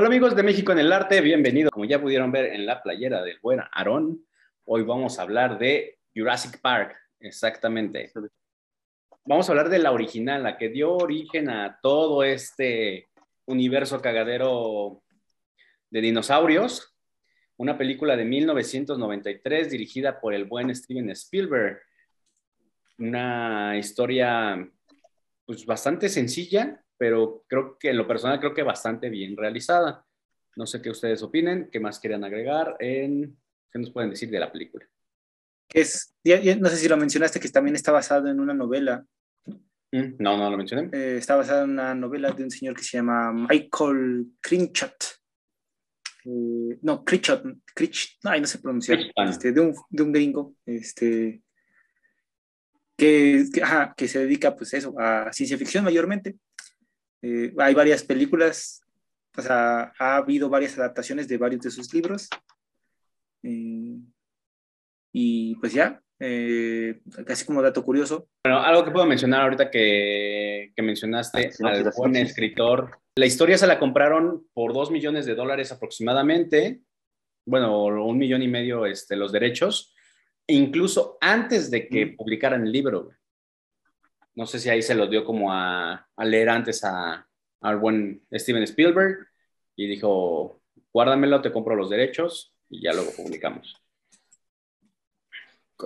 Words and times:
Hola 0.00 0.08
amigos 0.08 0.34
de 0.34 0.42
México 0.42 0.72
en 0.72 0.78
el 0.78 0.90
Arte, 0.94 1.20
bienvenidos. 1.20 1.70
Como 1.70 1.84
ya 1.84 2.00
pudieron 2.00 2.32
ver 2.32 2.54
en 2.54 2.64
la 2.64 2.82
playera 2.82 3.22
del 3.22 3.38
buen 3.42 3.60
Aarón, 3.60 4.24
hoy 4.64 4.82
vamos 4.82 5.18
a 5.18 5.22
hablar 5.24 5.58
de 5.58 5.98
Jurassic 6.16 6.58
Park, 6.62 6.96
exactamente. 7.18 8.10
Vamos 9.26 9.46
a 9.46 9.52
hablar 9.52 9.68
de 9.68 9.78
la 9.78 9.92
original, 9.92 10.42
la 10.42 10.56
que 10.56 10.70
dio 10.70 10.94
origen 10.94 11.50
a 11.50 11.78
todo 11.82 12.24
este 12.24 13.10
universo 13.44 14.00
cagadero 14.00 15.02
de 15.90 16.00
dinosaurios. 16.00 16.96
Una 17.58 17.76
película 17.76 18.16
de 18.16 18.24
1993 18.24 19.70
dirigida 19.70 20.18
por 20.18 20.32
el 20.32 20.46
buen 20.46 20.74
Steven 20.74 21.10
Spielberg. 21.10 21.78
Una 22.96 23.76
historia 23.76 24.66
pues 25.44 25.66
bastante 25.66 26.08
sencilla, 26.08 26.82
pero 27.00 27.44
creo 27.48 27.78
que 27.78 27.88
en 27.88 27.96
lo 27.96 28.06
personal 28.06 28.38
creo 28.38 28.52
que 28.52 28.62
bastante 28.62 29.08
bien 29.08 29.34
realizada. 29.34 30.04
No 30.54 30.66
sé 30.66 30.82
qué 30.82 30.90
ustedes 30.90 31.22
opinen, 31.22 31.70
qué 31.72 31.80
más 31.80 31.98
quieran 31.98 32.24
agregar, 32.24 32.76
en, 32.78 33.38
qué 33.72 33.78
nos 33.78 33.90
pueden 33.90 34.10
decir 34.10 34.28
de 34.28 34.38
la 34.38 34.52
película. 34.52 34.86
Es, 35.72 36.14
no 36.58 36.68
sé 36.68 36.76
si 36.76 36.88
lo 36.90 36.98
mencionaste, 36.98 37.40
que 37.40 37.48
también 37.48 37.74
está 37.74 37.90
basado 37.90 38.28
en 38.28 38.38
una 38.38 38.52
novela. 38.52 39.02
Mm, 39.46 40.16
no, 40.18 40.36
no 40.36 40.50
lo 40.50 40.58
mencioné. 40.58 40.90
Eh, 40.92 41.16
está 41.16 41.36
basado 41.36 41.64
en 41.64 41.70
una 41.70 41.94
novela 41.94 42.32
de 42.32 42.44
un 42.44 42.50
señor 42.50 42.76
que 42.76 42.82
se 42.82 42.98
llama 42.98 43.32
Michael 43.32 44.32
Crinchot. 44.42 45.02
Eh, 46.26 46.78
no, 46.82 47.02
Critchot, 47.02 47.42
Critch, 47.74 48.18
no, 48.22 48.38
no 48.38 48.46
sé 48.46 48.58
pronunciar, 48.58 48.98
este, 49.26 49.52
de, 49.52 49.60
un, 49.62 49.74
de 49.88 50.02
un 50.02 50.12
gringo, 50.12 50.54
este, 50.66 51.40
que, 52.94 53.46
que, 53.50 53.62
ajá, 53.62 53.94
que 53.96 54.06
se 54.06 54.18
dedica 54.18 54.54
pues 54.54 54.74
eso, 54.74 54.94
a 55.00 55.32
ciencia 55.32 55.56
ficción 55.56 55.82
mayormente. 55.82 56.36
Eh, 57.22 57.52
hay 57.58 57.74
varias 57.74 58.02
películas, 58.02 58.82
o 59.36 59.42
sea, 59.42 59.92
ha 59.98 60.16
habido 60.16 60.48
varias 60.48 60.78
adaptaciones 60.78 61.28
de 61.28 61.38
varios 61.38 61.62
de 61.62 61.70
sus 61.70 61.92
libros. 61.92 62.28
Eh, 63.42 63.98
y 65.12 65.54
pues 65.56 65.72
ya, 65.72 66.02
eh, 66.18 67.00
casi 67.26 67.44
como 67.44 67.62
dato 67.62 67.84
curioso. 67.84 68.28
Bueno, 68.44 68.60
algo 68.60 68.84
que 68.84 68.90
puedo 68.90 69.06
mencionar 69.06 69.42
ahorita 69.42 69.70
que, 69.70 70.72
que 70.74 70.82
mencionaste 70.82 71.50
al 71.64 71.90
buen 71.96 72.16
escritor. 72.16 72.98
La 73.16 73.26
historia 73.26 73.58
se 73.58 73.66
la 73.66 73.78
compraron 73.78 74.46
por 74.52 74.72
dos 74.72 74.90
millones 74.90 75.26
de 75.26 75.34
dólares 75.34 75.72
aproximadamente, 75.72 76.80
bueno, 77.46 77.84
un 77.84 78.18
millón 78.18 78.42
y 78.42 78.48
medio 78.48 78.86
este, 78.86 79.16
los 79.16 79.32
derechos, 79.32 79.94
incluso 80.46 81.18
antes 81.20 81.70
de 81.70 81.88
que 81.88 82.08
publicaran 82.08 82.64
el 82.64 82.72
libro. 82.72 83.10
No 84.34 84.46
sé 84.46 84.58
si 84.58 84.68
ahí 84.68 84.82
se 84.82 84.94
lo 84.94 85.06
dio 85.06 85.24
como 85.24 85.52
a, 85.52 86.06
leer 86.18 86.48
antes 86.48 86.84
a, 86.84 87.26
al 87.60 87.76
buen 87.78 88.22
Steven 88.32 88.62
Spielberg 88.62 89.26
y 89.76 89.86
dijo, 89.86 90.62
guárdamelo, 90.92 91.40
te 91.42 91.52
compro 91.52 91.74
los 91.76 91.90
derechos 91.90 92.54
y 92.68 92.82
ya 92.82 92.92
luego 92.92 93.10
publicamos. 93.16 93.76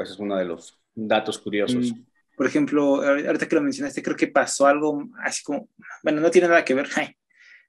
Ese 0.02 0.12
es 0.12 0.18
uno 0.18 0.36
de 0.36 0.44
los 0.44 0.78
datos 0.94 1.38
curiosos. 1.38 1.92
Mm, 1.92 2.04
por 2.36 2.46
ejemplo, 2.46 3.02
ahorita 3.02 3.48
que 3.48 3.54
lo 3.54 3.62
mencionaste, 3.62 4.02
creo 4.02 4.16
que 4.16 4.28
pasó 4.28 4.66
algo 4.66 5.04
así 5.22 5.42
como, 5.42 5.68
bueno, 6.02 6.20
no 6.20 6.30
tiene 6.30 6.48
nada 6.48 6.64
que 6.64 6.74
ver, 6.74 6.88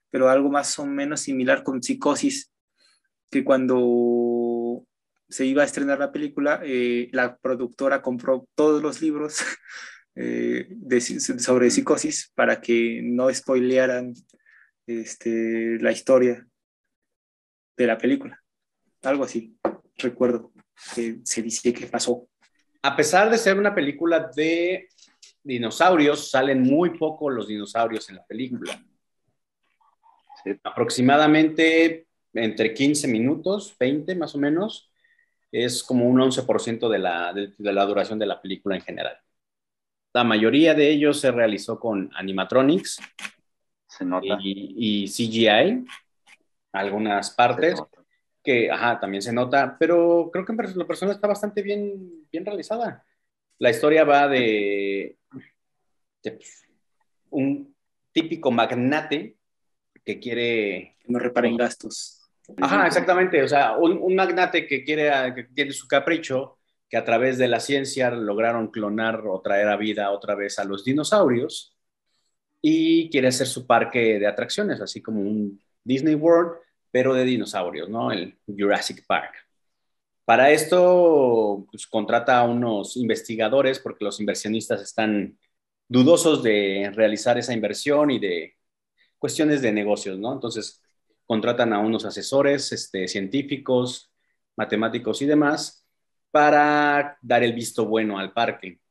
pero 0.09 0.29
algo 0.29 0.49
más 0.49 0.77
o 0.79 0.85
menos 0.85 1.21
similar 1.21 1.63
con 1.63 1.81
Psicosis, 1.81 2.51
que 3.29 3.43
cuando 3.43 4.85
se 5.29 5.45
iba 5.45 5.63
a 5.63 5.65
estrenar 5.65 5.99
la 5.99 6.11
película, 6.11 6.61
eh, 6.63 7.09
la 7.11 7.37
productora 7.37 8.01
compró 8.01 8.47
todos 8.55 8.81
los 8.81 9.01
libros 9.01 9.37
Eh, 10.17 10.69
sobre 11.39 11.69
psicosis 11.69 12.31
para 12.33 12.61
que 12.61 13.01
no 13.03 13.33
spoilearan 13.33 14.13
este, 14.87 15.77
la 15.79 15.91
historia 15.91 16.47
de 17.75 17.87
la 17.87 17.97
película. 17.97 18.41
Algo 19.03 19.25
así, 19.25 19.57
recuerdo 19.97 20.53
que 20.95 21.19
se 21.23 21.41
dice 21.41 21.73
que 21.73 21.87
pasó. 21.87 22.29
A 22.81 22.95
pesar 22.95 23.29
de 23.29 23.37
ser 23.37 23.57
una 23.57 23.75
película 23.75 24.31
de 24.33 24.87
dinosaurios, 25.43 26.29
salen 26.29 26.61
muy 26.61 26.97
poco 26.97 27.29
los 27.29 27.47
dinosaurios 27.47 28.09
en 28.09 28.15
la 28.15 28.25
película. 28.25 28.81
Aproximadamente 30.63 32.07
entre 32.33 32.73
15 32.73 33.07
minutos, 33.07 33.75
20 33.77 34.15
más 34.15 34.33
o 34.35 34.37
menos, 34.37 34.91
es 35.51 35.83
como 35.83 36.07
un 36.07 36.19
11% 36.19 36.89
de 36.89 36.99
la, 36.99 37.33
de 37.33 37.73
la 37.73 37.85
duración 37.85 38.19
de 38.19 38.25
la 38.25 38.41
película 38.41 38.75
en 38.75 38.81
general. 38.81 39.17
La 40.15 40.23
mayoría 40.23 40.73
de 40.73 40.89
ellos 40.89 41.19
se 41.19 41.29
realizó 41.29 41.77
con 41.77 42.09
animatronics 42.15 43.01
Y, 44.41 45.07
CGI, 45.09 45.85
algunas 46.71 47.31
partes 47.31 47.83
que, 48.41 48.71
ajá, 48.71 48.97
también 48.97 49.21
se 49.21 49.33
nota, 49.33 49.75
pero 49.77 50.29
creo 50.31 50.45
que 50.45 50.53
la 50.53 50.87
persona 50.87 51.11
está 51.11 51.27
bastante 51.27 51.61
bien, 51.61 52.25
bien 52.31 52.45
realizada. 52.45 53.03
La 53.59 53.71
historia 53.71 54.05
va 54.05 54.29
de, 54.29 55.17
pues, 56.23 56.65
un 57.31 57.75
típico 58.13 58.51
magnate 58.51 59.35
que 60.05 60.17
quiere... 60.17 60.95
Que 60.97 61.11
no 61.11 61.19
reparen 61.19 61.57
gastos. 61.57 62.31
Ajá, 62.61 62.87
exactamente. 62.87 63.43
O 63.43 63.49
sea, 63.49 63.75
un, 63.75 63.97
un 64.01 64.15
magnate 64.15 64.65
que 64.65 64.81
quiere, 64.85 65.11
que 65.35 65.43
tiene 65.43 65.73
su 65.73 65.89
capricho 65.89 66.59
que 66.89 66.97
a 66.97 67.05
través 67.05 67.37
de 67.37 67.47
la 67.47 67.59
ciencia 67.59 68.11
lograron 68.11 68.69
clonar 68.69 69.23
o 69.27 69.41
traer 69.41 69.67
a 69.67 69.77
vida 69.77 70.11
otra 70.11 70.35
vez 70.35 70.59
a 70.59 70.65
los 70.65 70.83
dinosaurios 70.83 71.75
y 72.61 73.09
quiere 73.09 73.29
hacer 73.29 73.47
su 73.47 73.65
parque 73.67 74.19
de 74.19 74.27
atracciones, 74.27 74.81
así 74.81 75.01
como 75.01 75.21
un 75.21 75.61
Disney 75.83 76.15
World, 76.15 76.53
pero 76.91 77.13
de 77.13 77.25
dinosaurios, 77.25 77.89
¿no? 77.89 78.11
El 78.11 78.37
Jurassic 78.47 79.05
Park. 79.05 79.33
Para 80.25 80.49
esto, 80.51 81.67
pues, 81.69 81.85
contrata 81.87 82.39
a 82.39 82.43
unos 82.43 82.97
investigadores 82.97 83.79
porque 83.79 84.05
los 84.05 84.19
inversionistas 84.19 84.81
están 84.81 85.37
dudosos 85.87 86.41
de 86.41 86.91
realizar 86.95 87.37
esa 87.37 87.53
inversión 87.53 88.09
y 88.11 88.19
de 88.19 88.55
cuestiones 89.19 89.61
de 89.61 89.71
negocios, 89.71 90.17
¿no? 90.17 90.33
Entonces, 90.33 90.81
contratan 91.25 91.73
a 91.73 91.79
unos 91.79 92.05
asesores 92.05 92.71
este, 92.71 93.07
científicos, 93.07 94.11
matemáticos 94.55 95.21
y 95.21 95.25
demás 95.25 95.84
para 96.35 97.17
dar 97.21 97.43
el 97.43 97.53
visto 97.53 97.85
bueno 97.85 98.19
al 98.19 98.33
parque. 98.33 98.81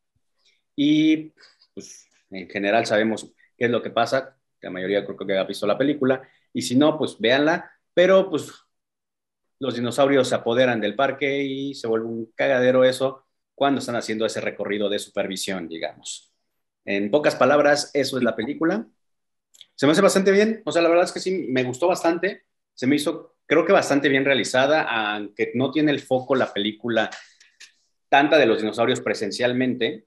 Y 0.75 1.31
pues 1.75 2.09
en 2.31 2.49
general 2.49 2.87
sabemos 2.87 3.31
qué 3.55 3.67
es 3.67 3.71
lo 3.71 3.83
que 3.83 3.91
pasa, 3.91 4.39
la 4.63 4.71
mayoría 4.71 5.05
creo 5.05 5.19
que 5.19 5.37
ha 5.37 5.45
visto 5.45 5.67
la 5.67 5.77
película, 5.77 6.27
y 6.55 6.63
si 6.63 6.75
no, 6.75 6.97
pues 6.97 7.17
véanla, 7.19 7.71
pero 7.93 8.31
pues 8.31 8.51
los 9.59 9.75
dinosaurios 9.75 10.27
se 10.27 10.37
apoderan 10.37 10.81
del 10.81 10.97
parque 10.97 11.43
y 11.43 11.75
se 11.75 11.87
vuelve 11.87 12.07
un 12.07 12.33
cagadero 12.35 12.83
eso 12.83 13.27
cuando 13.55 13.81
están 13.81 13.97
haciendo 13.97 14.25
ese 14.25 14.41
recorrido 14.41 14.89
de 14.89 14.99
supervisión, 14.99 15.69
digamos. 15.69 16.33
En 16.87 17.11
pocas 17.11 17.35
palabras, 17.35 17.91
eso 17.93 18.17
es 18.17 18.25
la 18.25 18.35
película. 18.35 18.89
Se 19.75 19.85
me 19.85 19.93
hace 19.93 20.01
bastante 20.01 20.33
bien, 20.33 20.63
o 20.65 20.73
sea, 20.73 20.81
la 20.81 20.89
verdad 20.89 21.05
es 21.05 21.13
que 21.13 21.21
sí, 21.21 21.47
me 21.51 21.63
gustó 21.63 21.89
bastante, 21.89 22.47
se 22.73 22.87
me 22.87 22.97
hizo, 22.97 23.37
creo 23.45 23.67
que 23.67 23.75
bastante 23.75 24.09
bien 24.09 24.25
realizada, 24.25 25.15
aunque 25.15 25.53
no 25.55 25.71
tiene 25.71 25.93
el 25.93 26.01
foco 26.01 26.35
la 26.35 26.51
película 26.55 27.11
tanta 28.15 28.39
de 28.39 28.47
los 28.47 28.61
dinosaurios 28.61 29.01
presencialmente, 29.01 30.07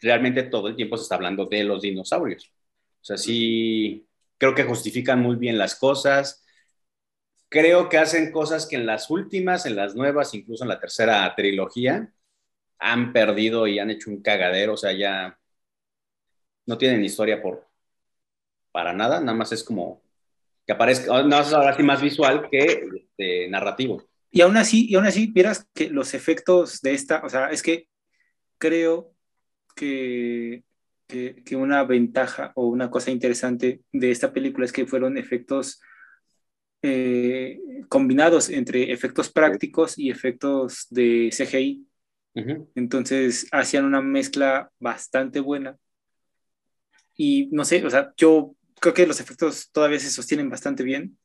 realmente 0.00 0.44
todo 0.44 0.68
el 0.68 0.76
tiempo 0.76 0.96
se 0.96 1.02
está 1.02 1.16
hablando 1.16 1.46
de 1.46 1.64
los 1.64 1.82
dinosaurios. 1.82 2.52
O 3.00 3.04
sea, 3.04 3.18
sí, 3.18 4.06
creo 4.38 4.54
que 4.54 4.62
justifican 4.62 5.18
muy 5.18 5.34
bien 5.34 5.58
las 5.58 5.74
cosas. 5.74 6.44
Creo 7.48 7.88
que 7.88 7.98
hacen 7.98 8.30
cosas 8.30 8.68
que 8.68 8.76
en 8.76 8.86
las 8.86 9.10
últimas, 9.10 9.66
en 9.66 9.74
las 9.74 9.96
nuevas, 9.96 10.32
incluso 10.32 10.62
en 10.62 10.68
la 10.68 10.78
tercera 10.78 11.34
trilogía, 11.34 12.12
han 12.78 13.12
perdido 13.12 13.66
y 13.66 13.80
han 13.80 13.90
hecho 13.90 14.08
un 14.08 14.22
cagadero. 14.22 14.74
O 14.74 14.76
sea, 14.76 14.92
ya 14.92 15.36
no 16.66 16.78
tienen 16.78 17.04
historia 17.04 17.42
por 17.42 17.66
para 18.70 18.92
nada, 18.92 19.18
nada 19.18 19.36
más 19.36 19.50
es 19.50 19.64
como 19.64 20.02
que 20.64 20.72
aparezca, 20.72 21.08
nada 21.08 21.24
más 21.24 21.52
ahora 21.52 21.76
sí 21.76 21.82
más 21.82 22.00
visual 22.00 22.48
que 22.48 22.86
este, 22.94 23.48
narrativo. 23.48 24.08
Y 24.30 24.42
aún 24.42 24.56
así, 24.56 24.86
y 24.88 24.94
aún 24.96 25.06
así, 25.06 25.28
vieras 25.28 25.66
que 25.74 25.90
los 25.90 26.14
efectos 26.14 26.80
de 26.80 26.92
esta, 26.94 27.22
o 27.24 27.28
sea, 27.28 27.50
es 27.50 27.62
que 27.62 27.88
creo 28.58 29.14
que, 29.74 30.64
que, 31.06 31.56
una 31.56 31.84
ventaja 31.84 32.52
o 32.54 32.66
una 32.66 32.90
cosa 32.90 33.10
interesante 33.10 33.80
de 33.92 34.10
esta 34.10 34.32
película 34.32 34.66
es 34.66 34.72
que 34.72 34.86
fueron 34.86 35.16
efectos 35.16 35.80
eh, 36.82 37.60
combinados 37.88 38.50
entre 38.50 38.92
efectos 38.92 39.30
prácticos 39.30 39.98
y 39.98 40.10
efectos 40.10 40.86
de 40.90 41.30
CGI. 41.32 41.84
Entonces 42.76 43.48
hacían 43.50 43.84
una 43.84 44.00
mezcla 44.00 44.70
bastante 44.78 45.40
buena. 45.40 45.76
Y 47.16 47.48
no 47.50 47.64
sé, 47.64 47.84
o 47.84 47.90
sea, 47.90 48.12
yo 48.16 48.54
creo 48.80 48.94
que 48.94 49.08
los 49.08 49.18
efectos 49.18 49.70
todavía 49.72 49.98
se 49.98 50.10
sostienen 50.10 50.48
bastante 50.48 50.84
bien 50.84 51.18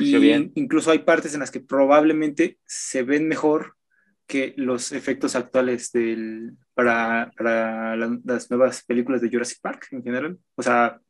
y 0.00 0.52
Incluso 0.54 0.90
hay 0.90 1.00
partes 1.00 1.34
en 1.34 1.40
las 1.40 1.50
que 1.50 1.60
probablemente 1.60 2.58
se 2.66 3.02
ven 3.02 3.28
mejor 3.28 3.74
que 4.26 4.54
los 4.56 4.92
efectos 4.92 5.34
actuales 5.36 5.90
del, 5.92 6.52
para, 6.74 7.32
para 7.36 7.96
las 7.96 8.50
nuevas 8.50 8.84
películas 8.84 9.22
de 9.22 9.30
Jurassic 9.30 9.60
Park 9.60 9.86
en 9.90 10.02
general. 10.02 10.38
O 10.54 10.62
sea, 10.62 11.00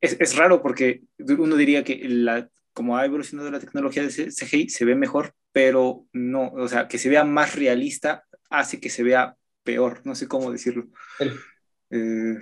es, 0.00 0.36
raro 0.36 0.62
porque 0.62 1.02
uno 1.18 1.56
diría 1.56 1.82
que 1.82 2.00
la, 2.08 2.48
como 2.72 2.96
ha 2.96 3.04
evolucionado 3.04 3.50
la 3.50 3.58
tecnología 3.58 4.04
de 4.04 4.30
CGI, 4.30 4.68
se 4.68 4.84
ve 4.84 4.94
mejor, 4.94 5.34
pero 5.50 6.06
no, 6.12 6.50
o 6.52 6.68
sea, 6.68 6.86
que 6.86 6.98
se 6.98 7.08
vea 7.08 7.24
más 7.24 7.56
realista 7.56 8.24
hace 8.48 8.78
que 8.78 8.88
se 8.88 9.02
vea 9.02 9.36
peor, 9.64 10.00
no 10.04 10.14
sé 10.14 10.28
cómo 10.28 10.52
decirlo. 10.52 10.86
Eh, 11.90 12.38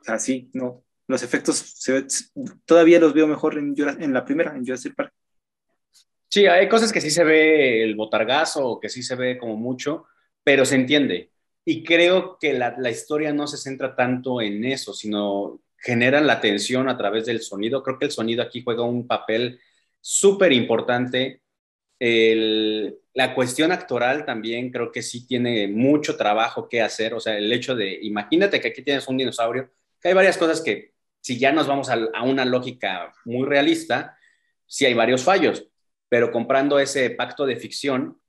o 0.00 0.04
sea, 0.04 0.18
sí, 0.18 0.50
no. 0.54 0.85
Los 1.08 1.22
efectos 1.22 1.56
se 1.56 2.06
todavía 2.64 2.98
los 2.98 3.14
veo 3.14 3.26
mejor 3.26 3.58
en, 3.58 3.74
en 3.76 4.12
la 4.12 4.24
primera, 4.24 4.54
en 4.56 4.64
Jurassic 4.64 4.94
Park. 4.94 5.12
Sí, 6.28 6.46
hay 6.46 6.68
cosas 6.68 6.92
que 6.92 7.00
sí 7.00 7.10
se 7.10 7.24
ve 7.24 7.82
el 7.82 7.94
botargazo 7.94 8.80
que 8.80 8.88
sí 8.88 9.02
se 9.02 9.14
ve 9.14 9.38
como 9.38 9.56
mucho, 9.56 10.06
pero 10.42 10.64
se 10.64 10.74
entiende. 10.74 11.30
Y 11.64 11.82
creo 11.84 12.38
que 12.40 12.52
la, 12.52 12.74
la 12.78 12.90
historia 12.90 13.32
no 13.32 13.46
se 13.46 13.56
centra 13.56 13.94
tanto 13.94 14.40
en 14.40 14.64
eso, 14.64 14.92
sino 14.92 15.60
generan 15.78 16.26
la 16.26 16.40
tensión 16.40 16.88
a 16.88 16.96
través 16.96 17.26
del 17.26 17.40
sonido. 17.40 17.82
Creo 17.82 17.98
que 17.98 18.06
el 18.06 18.10
sonido 18.10 18.42
aquí 18.42 18.62
juega 18.62 18.82
un 18.82 19.06
papel 19.06 19.60
súper 20.00 20.52
importante. 20.52 21.42
La 21.98 23.34
cuestión 23.34 23.72
actoral 23.72 24.24
también 24.24 24.70
creo 24.70 24.92
que 24.92 25.02
sí 25.02 25.26
tiene 25.26 25.68
mucho 25.68 26.16
trabajo 26.16 26.68
que 26.68 26.82
hacer. 26.82 27.14
O 27.14 27.20
sea, 27.20 27.38
el 27.38 27.52
hecho 27.52 27.74
de, 27.74 27.98
imagínate 28.02 28.60
que 28.60 28.68
aquí 28.68 28.82
tienes 28.82 29.08
un 29.08 29.16
dinosaurio, 29.16 29.70
que 30.00 30.08
hay 30.08 30.14
varias 30.14 30.36
cosas 30.36 30.60
que, 30.60 30.95
si 31.26 31.40
ya 31.40 31.50
nos 31.50 31.66
vamos 31.66 31.88
a, 31.90 31.98
a 32.14 32.22
una 32.22 32.44
lógica 32.44 33.12
muy 33.24 33.48
realista, 33.48 34.16
sí 34.64 34.86
hay 34.86 34.94
varios 34.94 35.24
fallos, 35.24 35.66
pero 36.08 36.30
comprando 36.30 36.78
ese 36.78 37.10
pacto 37.10 37.44
de 37.44 37.56
ficción, 37.56 38.20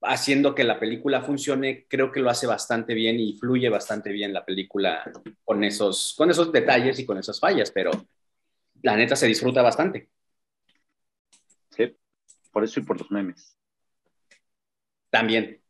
haciendo 0.00 0.54
que 0.54 0.62
la 0.62 0.78
película 0.78 1.22
funcione, 1.22 1.88
creo 1.88 2.12
que 2.12 2.20
lo 2.20 2.30
hace 2.30 2.46
bastante 2.46 2.94
bien 2.94 3.18
y 3.18 3.36
fluye 3.36 3.68
bastante 3.68 4.12
bien 4.12 4.32
la 4.32 4.44
película 4.44 5.10
con 5.44 5.64
esos, 5.64 6.14
con 6.16 6.30
esos 6.30 6.52
detalles 6.52 7.00
y 7.00 7.04
con 7.04 7.18
esas 7.18 7.40
fallas, 7.40 7.72
pero 7.72 7.90
la 8.82 8.96
neta 8.96 9.16
se 9.16 9.26
disfruta 9.26 9.60
bastante. 9.60 10.10
Sí, 11.70 11.96
por 12.52 12.62
eso 12.62 12.78
y 12.78 12.84
por 12.84 12.96
los 12.96 13.10
memes. 13.10 13.58
También. 15.10 15.60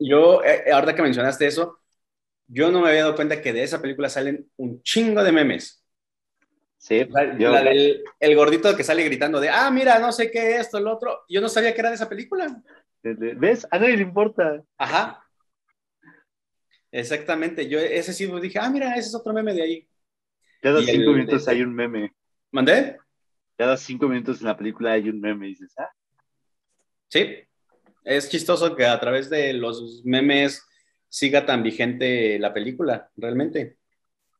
Yo, 0.00 0.42
eh, 0.42 0.72
ahora 0.72 0.96
que 0.96 1.02
mencionaste 1.02 1.46
eso, 1.46 1.81
yo 2.52 2.70
no 2.70 2.82
me 2.82 2.90
había 2.90 3.02
dado 3.02 3.16
cuenta 3.16 3.40
que 3.40 3.52
de 3.52 3.62
esa 3.62 3.80
película 3.80 4.10
salen 4.10 4.46
un 4.56 4.82
chingo 4.82 5.24
de 5.24 5.32
memes. 5.32 5.82
Sí, 6.76 7.06
la, 7.08 7.62
del 7.62 8.02
el 8.20 8.36
gordito 8.36 8.76
que 8.76 8.84
sale 8.84 9.04
gritando 9.04 9.40
de, 9.40 9.48
ah, 9.48 9.70
mira, 9.70 9.98
no 10.00 10.12
sé 10.12 10.30
qué, 10.30 10.56
esto, 10.56 10.78
el 10.78 10.86
otro. 10.86 11.22
Yo 11.28 11.40
no 11.40 11.48
sabía 11.48 11.72
que 11.72 11.80
era 11.80 11.88
de 11.88 11.94
esa 11.94 12.08
película. 12.08 12.62
¿Ves? 13.02 13.66
A 13.70 13.78
nadie 13.78 13.96
le 13.96 14.02
importa. 14.02 14.62
Ajá. 14.76 15.24
Exactamente. 16.90 17.68
Yo 17.68 17.78
ese 17.78 18.12
sí 18.12 18.26
dije, 18.42 18.58
ah, 18.58 18.68
mira, 18.68 18.94
ese 18.96 19.08
es 19.08 19.14
otro 19.14 19.32
meme 19.32 19.54
de 19.54 19.62
ahí. 19.62 19.88
Cada 20.60 20.82
cinco 20.82 21.12
minutos 21.12 21.48
hay 21.48 21.62
un 21.62 21.74
meme. 21.74 22.12
¿Mandé? 22.50 22.98
Cada 23.56 23.76
cinco 23.76 24.08
minutos 24.08 24.40
en 24.40 24.48
la 24.48 24.56
película 24.56 24.92
hay 24.92 25.08
un 25.08 25.20
meme 25.20 25.46
y 25.46 25.50
dices, 25.50 25.72
ah. 25.78 25.90
Sí. 27.08 27.38
Es 28.04 28.28
chistoso 28.28 28.76
que 28.76 28.84
a 28.84 28.98
través 29.00 29.30
de 29.30 29.54
los 29.54 30.02
memes 30.04 30.66
siga 31.12 31.44
tan 31.44 31.62
vigente 31.62 32.38
la 32.38 32.54
película, 32.54 33.10
realmente. 33.16 33.76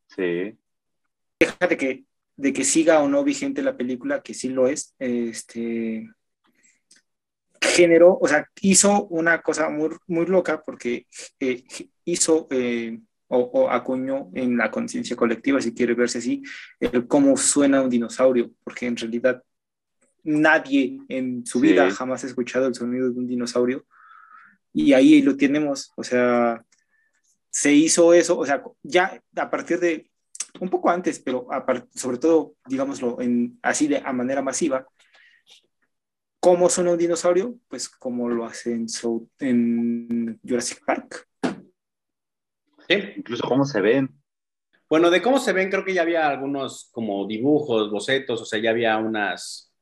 Sí. 0.06 0.58
Déjate 1.38 1.76
que 1.76 2.04
de 2.34 2.52
que 2.54 2.64
siga 2.64 3.02
o 3.02 3.08
no 3.10 3.22
vigente 3.22 3.62
la 3.62 3.76
película, 3.76 4.22
que 4.22 4.32
sí 4.32 4.48
lo 4.48 4.66
es, 4.68 4.94
este, 4.98 6.08
generó, 7.60 8.18
o 8.18 8.26
sea, 8.26 8.48
hizo 8.62 9.04
una 9.08 9.42
cosa 9.42 9.68
muy, 9.68 9.90
muy 10.06 10.24
loca 10.24 10.62
porque 10.64 11.06
eh, 11.38 11.62
hizo 12.06 12.48
eh, 12.50 12.98
o, 13.28 13.68
acuñó 13.70 14.30
en 14.34 14.56
la 14.56 14.70
conciencia 14.70 15.14
colectiva, 15.14 15.60
si 15.60 15.74
quiere 15.74 15.92
verse 15.92 16.18
así, 16.18 16.42
el 16.80 17.06
cómo 17.06 17.36
suena 17.36 17.82
un 17.82 17.90
dinosaurio, 17.90 18.50
porque 18.64 18.86
en 18.86 18.96
realidad 18.96 19.42
nadie 20.24 21.00
en 21.08 21.44
su 21.44 21.60
vida 21.60 21.90
jamás 21.90 22.24
ha 22.24 22.28
escuchado 22.28 22.66
el 22.66 22.74
sonido 22.74 23.10
de 23.10 23.18
un 23.18 23.26
dinosaurio 23.26 23.84
y 24.72 24.92
ahí 24.92 25.22
lo 25.22 25.36
tenemos, 25.36 25.92
o 25.96 26.04
sea, 26.04 26.64
se 27.50 27.72
hizo 27.72 28.14
eso, 28.14 28.38
o 28.38 28.46
sea, 28.46 28.62
ya 28.82 29.22
a 29.36 29.50
partir 29.50 29.78
de 29.80 30.10
un 30.60 30.68
poco 30.68 30.90
antes, 30.90 31.18
pero 31.18 31.46
sobre 31.94 32.18
todo, 32.18 32.54
digámoslo, 32.66 33.20
en, 33.20 33.58
así 33.62 33.88
de 33.88 34.02
a 34.04 34.12
manera 34.12 34.42
masiva, 34.42 34.86
¿Cómo 36.44 36.68
suena 36.68 36.90
un 36.90 36.98
dinosaurio? 36.98 37.54
Pues 37.68 37.88
como 37.88 38.28
lo 38.28 38.44
hacen 38.44 38.86
en 39.38 40.40
Jurassic 40.44 40.84
Park. 40.84 41.28
Sí. 42.88 42.96
Incluso 43.16 43.46
cómo 43.46 43.64
se 43.64 43.80
ven. 43.80 44.10
Bueno, 44.88 45.08
de 45.08 45.22
cómo 45.22 45.38
se 45.38 45.52
ven, 45.52 45.70
creo 45.70 45.84
que 45.84 45.94
ya 45.94 46.02
había 46.02 46.26
algunos 46.26 46.90
como 46.90 47.28
dibujos, 47.28 47.92
bocetos, 47.92 48.42
o 48.42 48.44
sea, 48.44 48.60
ya 48.60 48.70
había 48.70 48.98
unas. 48.98 49.72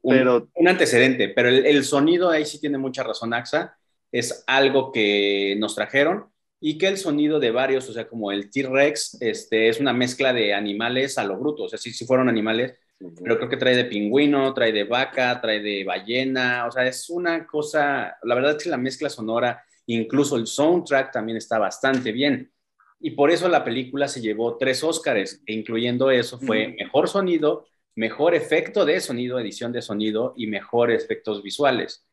Un, 0.00 0.16
pero, 0.16 0.48
un 0.56 0.66
antecedente, 0.66 1.28
pero 1.28 1.48
el, 1.48 1.64
el, 1.66 1.84
sonido 1.84 2.30
ahí 2.30 2.44
sí 2.46 2.60
tiene 2.60 2.78
mucha 2.78 3.04
razón, 3.04 3.32
AXA. 3.32 3.78
Es 4.12 4.44
algo 4.46 4.92
que 4.92 5.56
nos 5.58 5.74
trajeron 5.74 6.26
y 6.60 6.78
que 6.78 6.86
el 6.86 6.96
sonido 6.96 7.40
de 7.40 7.50
varios, 7.50 7.88
o 7.88 7.92
sea, 7.92 8.06
como 8.06 8.30
el 8.30 8.48
T-Rex, 8.50 9.20
este, 9.20 9.68
es 9.68 9.80
una 9.80 9.92
mezcla 9.92 10.32
de 10.32 10.54
animales 10.54 11.18
a 11.18 11.24
lo 11.24 11.36
bruto, 11.36 11.64
o 11.64 11.68
sea, 11.68 11.78
si, 11.78 11.92
si 11.92 12.06
fueron 12.06 12.28
animales, 12.28 12.74
pero 13.22 13.36
creo 13.36 13.48
que 13.48 13.56
trae 13.56 13.74
de 13.74 13.86
pingüino, 13.86 14.54
trae 14.54 14.72
de 14.72 14.84
vaca, 14.84 15.40
trae 15.40 15.60
de 15.60 15.82
ballena, 15.82 16.66
o 16.66 16.70
sea, 16.70 16.86
es 16.86 17.10
una 17.10 17.46
cosa, 17.46 18.16
la 18.22 18.34
verdad 18.36 18.56
es 18.56 18.62
que 18.62 18.70
la 18.70 18.76
mezcla 18.76 19.10
sonora, 19.10 19.64
incluso 19.86 20.36
el 20.36 20.46
soundtrack 20.46 21.12
también 21.12 21.36
está 21.36 21.58
bastante 21.58 22.12
bien. 22.12 22.52
Y 23.00 23.10
por 23.10 23.32
eso 23.32 23.48
la 23.48 23.64
película 23.64 24.06
se 24.06 24.20
llevó 24.20 24.56
tres 24.56 24.84
Óscares, 24.84 25.42
e 25.44 25.52
incluyendo 25.52 26.12
eso 26.12 26.38
fue 26.38 26.76
mejor 26.78 27.08
sonido, 27.08 27.66
mejor 27.96 28.36
efecto 28.36 28.84
de 28.84 29.00
sonido, 29.00 29.40
edición 29.40 29.72
de 29.72 29.82
sonido 29.82 30.34
y 30.36 30.46
mejores 30.46 31.02
efectos 31.02 31.42
visuales. 31.42 32.06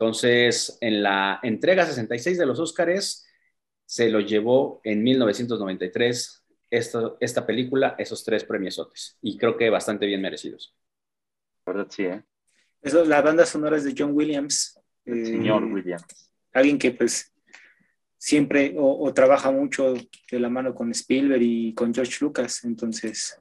Entonces, 0.00 0.78
en 0.80 1.02
la 1.02 1.40
entrega 1.42 1.84
66 1.84 2.38
de 2.38 2.46
los 2.46 2.58
Óscares, 2.58 3.26
se 3.84 4.08
lo 4.08 4.20
llevó 4.20 4.80
en 4.82 5.02
1993 5.02 6.42
esta 6.70 7.46
película 7.46 7.96
esos 7.98 8.24
tres 8.24 8.44
premiosotes 8.44 9.18
y 9.20 9.36
creo 9.36 9.58
que 9.58 9.68
bastante 9.68 10.06
bien 10.06 10.22
merecidos. 10.22 10.74
verdad, 11.66 11.88
sí, 11.90 12.04
¿eh? 12.04 12.24
Eso, 12.80 13.04
la 13.04 13.20
banda 13.20 13.44
sonora 13.44 13.76
es 13.76 13.84
de 13.84 13.94
John 13.94 14.12
Williams. 14.14 14.80
El 15.04 15.26
señor 15.26 15.64
eh, 15.64 15.66
Williams. 15.66 16.32
Alguien 16.54 16.78
que 16.78 16.92
pues 16.92 17.34
siempre 18.16 18.74
o, 18.78 19.12
trabaja 19.12 19.50
mucho 19.50 19.92
de 20.30 20.40
la 20.40 20.48
mano 20.48 20.74
con 20.74 20.90
Spielberg 20.92 21.42
y 21.42 21.74
con 21.74 21.92
George 21.92 22.16
Lucas, 22.22 22.64
entonces 22.64 23.38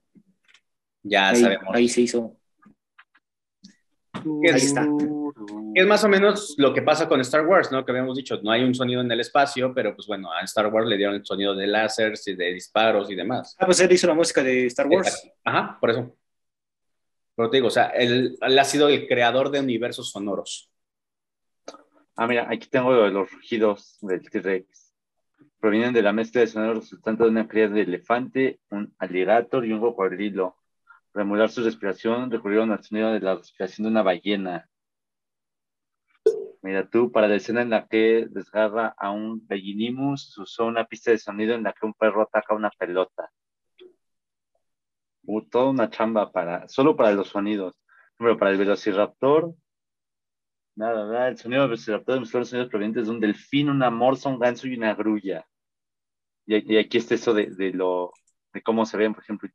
ya 1.03 1.29
ahí, 1.29 1.41
sabemos. 1.41 1.73
Ahí 1.73 1.87
se 1.87 2.01
hizo. 2.01 2.37
Ahí 4.19 4.55
está. 4.55 4.87
Es 5.75 5.87
más 5.87 6.03
o 6.03 6.09
menos 6.09 6.55
lo 6.57 6.73
que 6.73 6.81
pasa 6.81 7.07
con 7.07 7.21
Star 7.21 7.45
Wars, 7.45 7.71
¿no? 7.71 7.85
Que 7.85 7.91
habíamos 7.91 8.17
dicho, 8.17 8.39
no 8.41 8.51
hay 8.51 8.63
un 8.63 8.73
sonido 8.73 9.01
en 9.01 9.11
el 9.11 9.19
espacio, 9.19 9.73
pero 9.73 9.95
pues 9.95 10.07
bueno, 10.07 10.31
a 10.31 10.41
Star 10.41 10.67
Wars 10.67 10.87
le 10.87 10.97
dieron 10.97 11.15
el 11.15 11.25
sonido 11.25 11.55
de 11.55 11.67
láseres 11.67 12.27
y 12.27 12.35
de 12.35 12.53
disparos 12.53 13.09
y 13.11 13.15
demás. 13.15 13.55
Ah, 13.59 13.65
pues 13.65 13.79
él 13.79 13.91
hizo 13.91 14.07
la 14.07 14.13
música 14.13 14.43
de 14.43 14.65
Star 14.65 14.87
Wars. 14.87 15.29
Ajá, 15.43 15.77
por 15.79 15.91
eso. 15.91 16.15
Pero 17.35 17.49
te 17.49 17.57
digo, 17.57 17.67
o 17.67 17.71
sea, 17.71 17.85
él, 17.91 18.37
ha 18.41 18.63
sido 18.65 18.89
el 18.89 19.07
creador 19.07 19.49
de 19.49 19.61
universos 19.61 20.11
sonoros. 20.11 20.69
Ah, 22.17 22.27
mira, 22.27 22.47
aquí 22.49 22.67
tengo 22.67 22.93
los 23.07 23.31
rugidos 23.31 23.97
del 24.01 24.29
T-Rex. 24.29 24.93
Provienen 25.61 25.93
de 25.93 26.01
la 26.01 26.11
mezcla 26.11 26.41
de 26.41 26.47
sonidos 26.47 26.79
resultante 26.79 27.23
de 27.23 27.29
una 27.29 27.47
cría 27.47 27.69
de 27.69 27.83
elefante, 27.83 28.59
un 28.71 28.93
alligator 28.97 29.65
y 29.65 29.71
un 29.71 29.79
cocodrilo. 29.79 30.57
Emular 31.15 31.49
su 31.49 31.63
respiración, 31.63 32.29
recurrieron 32.31 32.71
al 32.71 32.83
sonido 32.83 33.11
de 33.11 33.19
la 33.19 33.35
respiración 33.35 33.85
de 33.85 33.91
una 33.91 34.03
ballena. 34.03 34.69
Mira 36.61 36.89
tú, 36.89 37.11
para 37.11 37.27
la 37.27 37.35
escena 37.35 37.61
en 37.61 37.69
la 37.69 37.87
que 37.87 38.27
desgarra 38.29 38.93
a 38.97 39.11
un 39.11 39.45
Bellinimus, 39.47 40.37
usó 40.37 40.65
una 40.65 40.85
pista 40.85 41.11
de 41.11 41.17
sonido 41.17 41.55
en 41.55 41.63
la 41.63 41.73
que 41.73 41.85
un 41.85 41.93
perro 41.93 42.21
ataca 42.21 42.53
una 42.53 42.69
pelota. 42.71 43.31
Hubo 45.23 45.45
toda 45.45 45.69
una 45.69 45.89
chamba 45.89 46.31
para, 46.31 46.67
solo 46.67 46.95
para 46.95 47.11
los 47.11 47.29
sonidos. 47.29 47.75
Pero 48.17 48.37
para 48.37 48.51
el 48.51 48.57
Velociraptor, 48.57 49.53
nada, 50.75 51.05
nada. 51.05 51.27
El 51.29 51.37
sonido 51.37 51.61
del 51.61 51.69
Velociraptor 51.69 52.15
demostró 52.15 52.39
los 52.39 52.49
sonidos 52.49 52.69
provenientes 52.69 53.05
de 53.07 53.11
un 53.13 53.19
delfín, 53.21 53.69
una 53.69 53.89
morsa, 53.89 54.29
un 54.29 54.39
ganso 54.39 54.67
y 54.67 54.75
una 54.75 54.93
grulla. 54.93 55.45
Y, 56.45 56.77
aquí 56.77 56.97
está 56.97 57.15
eso 57.15 57.33
de, 57.33 57.71
lo, 57.73 58.11
de 58.53 58.61
cómo 58.61 58.85
se 58.85 58.97
ven, 58.97 59.13
por 59.13 59.23
ejemplo, 59.23 59.49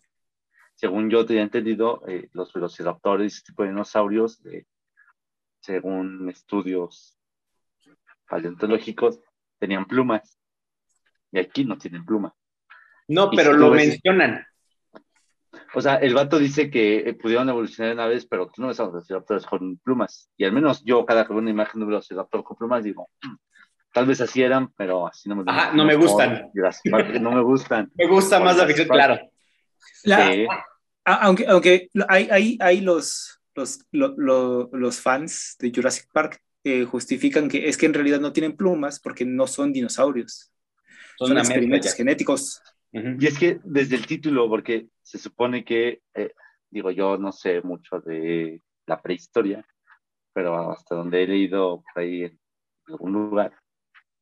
según 0.74 1.10
yo 1.10 1.24
tenía 1.24 1.42
entendido, 1.42 2.02
eh, 2.08 2.28
los 2.32 2.52
velociraptores, 2.52 3.36
este 3.36 3.52
tipo 3.52 3.62
de 3.62 3.70
dinosaurios, 3.70 4.44
eh, 4.46 4.64
según 5.60 6.28
estudios 6.28 7.16
paleontológicos, 8.28 9.20
tenían 9.58 9.86
plumas. 9.86 10.38
Y 11.32 11.38
aquí 11.38 11.64
no 11.64 11.78
tienen 11.78 12.04
pluma. 12.04 12.34
No, 13.08 13.30
pero 13.30 13.52
lo 13.52 13.70
mencionan. 13.70 14.46
O 15.74 15.80
sea, 15.80 15.96
el 15.96 16.14
vato 16.14 16.38
dice 16.38 16.70
que 16.70 16.98
eh, 16.98 17.14
pudieron 17.14 17.48
evolucionar 17.48 17.94
una 17.94 18.06
vez, 18.06 18.26
pero 18.26 18.48
tú 18.48 18.62
no 18.62 18.68
ves 18.68 18.80
a 18.80 18.84
los 18.84 18.92
velociraptores 18.92 19.46
con 19.46 19.78
plumas. 19.78 20.30
Y 20.36 20.44
al 20.44 20.52
menos 20.52 20.84
yo, 20.84 21.04
cada 21.04 21.24
que 21.24 21.32
veo 21.32 21.42
una 21.42 21.50
imagen 21.50 21.80
de 21.80 21.84
un 21.84 21.90
velociraptor 21.90 22.44
con 22.44 22.56
plumas, 22.56 22.84
digo, 22.84 23.08
mm, 23.22 23.34
tal 23.92 24.06
vez 24.06 24.20
así 24.20 24.42
eran, 24.42 24.72
pero 24.76 25.06
así 25.06 25.28
no 25.28 25.36
me 25.36 25.42
gustan. 25.44 25.76
no 25.76 25.84
me 25.84 25.94
gustan. 25.94 26.50
no 27.22 27.30
me 27.32 27.42
gustan. 27.42 27.92
me 27.94 28.06
gusta 28.06 28.40
más 28.40 28.56
la 28.56 28.66
ficción, 28.66 28.88
claro. 28.88 29.18
La- 30.04 30.32
Sí. 30.32 30.46
a- 31.04 31.14
aunque, 31.26 31.46
aunque 31.46 31.88
hay, 32.08 32.28
hay, 32.30 32.58
hay 32.60 32.80
los, 32.80 33.40
los, 33.54 33.84
lo- 33.92 34.14
lo- 34.16 34.70
los 34.72 35.00
fans 35.00 35.56
de 35.58 35.70
Jurassic 35.74 36.08
Park 36.12 36.40
eh, 36.64 36.84
justifican 36.84 37.48
que 37.48 37.68
es 37.68 37.76
que 37.76 37.86
en 37.86 37.94
realidad 37.94 38.20
no 38.20 38.32
tienen 38.32 38.56
plumas 38.56 38.98
porque 39.00 39.24
no 39.26 39.46
son 39.46 39.72
dinosaurios, 39.72 40.50
Son 41.18 41.28
son, 41.28 41.38
experimentos 41.38 41.90
ya. 41.90 41.96
genéticos. 41.96 42.62
Ujú. 42.92 43.16
Y 43.20 43.26
es 43.26 43.38
que 43.38 43.60
desde 43.64 43.96
el 43.96 44.06
título, 44.06 44.48
porque 44.48 44.86
se 45.02 45.18
supone 45.18 45.64
que, 45.64 46.00
eh, 46.14 46.32
digo, 46.70 46.90
yo 46.90 47.18
no 47.18 47.32
sé 47.32 47.60
mucho 47.60 48.00
de 48.00 48.62
la 48.86 49.00
prehistoria, 49.02 49.66
pero 50.32 50.70
hasta 50.72 50.94
donde 50.94 51.22
he 51.22 51.26
leído 51.26 51.82
por 51.82 52.02
ahí 52.02 52.24
en 52.24 52.40
algún 52.86 53.12
lugar, 53.12 53.52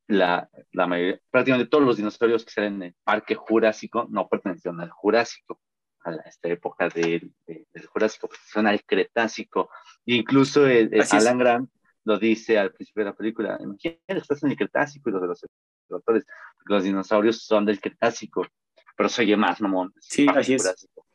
la, 0.08 0.48
la 0.72 0.86
mayoría, 0.86 1.20
prácticamente 1.30 1.70
todos 1.70 1.84
los 1.84 1.96
dinosaurios 1.96 2.44
que 2.44 2.50
salen 2.50 2.74
en 2.76 2.82
el 2.82 2.94
Parque 3.04 3.34
Jurásico 3.34 4.06
no 4.10 4.28
pertenecían 4.28 4.80
al 4.80 4.90
Jurásico, 4.90 5.60
a 6.04 6.10
la- 6.10 6.22
esta 6.22 6.48
época 6.48 6.88
del, 6.88 7.32
de- 7.46 7.66
del 7.72 7.86
Jurásico, 7.86 8.28
pertenecían 8.28 8.66
al 8.66 8.84
Cretácico. 8.84 9.70
E 10.06 10.14
incluso 10.16 10.66
el- 10.66 10.92
el. 10.92 11.02
Alan 11.10 11.38
Grant 11.38 11.70
lo 12.04 12.18
dice 12.18 12.58
al 12.58 12.72
principio 12.72 13.04
de 13.04 13.10
la 13.10 13.16
película, 13.16 13.58
imagínate, 13.60 14.02
estás 14.08 14.42
en 14.42 14.50
el 14.50 14.56
Cretácico 14.56 15.08
y 15.08 15.12
los 15.12 15.22
de 15.22 15.28
los 15.28 15.44
autores, 15.90 16.24
los 16.64 16.82
dinosaurios 16.84 17.44
son 17.44 17.64
del 17.64 17.80
Cretácico, 17.80 18.46
pero 18.96 19.08
se 19.08 19.22
oye 19.22 19.36
más, 19.36 19.60
mamón. 19.60 19.94
Sí, 20.00 20.26
así 20.34 20.54
es. 20.54 20.62
Jurásico. 20.62 21.06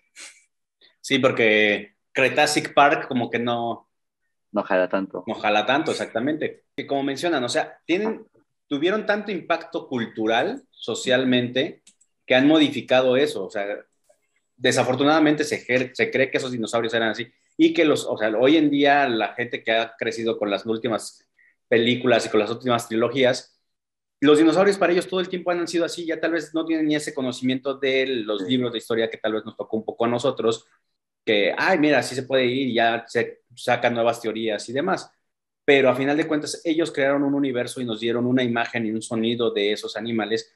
Sí, 1.01 1.19
porque 1.19 1.95
Cretacic 2.13 2.73
Park 2.73 3.07
como 3.07 3.29
que 3.29 3.39
no, 3.39 3.89
No 4.51 4.63
jala 4.63 4.87
tanto. 4.89 5.23
no 5.27 5.35
jala 5.35 5.65
tanto, 5.65 5.91
exactamente. 5.91 6.63
Que 6.75 6.87
como 6.87 7.03
mencionan, 7.03 7.43
o 7.43 7.49
sea, 7.49 7.79
tienen, 7.85 8.25
tuvieron 8.67 9.05
tanto 9.05 9.31
impacto 9.31 9.87
cultural, 9.87 10.63
socialmente, 10.71 11.83
que 12.25 12.35
han 12.35 12.47
modificado 12.47 13.17
eso. 13.17 13.45
O 13.45 13.49
sea, 13.49 13.65
desafortunadamente 14.55 15.43
se, 15.43 15.65
cree 15.65 16.31
que 16.31 16.37
esos 16.37 16.51
dinosaurios 16.51 16.93
eran 16.93 17.09
así 17.09 17.27
y 17.57 17.73
que 17.73 17.85
los, 17.85 18.05
o 18.05 18.17
sea, 18.17 18.29
hoy 18.37 18.57
en 18.57 18.69
día 18.69 19.07
la 19.07 19.33
gente 19.33 19.63
que 19.63 19.71
ha 19.71 19.95
crecido 19.97 20.37
con 20.37 20.49
las 20.51 20.65
últimas 20.65 21.25
películas 21.67 22.25
y 22.25 22.29
con 22.29 22.39
las 22.39 22.51
últimas 22.51 22.87
trilogías, 22.87 23.59
los 24.19 24.37
dinosaurios 24.39 24.77
para 24.77 24.93
ellos 24.93 25.07
todo 25.07 25.19
el 25.19 25.29
tiempo 25.29 25.51
han 25.51 25.67
sido 25.67 25.85
así, 25.85 26.05
ya 26.05 26.19
tal 26.19 26.31
vez 26.31 26.53
no 26.53 26.65
tienen 26.65 26.87
ni 26.87 26.95
ese 26.95 27.13
conocimiento 27.13 27.75
de 27.75 28.07
los 28.07 28.41
Sí. 28.43 28.49
libros 28.49 28.71
de 28.71 28.79
historia 28.79 29.09
que 29.09 29.17
tal 29.17 29.33
vez 29.33 29.45
nos 29.45 29.55
tocó 29.55 29.77
un 29.77 29.85
poco 29.85 30.05
a 30.05 30.07
nosotros, 30.07 30.65
que, 31.25 31.53
ay, 31.57 31.77
mira, 31.77 31.99
así 31.99 32.15
se 32.15 32.23
puede 32.23 32.45
ir, 32.45 32.69
y 32.69 32.73
ya 32.75 33.05
se 33.07 33.41
sacan 33.55 33.93
nuevas 33.93 34.21
teorías 34.21 34.67
y 34.69 34.73
demás. 34.73 35.11
Pero 35.67 35.89
a 35.89 35.95
final 35.95 36.15
de 36.15 36.27
cuentas, 36.27 36.61
ellos 36.63 36.93
crearon 36.93 37.23
un 37.23 37.33
universo 37.33 37.81
y 37.81 37.85
nos 37.85 37.99
dieron 37.99 38.25
una 38.25 38.41
imagen 38.43 38.85
y 38.85 38.91
un 38.91 39.01
sonido 39.01 39.51
de 39.51 39.73
esos 39.73 39.97
animales 39.97 40.53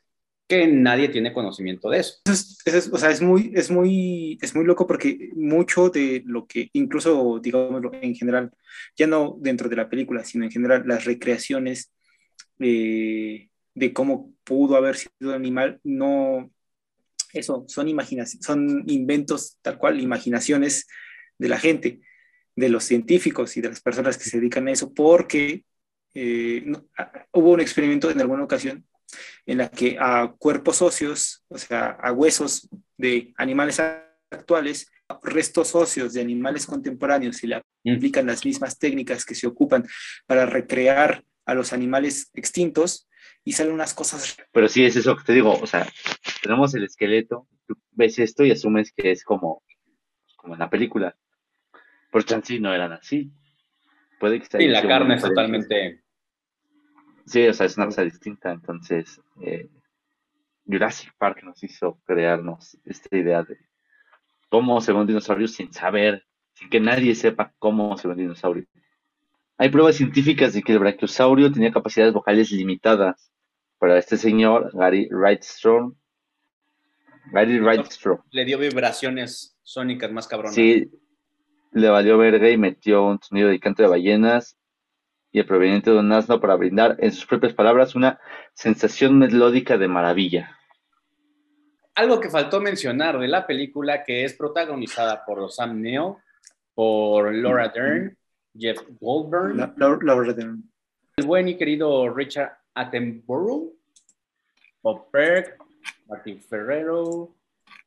que 0.47 0.67
nadie 0.67 1.09
tiene 1.09 1.33
conocimiento 1.33 1.89
de 1.89 1.99
eso. 1.99 2.21
Es- 2.65 2.89
o 2.93 2.97
sea, 2.97 3.11
es 3.11 3.21
muy, 3.21 3.51
es 3.55 3.69
muy, 3.71 4.37
es 4.41 4.55
muy 4.55 4.63
loco 4.65 4.87
porque 4.87 5.29
mucho 5.35 5.89
de 5.89 6.23
lo 6.25 6.47
que, 6.47 6.69
incluso, 6.73 7.39
digámoslo, 7.43 7.91
en 8.01 8.15
general, 8.15 8.51
ya 8.95 9.07
no 9.07 9.35
dentro 9.41 9.67
de 9.67 9.75
la 9.75 9.89
película, 9.89 10.23
sino 10.23 10.45
en 10.45 10.51
general, 10.51 10.83
las 10.87 11.03
recreaciones 11.05 11.91
eh, 12.59 13.49
de 13.75 13.93
cómo 13.93 14.33
pudo 14.45 14.77
haber 14.77 14.95
sido 14.95 15.11
un 15.21 15.33
animal, 15.33 15.79
no, 15.83 16.51
eso, 17.33 17.65
son 17.67 17.87
son 18.41 18.83
inventos 18.87 19.57
tal 19.61 19.77
cual, 19.77 19.99
imaginaciones 19.99 20.87
de 21.37 21.49
la 21.49 21.59
gente, 21.59 22.01
de 22.55 22.69
los 22.69 22.83
científicos 22.83 23.55
y 23.57 23.61
de 23.61 23.69
las 23.69 23.81
personas 23.81 24.17
que 24.17 24.25
se 24.25 24.37
dedican 24.39 24.67
a 24.67 24.71
eso, 24.71 24.93
porque 24.93 25.63
eh, 26.13 26.63
no- 26.65 26.85
ah, 26.97 27.25
hubo 27.31 27.51
un 27.51 27.61
experimento 27.61 28.11
en 28.11 28.19
alguna 28.19 28.43
ocasión 28.43 28.85
en 29.45 29.57
la 29.59 29.69
que 29.69 29.97
a 29.99 30.33
cuerpos 30.37 30.81
óseos, 30.81 31.43
o 31.49 31.57
sea, 31.57 31.91
a 32.01 32.11
huesos 32.11 32.69
de 32.97 33.33
animales 33.37 33.79
actuales, 34.29 34.89
restos 35.23 35.75
óseos 35.75 36.13
de 36.13 36.21
animales 36.21 36.65
contemporáneos, 36.65 37.37
si 37.37 37.47
le 37.47 37.61
Mm. 37.83 37.95
aplican 37.95 38.25
las 38.27 38.45
mismas 38.45 38.77
técnicas 38.77 39.25
que 39.25 39.35
se 39.35 39.47
ocupan 39.47 39.85
para 40.27 40.45
recrear 40.45 41.23
a 41.45 41.53
los 41.55 41.73
animales 41.73 42.29
extintos 42.33 43.09
y 43.43 43.53
salen 43.53 43.73
unas 43.73 43.93
cosas 43.93 44.37
Pero 44.51 44.67
sí 44.69 44.85
es 44.85 44.95
eso 44.95 45.15
que 45.17 45.23
te 45.23 45.33
digo, 45.33 45.51
o 45.59 45.65
sea, 45.67 45.87
tenemos 46.43 46.73
el 46.75 46.83
esqueleto, 46.83 47.47
tú 47.67 47.75
ves 47.91 48.19
esto 48.19 48.45
y 48.45 48.51
asumes 48.51 48.93
que 48.95 49.11
es 49.11 49.23
como, 49.23 49.63
como 50.37 50.53
en 50.53 50.59
la 50.59 50.69
película. 50.69 51.15
Pero 52.11 52.25
chance 52.25 52.59
no 52.59 52.73
eran 52.73 52.91
así. 52.91 53.31
Puede 54.19 54.39
que 54.39 54.63
Y 54.63 54.67
la 54.67 54.87
carne 54.87 55.15
es 55.15 55.21
totalmente... 55.23 56.03
Sí, 57.25 57.47
o 57.47 57.53
sea, 57.53 57.65
es 57.65 57.77
una 57.77 57.85
cosa 57.85 58.03
distinta. 58.03 58.51
Entonces, 58.51 59.21
eh, 59.41 59.69
Jurassic 60.65 61.13
Park 61.17 61.43
nos 61.43 61.63
hizo 61.63 61.99
crearnos 62.05 62.77
esta 62.85 63.15
idea 63.15 63.43
de 63.43 63.57
cómo 64.49 64.81
se 64.81 64.91
ve 64.91 64.99
un 64.99 65.07
dinosaurio 65.07 65.47
sin 65.47 65.71
saber, 65.71 66.25
sin 66.53 66.69
que 66.69 66.79
nadie 66.79 67.15
sepa 67.15 67.53
cómo 67.57 67.97
se 67.97 68.07
ve 68.07 68.13
un 68.13 68.19
dinosaurio. 68.19 68.65
Hay 69.57 69.69
pruebas 69.69 69.95
científicas 69.95 70.53
de 70.53 70.61
que 70.61 70.73
el 70.73 70.79
brachiosaurio 70.79 71.51
tenía 71.51 71.71
capacidades 71.71 72.13
vocales 72.13 72.51
limitadas. 72.51 73.31
Para 73.77 73.97
este 73.97 74.17
señor, 74.17 74.71
Gary 74.73 75.07
Wrightstrom, 75.11 75.95
Gary 77.31 77.59
Wrightstrom, 77.59 78.19
Le 78.31 78.45
dio 78.45 78.57
vibraciones 78.59 79.57
sónicas 79.63 80.11
más 80.11 80.27
cabronas. 80.27 80.53
sí, 80.53 80.91
le 81.71 81.89
valió 81.89 82.17
verga 82.17 82.49
y 82.49 82.57
metió 82.57 83.05
un 83.05 83.19
sonido 83.21 83.49
de 83.49 83.59
canto 83.59 83.83
de 83.83 83.89
ballenas 83.89 84.57
y 85.31 85.39
el 85.39 85.45
proveniente 85.45 85.91
de 85.91 85.99
un 85.99 86.11
asno 86.11 86.41
para 86.41 86.55
brindar, 86.55 86.97
en 86.99 87.11
sus 87.11 87.25
propias 87.25 87.53
palabras, 87.53 87.95
una 87.95 88.19
sensación 88.53 89.17
melódica 89.17 89.77
de 89.77 89.87
maravilla. 89.87 90.57
Algo 91.95 92.19
que 92.19 92.29
faltó 92.29 92.59
mencionar 92.61 93.17
de 93.19 93.27
la 93.27 93.45
película, 93.47 94.03
que 94.03 94.23
es 94.25 94.33
protagonizada 94.33 95.23
por 95.25 95.49
Sam 95.51 95.81
Neill, 95.81 96.15
por 96.73 97.33
Laura 97.33 97.69
Dern, 97.69 98.17
Jeff 98.57 98.79
Goldberg, 98.99 99.55
la, 99.55 99.73
la- 99.77 99.99
la 100.01 100.15
verdad. 100.15 100.39
el 101.17 101.25
buen 101.25 101.47
y 101.47 101.57
querido 101.57 102.09
Richard 102.13 102.57
Attenborough, 102.73 103.73
Bob 104.81 105.09
Berg, 105.11 105.57
Martin 106.07 106.41
Ferrero, 106.41 107.33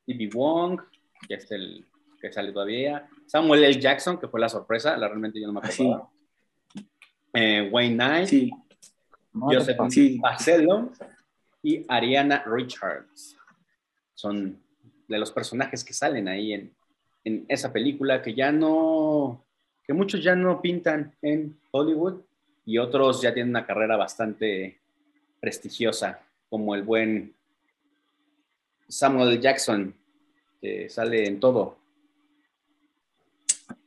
Stevie 0.03 0.31
Wong, 0.33 0.81
que 1.29 1.35
es 1.35 1.51
el 1.51 1.85
que 2.21 2.33
sale 2.33 2.53
todavía, 2.53 3.07
Samuel 3.27 3.65
L. 3.65 3.81
Jackson, 3.81 4.19
que 4.19 4.29
fue 4.29 4.41
la 4.41 4.49
sorpresa, 4.49 4.97
la 4.97 5.09
realmente 5.09 5.41
yo 5.41 5.47
no 5.47 5.55
me 5.55 5.61
Ah, 5.63 5.71
sí. 5.71 5.83
acuerdo. 5.85 6.11
Eh, 7.33 7.69
Wayne 7.73 7.95
Knight, 7.95 8.29
Sí, 8.29 8.51
Joseph 9.33 9.77
Sí. 9.91 10.19
Pacello 10.21 10.91
y 11.63 11.85
Ariana 11.89 12.45
Richards. 12.47 13.37
Son 14.15 14.59
de 15.09 15.19
los 15.19 15.33
personajes 15.33 15.83
que 15.85 15.93
salen 15.93 16.29
ahí 16.29 16.53
en, 16.53 16.73
en 17.25 17.45
esa 17.49 17.73
película 17.73 18.23
que 18.23 18.35
ya 18.35 18.53
no, 18.53 19.45
que 19.87 19.93
muchos 19.93 20.23
ya 20.23 20.37
no 20.37 20.61
pintan 20.63 21.15
en 21.23 21.59
Hollywood 21.73 22.21
y 22.65 22.79
otros 22.79 23.21
ya 23.21 23.35
tienen 23.35 23.51
una 23.51 23.67
carrera 23.67 23.97
bastante 23.97 24.79
prestigiosa, 25.41 26.21
como 26.49 26.75
el 26.75 26.83
buen 26.83 27.35
Samuel 28.89 29.41
Jackson, 29.41 29.95
que 30.61 30.89
sale 30.89 31.27
en 31.27 31.41
todo. 31.41 31.77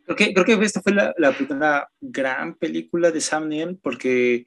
Creo 0.07 0.15
que, 0.15 0.33
creo 0.33 0.45
que 0.59 0.65
esta 0.65 0.81
fue 0.81 0.93
la, 0.93 1.13
la 1.17 1.31
primera 1.35 1.89
gran 2.01 2.55
película 2.55 3.11
de 3.11 3.19
Sam 3.21 3.49
Neill 3.49 3.77
porque, 3.83 4.45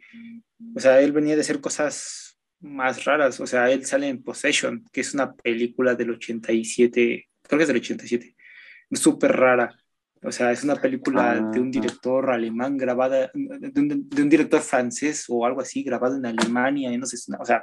o 0.75 0.81
sea, 0.81 1.01
él 1.03 1.13
venía 1.13 1.35
de 1.35 1.43
hacer 1.43 1.61
cosas 1.61 2.39
más 2.61 3.05
raras. 3.05 3.39
O 3.41 3.47
sea, 3.47 3.71
él 3.71 3.85
sale 3.85 4.09
en 4.09 4.23
Possession, 4.23 4.85
que 4.91 5.03
es 5.03 5.13
una 5.15 5.35
película 5.35 5.95
del 5.95 6.11
87, 6.13 7.29
creo 7.43 7.59
que 7.59 7.63
es 7.63 7.69
del 7.69 7.77
87, 7.77 8.35
súper 8.93 9.33
rara. 9.37 9.77
O 10.23 10.33
sea, 10.33 10.51
es 10.53 10.65
una 10.65 10.77
película 10.77 11.33
Ah. 11.33 11.51
de 11.53 11.61
un 11.61 11.71
director 11.71 12.31
alemán 12.31 12.77
grabada, 12.77 13.31
de 13.35 13.81
un, 13.81 14.09
de 14.09 14.23
un 14.23 14.29
director 14.29 14.61
francés 14.61 15.25
o 15.29 15.45
algo 15.47 15.61
así, 15.61 15.83
grabado 15.83 16.17
en 16.17 16.27
Alemania, 16.27 16.93
y 16.93 16.99
no 16.99 17.07
sé, 17.07 17.17
o 17.39 17.45
sea, 17.45 17.63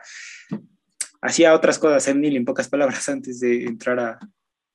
hacía 1.22 1.54
otras 1.54 1.78
cosas 1.80 2.04
Sam 2.04 2.20
Neill 2.22 2.36
en 2.38 2.46
pocas 2.46 2.70
palabras 2.70 3.08
antes 3.10 3.40
de 3.40 3.66
entrar 3.66 4.00
a- 4.00 4.20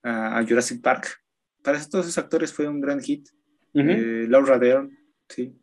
a 0.05 0.45
Jurassic 0.47 0.81
Park. 0.83 1.22
Para 1.63 1.79
todos 1.89 2.07
esos 2.07 2.19
actores 2.19 2.53
fue 2.53 2.67
un 2.69 2.81
gran 2.81 3.01
hit. 3.01 3.29
Eh, 3.75 4.27
Laura 4.29 4.59
Dern, 4.59 4.91
sí. 5.29 5.55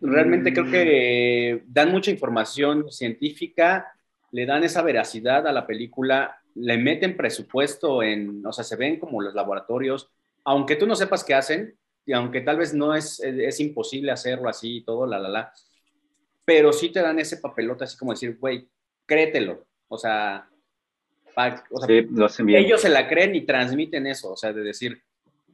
Realmente 0.00 0.50
Mm. 0.50 0.54
creo 0.54 0.70
que 0.70 1.62
dan 1.66 1.90
mucha 1.90 2.10
información 2.10 2.90
científica, 2.90 3.86
le 4.32 4.46
dan 4.46 4.62
esa 4.64 4.82
veracidad 4.82 5.46
a 5.46 5.52
la 5.52 5.66
película, 5.66 6.36
le 6.54 6.76
meten 6.76 7.16
presupuesto 7.16 8.02
en, 8.02 8.44
o 8.44 8.52
sea, 8.52 8.64
se 8.64 8.76
ven 8.76 8.98
como 8.98 9.22
los 9.22 9.34
laboratorios, 9.34 10.10
aunque 10.44 10.76
tú 10.76 10.86
no 10.86 10.94
sepas 10.94 11.24
qué 11.24 11.34
hacen, 11.34 11.74
y 12.04 12.12
aunque 12.12 12.40
tal 12.42 12.58
vez 12.58 12.74
no 12.74 12.94
es, 12.94 13.20
es 13.20 13.60
imposible 13.60 14.10
hacerlo 14.12 14.48
así 14.48 14.78
y 14.78 14.84
todo, 14.84 15.06
la, 15.06 15.18
la, 15.18 15.28
la, 15.28 15.52
pero 16.44 16.72
sí 16.72 16.90
te 16.90 17.00
dan 17.00 17.18
ese 17.18 17.36
papelote 17.38 17.84
así 17.84 17.96
como 17.98 18.12
decir, 18.12 18.36
güey, 18.38 18.68
créetelo, 19.06 19.66
o 19.88 19.98
sea, 19.98 20.48
pa- 21.34 21.64
o 21.70 21.78
sea, 21.80 21.86
Sí, 21.86 22.06
lo 22.10 22.24
hacen 22.26 22.46
bien. 22.46 22.64
ellos 22.64 22.80
se 22.80 22.88
la 22.88 23.08
creen 23.08 23.34
y 23.34 23.44
transmiten 23.44 24.06
eso, 24.06 24.32
o 24.32 24.36
sea, 24.36 24.52
de 24.52 24.62
decir, 24.62 25.02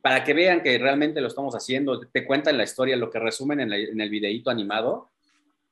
para 0.04 0.22
que 0.22 0.34
vean 0.34 0.62
que 0.62 0.76
realmente 0.76 1.22
lo 1.22 1.28
estamos 1.28 1.54
haciendo, 1.54 1.98
te 1.98 2.26
cuentan 2.26 2.58
la 2.58 2.64
historia, 2.64 2.94
lo 2.94 3.08
que 3.10 3.18
resumen 3.18 3.60
en, 3.60 3.70
la- 3.70 3.78
en 3.78 3.98
el 4.02 4.10
videíto 4.10 4.50
animado, 4.50 5.08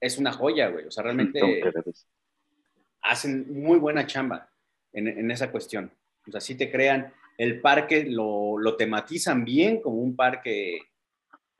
es 0.00 0.16
una 0.16 0.32
joya, 0.32 0.68
güey. 0.68 0.86
O 0.86 0.90
sea, 0.90 1.04
realmente 1.04 1.38
hacen 3.02 3.52
muy 3.62 3.78
buena 3.78 4.06
chamba 4.06 4.48
en, 4.94 5.06
en 5.08 5.30
esa 5.30 5.50
cuestión. 5.50 5.92
O 6.26 6.30
sea, 6.30 6.40
sí 6.40 6.54
te 6.54 6.70
crean 6.70 7.12
El 7.36 7.60
parque 7.60 8.04
lo, 8.04 8.58
lo 8.58 8.76
tematizan 8.76 9.44
bien 9.44 9.80
como 9.82 9.96
un 9.96 10.16
parque 10.16 10.78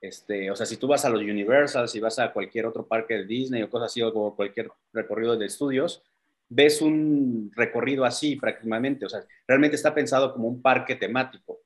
este, 0.01 0.51
o 0.51 0.57
sea, 0.57 0.67
si 0.67 0.79
tú 0.79 0.89
vas 0.89 1.05
a 1.05 1.11
los 1.11 1.21
Universal, 1.21 1.89
si 1.89 2.01
vas 2.01 2.19
a 2.19 2.33
cualquier 2.33 2.67
otro 2.67 2.87
parque 2.87 3.15
de 3.19 3.25
Disney 3.27 3.63
o 3.63 3.71
cosas 3.71 3.87
así, 3.93 4.03
o 4.03 4.35
cualquier 4.35 4.69
recorrido 4.93 5.37
de 5.37 5.47
estudios, 5.47 6.03
ves 6.49 6.83
un 6.83 7.53
recorrido 7.55 8.05
así 8.05 8.37
prácticamente. 8.37 9.07
O 9.07 9.09
sea, 9.11 9.21
realmente 9.47 9.77
está 9.77 9.95
pensado 9.95 10.33
como 10.33 10.49
un 10.49 10.61
parque 10.63 10.97
temático. 10.97 11.61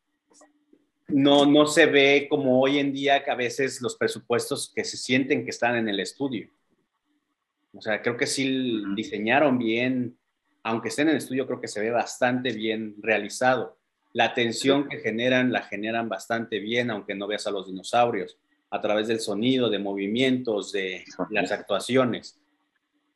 No, 1.08 1.46
no 1.46 1.66
se 1.66 1.86
ve 1.86 2.26
como 2.28 2.60
hoy 2.60 2.78
en 2.78 2.92
día 2.92 3.22
que 3.22 3.30
a 3.30 3.36
veces 3.36 3.80
los 3.80 3.96
presupuestos 3.96 4.72
que 4.74 4.84
se 4.84 4.96
sienten 4.96 5.44
que 5.44 5.50
están 5.50 5.76
en 5.76 5.88
el 5.88 6.00
estudio. 6.00 6.48
O 7.72 7.80
sea, 7.80 8.02
creo 8.02 8.16
que 8.16 8.26
sí 8.26 8.82
diseñaron 8.94 9.58
bien, 9.58 10.16
aunque 10.62 10.88
esté 10.88 11.02
en 11.02 11.10
el 11.10 11.16
estudio, 11.16 11.46
creo 11.46 11.60
que 11.60 11.68
se 11.68 11.80
ve 11.80 11.90
bastante 11.90 12.52
bien 12.52 12.96
realizado. 12.98 13.78
La 14.12 14.24
atención 14.24 14.88
que 14.88 14.98
generan 14.98 15.52
la 15.52 15.62
generan 15.62 16.08
bastante 16.08 16.58
bien, 16.58 16.90
aunque 16.90 17.14
no 17.14 17.26
veas 17.26 17.46
a 17.46 17.50
los 17.50 17.66
dinosaurios, 17.66 18.38
a 18.70 18.80
través 18.80 19.06
del 19.06 19.20
sonido, 19.20 19.70
de 19.70 19.78
movimientos, 19.78 20.72
de 20.72 21.04
las 21.30 21.52
actuaciones. 21.52 22.40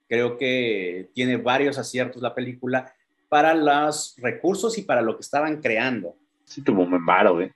Creo 0.08 0.36
que 0.36 1.08
tiene 1.14 1.36
varios 1.38 1.78
aciertos 1.78 2.22
la 2.22 2.34
película 2.34 2.94
para 3.28 3.54
los 3.54 4.14
recursos 4.18 4.76
y 4.78 4.82
para 4.82 5.02
lo 5.02 5.16
que 5.16 5.22
estaban 5.22 5.60
creando. 5.60 6.16
Sí, 6.44 6.62
tuvo 6.62 6.86
buen 6.86 7.04
varo, 7.04 7.40
¿eh? 7.40 7.52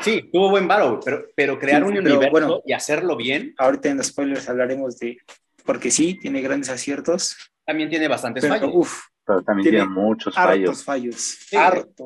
Sí, 0.00 0.28
tuvo 0.32 0.50
buen 0.50 0.68
varo, 0.68 1.00
pero, 1.04 1.24
pero 1.34 1.58
crear 1.58 1.82
un 1.82 1.96
universo 1.96 2.62
y 2.66 2.72
hacerlo 2.72 3.16
bien. 3.16 3.54
Ahorita 3.58 3.88
en 3.88 3.96
los 3.96 4.08
spoilers 4.08 4.48
hablaremos 4.48 4.98
de, 4.98 5.18
porque 5.64 5.90
sí, 5.90 6.18
tiene 6.18 6.42
grandes 6.42 6.70
aciertos. 6.70 7.36
También 7.64 7.88
tiene 7.88 8.06
bastantes 8.06 8.46
fallos. 8.46 8.70
Uf, 8.72 9.00
pero 9.24 9.42
también 9.42 9.70
tiene, 9.70 9.86
muchos 9.86 10.34
fallos. 10.34 10.84
fallos. 10.84 11.38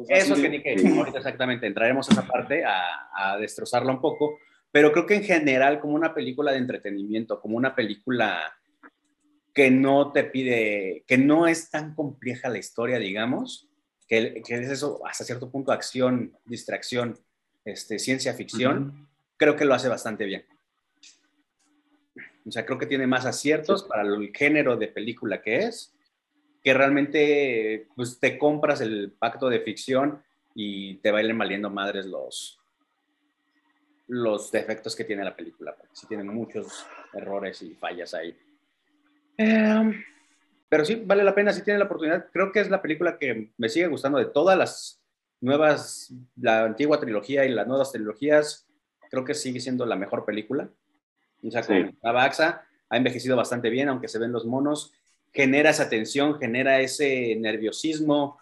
eso 0.08 0.34
que 0.34 0.48
ni 0.48 0.62
que 0.62 0.74
ahorita 0.96 1.18
exactamente 1.18 1.66
entraremos 1.66 2.08
a 2.08 2.12
esa 2.12 2.26
parte 2.26 2.64
a, 2.64 3.10
a, 3.12 3.36
destrozarla 3.38 3.92
un 3.92 4.00
poco, 4.00 4.38
pero 4.70 4.92
creo 4.92 5.04
que 5.04 5.16
en 5.16 5.24
general 5.24 5.80
como 5.80 5.94
una 5.94 6.14
película 6.14 6.52
de 6.52 6.58
entretenimiento, 6.58 7.40
como 7.40 7.56
una 7.56 7.74
película 7.74 8.54
que 9.52 9.70
no 9.70 10.12
te 10.12 10.24
pide, 10.24 11.04
que 11.06 11.18
no 11.18 11.46
es 11.46 11.70
tan 11.70 11.94
compleja 11.94 12.48
la 12.48 12.58
historia, 12.58 12.98
digamos, 12.98 13.68
que, 14.08 14.42
que 14.46 14.54
es 14.54 14.70
eso 14.70 15.00
hasta 15.04 15.24
cierto 15.24 15.50
punto 15.50 15.72
acción, 15.72 16.32
distracción, 16.46 17.18
este, 17.64 17.98
ciencia 17.98 18.34
ficción, 18.34 19.08
creo 19.36 19.56
que 19.56 19.64
lo 19.64 19.74
hace 19.74 19.88
bastante 19.88 20.24
bien. 20.24 20.44
O 22.46 22.50
sea, 22.50 22.64
creo 22.64 22.78
que 22.78 22.86
tiene 22.86 23.06
más 23.06 23.26
aciertos 23.26 23.84
para 23.84 24.02
el 24.02 24.32
género 24.34 24.76
de 24.76 24.88
película 24.88 25.42
que 25.42 25.58
es 25.58 25.94
que 26.62 26.74
realmente 26.74 27.86
pues, 27.96 28.18
te 28.18 28.38
compras 28.38 28.80
el 28.80 29.12
pacto 29.18 29.48
de 29.48 29.60
ficción 29.60 30.22
y 30.54 30.96
te 30.96 31.10
bailen 31.10 31.38
valiendo 31.38 31.70
madres 31.70 32.06
los, 32.06 32.58
los 34.08 34.50
defectos 34.50 34.94
que 34.94 35.04
tiene 35.04 35.24
la 35.24 35.36
película, 35.36 35.74
porque 35.74 35.94
sí 35.94 36.06
tiene 36.06 36.24
muchos 36.24 36.86
errores 37.14 37.62
y 37.62 37.74
fallas 37.74 38.12
ahí. 38.14 38.36
Em, 39.36 40.04
pero 40.68 40.84
sí, 40.84 41.02
vale 41.04 41.24
la 41.24 41.34
pena 41.34 41.52
si 41.52 41.62
tiene 41.62 41.78
la 41.78 41.86
oportunidad. 41.86 42.26
Creo 42.32 42.52
que 42.52 42.60
es 42.60 42.68
la 42.68 42.82
película 42.82 43.16
que 43.16 43.50
me 43.56 43.68
sigue 43.68 43.86
gustando 43.86 44.18
de 44.18 44.26
todas 44.26 44.58
las 44.58 44.99
nuevas, 45.40 46.12
la 46.36 46.64
antigua 46.64 47.00
trilogía 47.00 47.44
y 47.44 47.50
las 47.50 47.66
nuevas 47.66 47.92
trilogías. 47.92 48.66
Creo 49.10 49.24
que 49.24 49.34
sigue 49.34 49.60
siendo 49.60 49.86
la 49.86 49.96
mejor 49.96 50.24
película. 50.24 50.70
O 51.42 51.50
sea, 51.50 51.62
con 51.62 51.96
la 52.02 52.12
Baxa 52.12 52.62
ha 52.88 52.96
envejecido 52.96 53.36
bastante 53.36 53.70
bien, 53.70 53.88
aunque 53.88 54.08
se 54.08 54.18
ven 54.18 54.32
los 54.32 54.44
monos 54.44 54.92
genera 55.32 55.70
esa 55.70 55.88
tensión, 55.88 56.38
genera 56.38 56.80
ese 56.80 57.36
nerviosismo. 57.36 58.38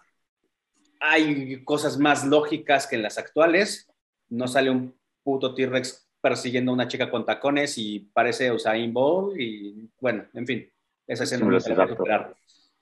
Hay 0.99 1.63
cosas 1.63 1.97
más 1.97 2.25
lógicas 2.25 2.87
que 2.87 2.95
en 2.95 3.03
las 3.03 3.17
actuales. 3.17 3.89
No 4.29 4.47
sale 4.47 4.69
un 4.69 4.95
puto 5.23 5.53
T-Rex 5.53 6.07
persiguiendo 6.21 6.71
a 6.71 6.75
una 6.75 6.87
chica 6.87 7.09
con 7.09 7.25
tacones 7.25 7.77
y 7.77 7.99
parece 7.99 8.51
Usain 8.51 8.91
Bolt 8.91 9.39
y 9.39 9.89
bueno, 10.01 10.25
en 10.33 10.45
fin, 10.45 10.69
esa 11.07 11.23
escena 11.23 11.45
no 11.45 11.59
se 11.59 11.73
la 11.73 12.35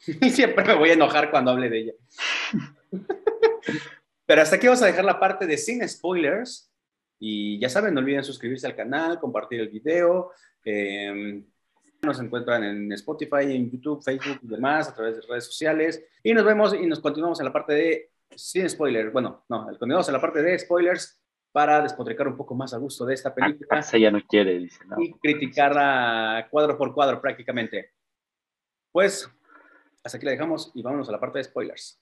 Y 0.07 0.29
siempre 0.31 0.65
me 0.65 0.75
voy 0.75 0.89
a 0.89 0.93
enojar 0.93 1.29
cuando 1.29 1.51
hable 1.51 1.69
de 1.69 1.79
ella. 1.79 1.93
Pero 4.27 4.41
hasta 4.41 4.57
aquí 4.57 4.67
vamos 4.67 4.83
a 4.83 4.87
dejar 4.87 5.05
la 5.05 5.19
parte 5.19 5.47
de 5.47 5.57
sin 5.57 5.87
spoilers. 5.87 6.69
Y 7.17 7.59
ya 7.59 7.69
saben, 7.69 7.93
no 7.93 8.01
olviden 8.01 8.23
suscribirse 8.23 8.67
al 8.67 8.75
canal, 8.75 9.19
compartir 9.19 9.61
el 9.61 9.69
video. 9.69 10.31
Eh, 10.63 11.43
nos 12.03 12.19
encuentran 12.19 12.63
en 12.63 12.91
Spotify, 12.91 13.55
en 13.55 13.71
YouTube, 13.71 14.03
Facebook 14.03 14.39
y 14.43 14.47
demás, 14.47 14.89
a 14.89 14.93
través 14.93 15.15
de 15.15 15.21
redes 15.27 15.45
sociales. 15.45 16.03
Y 16.21 16.33
nos 16.33 16.45
vemos 16.45 16.73
y 16.73 16.85
nos 16.85 16.99
continuamos 16.99 17.39
en 17.39 17.45
la 17.45 17.53
parte 17.53 17.73
de 17.73 18.11
sin 18.35 18.69
spoilers. 18.69 19.11
Bueno, 19.13 19.45
no, 19.47 19.65
continuamos 19.65 20.07
en 20.09 20.13
la 20.13 20.21
parte 20.21 20.41
de 20.41 20.59
spoilers 20.59 21.23
para 21.53 21.81
despotricar 21.81 22.27
un 22.27 22.35
poco 22.35 22.53
más 22.53 22.73
a 22.73 22.77
gusto 22.77 23.05
de 23.05 23.13
esta 23.13 23.33
película. 23.33 23.79
Esa 23.79 23.97
ya 23.97 24.11
no 24.11 24.21
quiere, 24.27 24.59
dice. 24.59 24.79
Y 24.97 25.13
criticarla 25.13 26.47
cuadro 26.51 26.77
por 26.77 26.93
cuadro 26.93 27.21
prácticamente. 27.21 27.93
Pues, 28.91 29.27
hasta 30.03 30.17
aquí 30.17 30.25
la 30.25 30.33
dejamos 30.33 30.71
y 30.75 30.81
vámonos 30.81 31.07
a 31.07 31.13
la 31.13 31.19
parte 31.19 31.39
de 31.39 31.45
spoilers. 31.45 31.99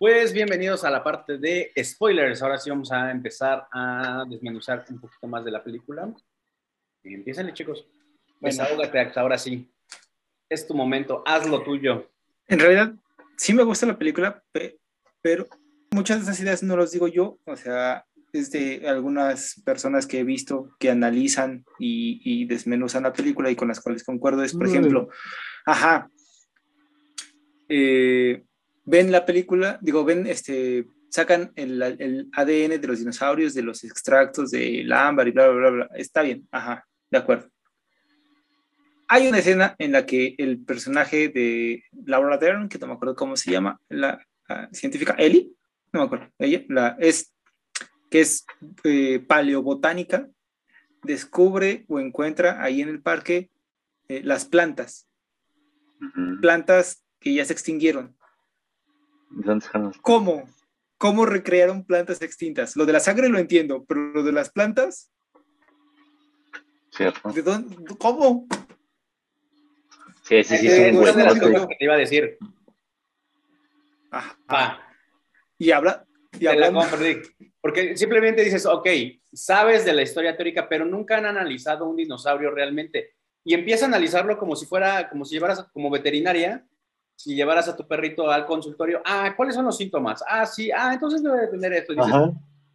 Pues 0.00 0.32
bienvenidos 0.32 0.82
a 0.84 0.90
la 0.90 1.04
parte 1.04 1.36
de 1.36 1.72
spoilers. 1.84 2.40
Ahora 2.40 2.56
sí 2.56 2.70
vamos 2.70 2.90
a 2.90 3.10
empezar 3.10 3.66
a 3.70 4.24
desmenuzar 4.26 4.82
un 4.88 4.98
poquito 4.98 5.26
más 5.26 5.44
de 5.44 5.50
la 5.50 5.62
película. 5.62 6.10
Y 7.04 7.12
empiezan, 7.12 7.52
chicos. 7.52 7.86
Desahógate, 8.40 9.12
ahora 9.16 9.36
sí. 9.36 9.70
Es 10.48 10.66
tu 10.66 10.72
momento, 10.72 11.22
haz 11.26 11.46
lo 11.46 11.62
tuyo. 11.62 12.10
En 12.48 12.60
realidad, 12.60 12.94
sí 13.36 13.52
me 13.52 13.62
gusta 13.62 13.84
la 13.84 13.98
película, 13.98 14.42
pero 15.20 15.46
muchas 15.90 16.16
de 16.16 16.22
esas 16.22 16.40
ideas 16.40 16.62
no 16.62 16.78
las 16.78 16.92
digo 16.92 17.06
yo. 17.06 17.38
O 17.44 17.54
sea, 17.54 18.06
es 18.32 18.50
de 18.50 18.88
algunas 18.88 19.60
personas 19.66 20.06
que 20.06 20.20
he 20.20 20.24
visto 20.24 20.70
que 20.78 20.88
analizan 20.88 21.66
y, 21.78 22.22
y 22.24 22.46
desmenuzan 22.46 23.02
la 23.02 23.12
película 23.12 23.50
y 23.50 23.54
con 23.54 23.68
las 23.68 23.80
cuales 23.82 24.02
concuerdo. 24.02 24.44
Es, 24.44 24.54
por 24.54 24.66
mm. 24.66 24.70
ejemplo, 24.70 25.08
ajá. 25.66 26.08
Eh, 27.68 28.44
ven 28.84 29.12
la 29.12 29.26
película, 29.26 29.78
digo, 29.80 30.04
ven, 30.04 30.26
este, 30.26 30.86
sacan 31.10 31.52
el, 31.56 32.30
ADN 32.32 32.80
de 32.80 32.86
los 32.86 32.98
dinosaurios, 32.98 33.54
de 33.54 33.62
los 33.62 33.84
extractos 33.84 34.50
del 34.50 34.92
ámbar 34.92 35.28
y 35.28 35.32
bla, 35.32 35.48
bla, 35.48 35.58
bla, 35.58 35.70
bla. 35.70 35.90
Está 35.94 36.22
bien, 36.22 36.48
ajá, 36.50 36.86
de 37.10 37.18
acuerdo. 37.18 37.50
Hay 39.08 39.26
una 39.26 39.38
escena 39.38 39.74
en 39.78 39.92
la 39.92 40.06
que 40.06 40.36
el 40.38 40.64
personaje 40.64 41.28
de 41.28 41.82
Laura 42.06 42.38
Dern, 42.38 42.68
que 42.68 42.78
no 42.78 42.86
me 42.86 42.92
acuerdo 42.92 43.16
cómo 43.16 43.36
se 43.36 43.50
llama, 43.50 43.80
la, 43.88 44.24
científica 44.72 45.14
Ellie, 45.18 45.50
no 45.92 46.00
me 46.00 46.06
acuerdo, 46.06 46.28
ella, 46.38 46.64
la, 46.68 46.96
es, 47.00 47.32
que 48.08 48.20
es 48.20 48.44
eh, 48.84 49.18
paleobotánica, 49.20 50.28
descubre 51.02 51.84
o 51.88 51.98
encuentra 51.98 52.62
ahí 52.62 52.82
en 52.82 52.88
el 52.88 53.00
parque 53.00 53.50
eh, 54.08 54.22
las 54.24 54.44
plantas, 54.44 55.08
plantas 56.40 57.04
que 57.18 57.34
ya 57.34 57.44
se 57.44 57.52
extinguieron, 57.52 58.16
¿Cómo? 60.02 60.48
¿Cómo 60.98 61.24
recrearon 61.24 61.84
plantas 61.84 62.20
extintas? 62.20 62.76
Lo 62.76 62.84
de 62.84 62.92
la 62.92 63.00
sangre 63.00 63.28
lo 63.28 63.38
entiendo, 63.38 63.84
pero 63.86 64.12
lo 64.12 64.22
de 64.22 64.32
las 64.32 64.50
plantas. 64.50 65.10
Cierto. 66.90 67.30
¿De 67.30 67.42
dónde? 67.42 67.76
¿Cómo? 67.98 68.46
Sí, 70.22 70.44
sí, 70.44 70.56
sí. 70.58 70.68
Eh, 70.68 70.92
una 70.94 71.12
de 71.12 71.24
las 71.24 71.40
cosas 71.40 71.66
que 71.66 71.76
te 71.76 71.84
iba 71.84 71.94
a 71.94 71.98
decir. 71.98 72.38
Ajá. 74.10 74.38
Ah. 74.48 74.78
Y 75.58 75.70
habla. 75.70 76.04
Y 76.38 76.46
Porque 77.60 77.96
simplemente 77.96 78.44
dices, 78.44 78.66
ok, 78.66 78.86
sabes 79.32 79.84
de 79.84 79.92
la 79.92 80.02
historia 80.02 80.36
teórica, 80.36 80.68
pero 80.68 80.84
nunca 80.84 81.16
han 81.16 81.26
analizado 81.26 81.86
un 81.88 81.96
dinosaurio 81.96 82.50
realmente. 82.50 83.14
Y 83.44 83.54
empieza 83.54 83.86
a 83.86 83.88
analizarlo 83.88 84.38
como 84.38 84.54
si 84.54 84.66
fuera, 84.66 85.08
como 85.08 85.24
si 85.24 85.34
llevaras 85.34 85.66
como 85.72 85.90
veterinaria 85.90 86.66
si 87.22 87.34
llevaras 87.34 87.68
a 87.68 87.76
tu 87.76 87.86
perrito 87.86 88.30
al 88.30 88.46
consultorio, 88.46 89.02
ah, 89.04 89.34
¿cuáles 89.36 89.54
son 89.54 89.66
los 89.66 89.76
síntomas? 89.76 90.24
Ah, 90.26 90.46
sí, 90.46 90.70
ah, 90.74 90.94
entonces 90.94 91.22
debe 91.22 91.42
de 91.42 91.48
tener 91.48 91.70
esto. 91.74 91.92
Dices, 91.92 92.10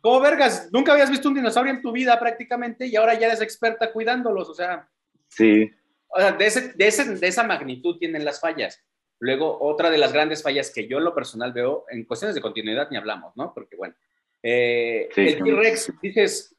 ¿cómo 0.02 0.20
vergas? 0.20 0.70
Nunca 0.72 0.92
habías 0.92 1.10
visto 1.10 1.30
un 1.30 1.34
dinosaurio 1.34 1.74
en 1.74 1.82
tu 1.82 1.92
vida 1.92 2.20
prácticamente 2.20 2.86
y 2.86 2.96
ahora 2.96 3.16
ya 3.16 3.26
eres 3.26 3.42
experta 3.42 3.92
cuidándolos, 3.92 4.48
o 4.48 4.54
sea. 4.54 4.88
Sí. 5.30 5.72
O 6.10 6.20
sea, 6.20 6.34
de, 6.34 6.46
ese, 6.46 6.74
de, 6.74 6.88
ese, 6.88 7.16
de 7.16 7.28
esa 7.28 7.42
magnitud 7.42 7.98
tienen 7.98 8.24
las 8.24 8.40
fallas. 8.40 8.80
Luego, 9.18 9.58
otra 9.60 9.90
de 9.90 9.98
las 9.98 10.14
grandes 10.14 10.44
fallas 10.44 10.70
que 10.70 10.88
yo 10.88 11.00
en 11.00 11.06
lo 11.06 11.16
personal 11.16 11.52
veo, 11.52 11.86
en 11.90 12.06
cuestiones 12.06 12.36
de 12.36 12.42
continuidad 12.42 12.88
ni 12.92 12.98
hablamos, 12.98 13.36
¿no? 13.36 13.52
Porque 13.52 13.76
bueno, 13.76 13.96
eh, 14.44 15.10
el 15.16 15.44
T-Rex, 15.44 15.92
dices... 16.04 16.56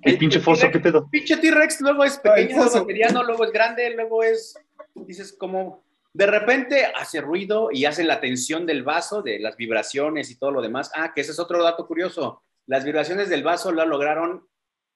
El, 0.00 0.16
pinche 0.16 0.40
foso, 0.40 0.70
¿qué 0.70 0.80
pedo? 0.80 1.10
Pinche 1.10 1.36
T-Rex, 1.36 1.82
luego 1.82 2.04
es 2.04 2.16
pequeño, 2.16 2.56
luego 2.56 2.74
es 2.74 2.86
mediano, 2.86 3.22
luego 3.22 3.44
es 3.44 3.52
grande, 3.52 3.90
luego 3.90 4.22
es, 4.22 4.54
dices, 4.94 5.34
como, 5.34 5.82
de 6.12 6.26
repente 6.26 6.84
hace 6.86 7.20
ruido 7.20 7.70
y 7.72 7.84
hace 7.84 8.04
la 8.04 8.20
tensión 8.20 8.66
del 8.66 8.82
vaso, 8.82 9.22
de 9.22 9.38
las 9.38 9.56
vibraciones 9.56 10.30
y 10.30 10.38
todo 10.38 10.50
lo 10.50 10.62
demás. 10.62 10.90
Ah, 10.94 11.12
que 11.14 11.20
ese 11.20 11.32
es 11.32 11.38
otro 11.38 11.62
dato 11.62 11.86
curioso. 11.86 12.42
Las 12.66 12.84
vibraciones 12.84 13.28
del 13.28 13.42
vaso 13.42 13.72
lo 13.72 13.84
lograron 13.86 14.46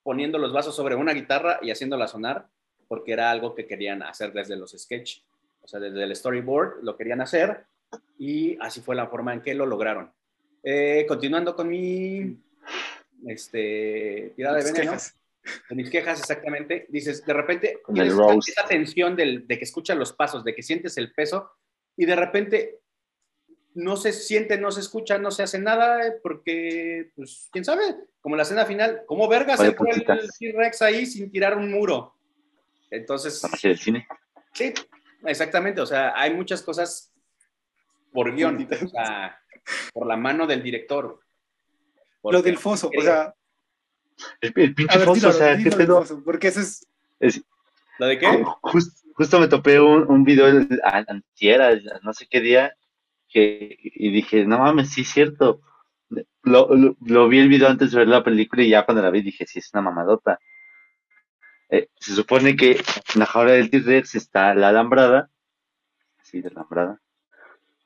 poniendo 0.03 0.39
los 0.39 0.53
vasos 0.53 0.75
sobre 0.75 0.95
una 0.95 1.13
guitarra 1.13 1.59
y 1.63 1.71
haciéndola 1.71 2.09
sonar. 2.09 2.49
porque 2.89 3.13
era 3.13 3.31
algo 3.31 3.55
que 3.55 3.67
querían 3.67 4.03
hacer 4.03 4.35
desde 4.35 4.55
los 4.55 4.73
sketch, 4.73 5.21
o 5.63 5.69
sea, 5.69 5.81
desde 5.81 6.03
el 6.03 6.15
storyboard 6.15 6.83
lo 6.83 6.95
querían 6.95 7.23
hacer 7.23 7.65
y 8.19 8.59
así 8.61 8.83
fue 8.83 8.95
la 8.95 9.07
forma 9.07 9.33
en 9.33 9.41
que 9.41 9.55
lo 9.55 9.65
lograron. 9.65 10.13
Eh, 10.63 11.07
continuando 11.09 11.57
con 11.57 11.69
mi 11.69 12.37
este, 13.27 14.35
tirada 14.37 14.59
de 14.59 14.65
veneno. 14.65 14.93
Quejas. 14.93 15.17
De 15.69 15.75
mis 15.75 15.91
quejas, 15.91 16.21
exactamente. 16.21 16.87
Dices, 16.89 17.25
de 17.25 17.33
repente, 17.33 17.81
tienes 17.93 18.15
esa, 18.49 18.67
tensión 18.67 19.17
del, 19.17 19.47
de 19.47 19.59
que 19.59 19.65
escuchas 19.65 19.97
los 19.97 20.13
pasos, 20.13 20.45
de 20.45 20.55
que 20.55 20.63
sientes 20.63 20.97
el 20.99 21.13
peso, 21.13 21.51
y 21.97 22.07
de 22.07 22.17
repente 22.17 22.81
no 23.75 23.97
se 23.97 24.13
siente, 24.13 24.59
no 24.59 24.71
se 24.71 24.81
escucha, 24.81 25.19
no 25.19 25.31
se 25.31 25.43
hace 25.43 25.59
nada, 25.59 26.07
eh, 26.07 26.15
porque, 26.23 27.11
pues, 27.17 27.49
quién 27.51 27.65
sabe, 27.65 27.83
como 28.21 28.37
la 28.37 28.43
escena 28.43 28.67
final, 28.67 29.03
¿cómo 29.07 29.29
vergas 29.29 29.61
se 29.61 29.73
fue 29.73 29.91
el 29.91 30.05
T-Rex 30.05 30.83
ahí 30.83 31.07
sin 31.07 31.31
tirar 31.31 31.57
un 31.57 31.71
muro? 31.71 32.15
Entonces. 32.91 33.43
el 33.65 33.79
cine. 33.79 34.07
Sí, 34.53 34.73
exactamente. 35.25 35.81
O 35.81 35.87
sea, 35.87 36.13
hay 36.15 36.35
muchas 36.35 36.63
cosas 36.63 37.13
por 38.13 38.35
guion, 38.35 38.69
o 38.71 38.89
sea, 38.89 39.41
por 39.93 40.07
la 40.07 40.17
mano 40.17 40.47
del 40.47 40.63
director. 40.63 41.21
Lo 42.23 42.43
del 42.43 42.59
foso, 42.59 42.91
o 42.97 43.03
sea. 43.03 43.35
El, 44.41 44.75
pinche 44.75 44.99
foso, 45.01 45.29
o 45.29 45.33
sea, 45.33 45.57
¿qué 45.57 45.71
pedo? 45.71 46.05
porque 46.25 46.49
eso 46.49 46.61
es... 47.21 47.45
¿Lo 47.99 48.07
de 48.07 48.19
qué? 48.19 48.45
justo 48.63 49.39
me 49.39 49.49
topé 49.49 49.79
un, 49.81 50.11
un 50.11 50.25
video 50.25 50.47
antiera, 51.07 51.71
no 52.03 52.13
sé 52.13 52.27
qué 52.29 52.41
día, 52.41 52.75
que, 53.29 53.79
y 53.81 54.11
dije, 54.11 54.45
no 54.45 54.59
mames, 54.59 54.91
sí 54.91 55.03
es 55.03 55.09
cierto. 55.09 55.61
Lo, 56.43 56.69
lo, 57.01 57.29
vi 57.29 57.39
el 57.39 57.49
video 57.49 57.69
antes 57.69 57.93
de 57.93 57.99
ver 57.99 58.09
la 58.09 58.25
película 58.25 58.63
y 58.63 58.71
ya 58.71 58.85
cuando 58.85 59.03
la 59.03 59.11
vi 59.11 59.23
dije, 59.23 59.47
sí, 59.47 59.59
es 59.61 59.71
una 59.73 59.83
mamadota. 59.83 60.39
Eh, 61.71 61.89
se 61.99 62.15
supone 62.15 62.55
que 62.57 62.73
en 62.73 63.21
la 63.21 63.27
jaula 63.27 63.53
del 63.53 63.71
T-Rex 63.71 64.15
está 64.15 64.55
la 64.55 64.69
alambrada, 64.69 65.31
así 66.21 66.43
de 66.43 66.49
alambrada, 66.49 67.01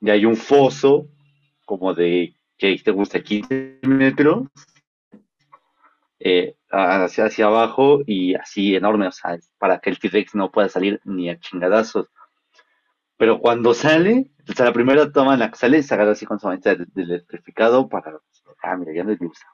y 0.01 0.09
hay 0.09 0.25
un 0.25 0.35
foso 0.35 1.07
como 1.65 1.93
de, 1.93 2.35
¿qué 2.57 2.79
te 2.83 2.91
gusta? 2.91 3.21
15 3.21 3.79
metros, 3.83 4.47
eh, 6.19 6.55
hacia, 6.71 7.25
hacia 7.25 7.45
abajo 7.45 8.01
y 8.05 8.35
así 8.35 8.75
enorme, 8.75 9.07
o 9.07 9.11
sea, 9.11 9.37
para 9.57 9.79
que 9.79 9.89
el 9.89 9.99
T-Rex 9.99 10.35
no 10.35 10.51
pueda 10.51 10.69
salir 10.69 10.99
ni 11.05 11.29
a 11.29 11.39
chingadazos. 11.39 12.07
Pero 13.17 13.39
cuando 13.39 13.73
sale, 13.73 14.31
o 14.47 14.53
sea, 14.53 14.67
la 14.67 14.73
primera 14.73 15.11
toma 15.11 15.33
en 15.33 15.39
la 15.39 15.51
que 15.51 15.57
sale, 15.57 15.83
se 15.83 15.93
agarra 15.93 16.11
así 16.11 16.25
con 16.25 16.39
su 16.39 16.47
manita 16.47 16.75
de, 16.75 16.85
electrificado 16.95 17.89
para, 17.89 18.19
ah, 18.63 18.77
mira, 18.77 18.93
ya 18.93 19.03
no 19.03 19.11
es 19.11 19.21
usa. 19.21 19.47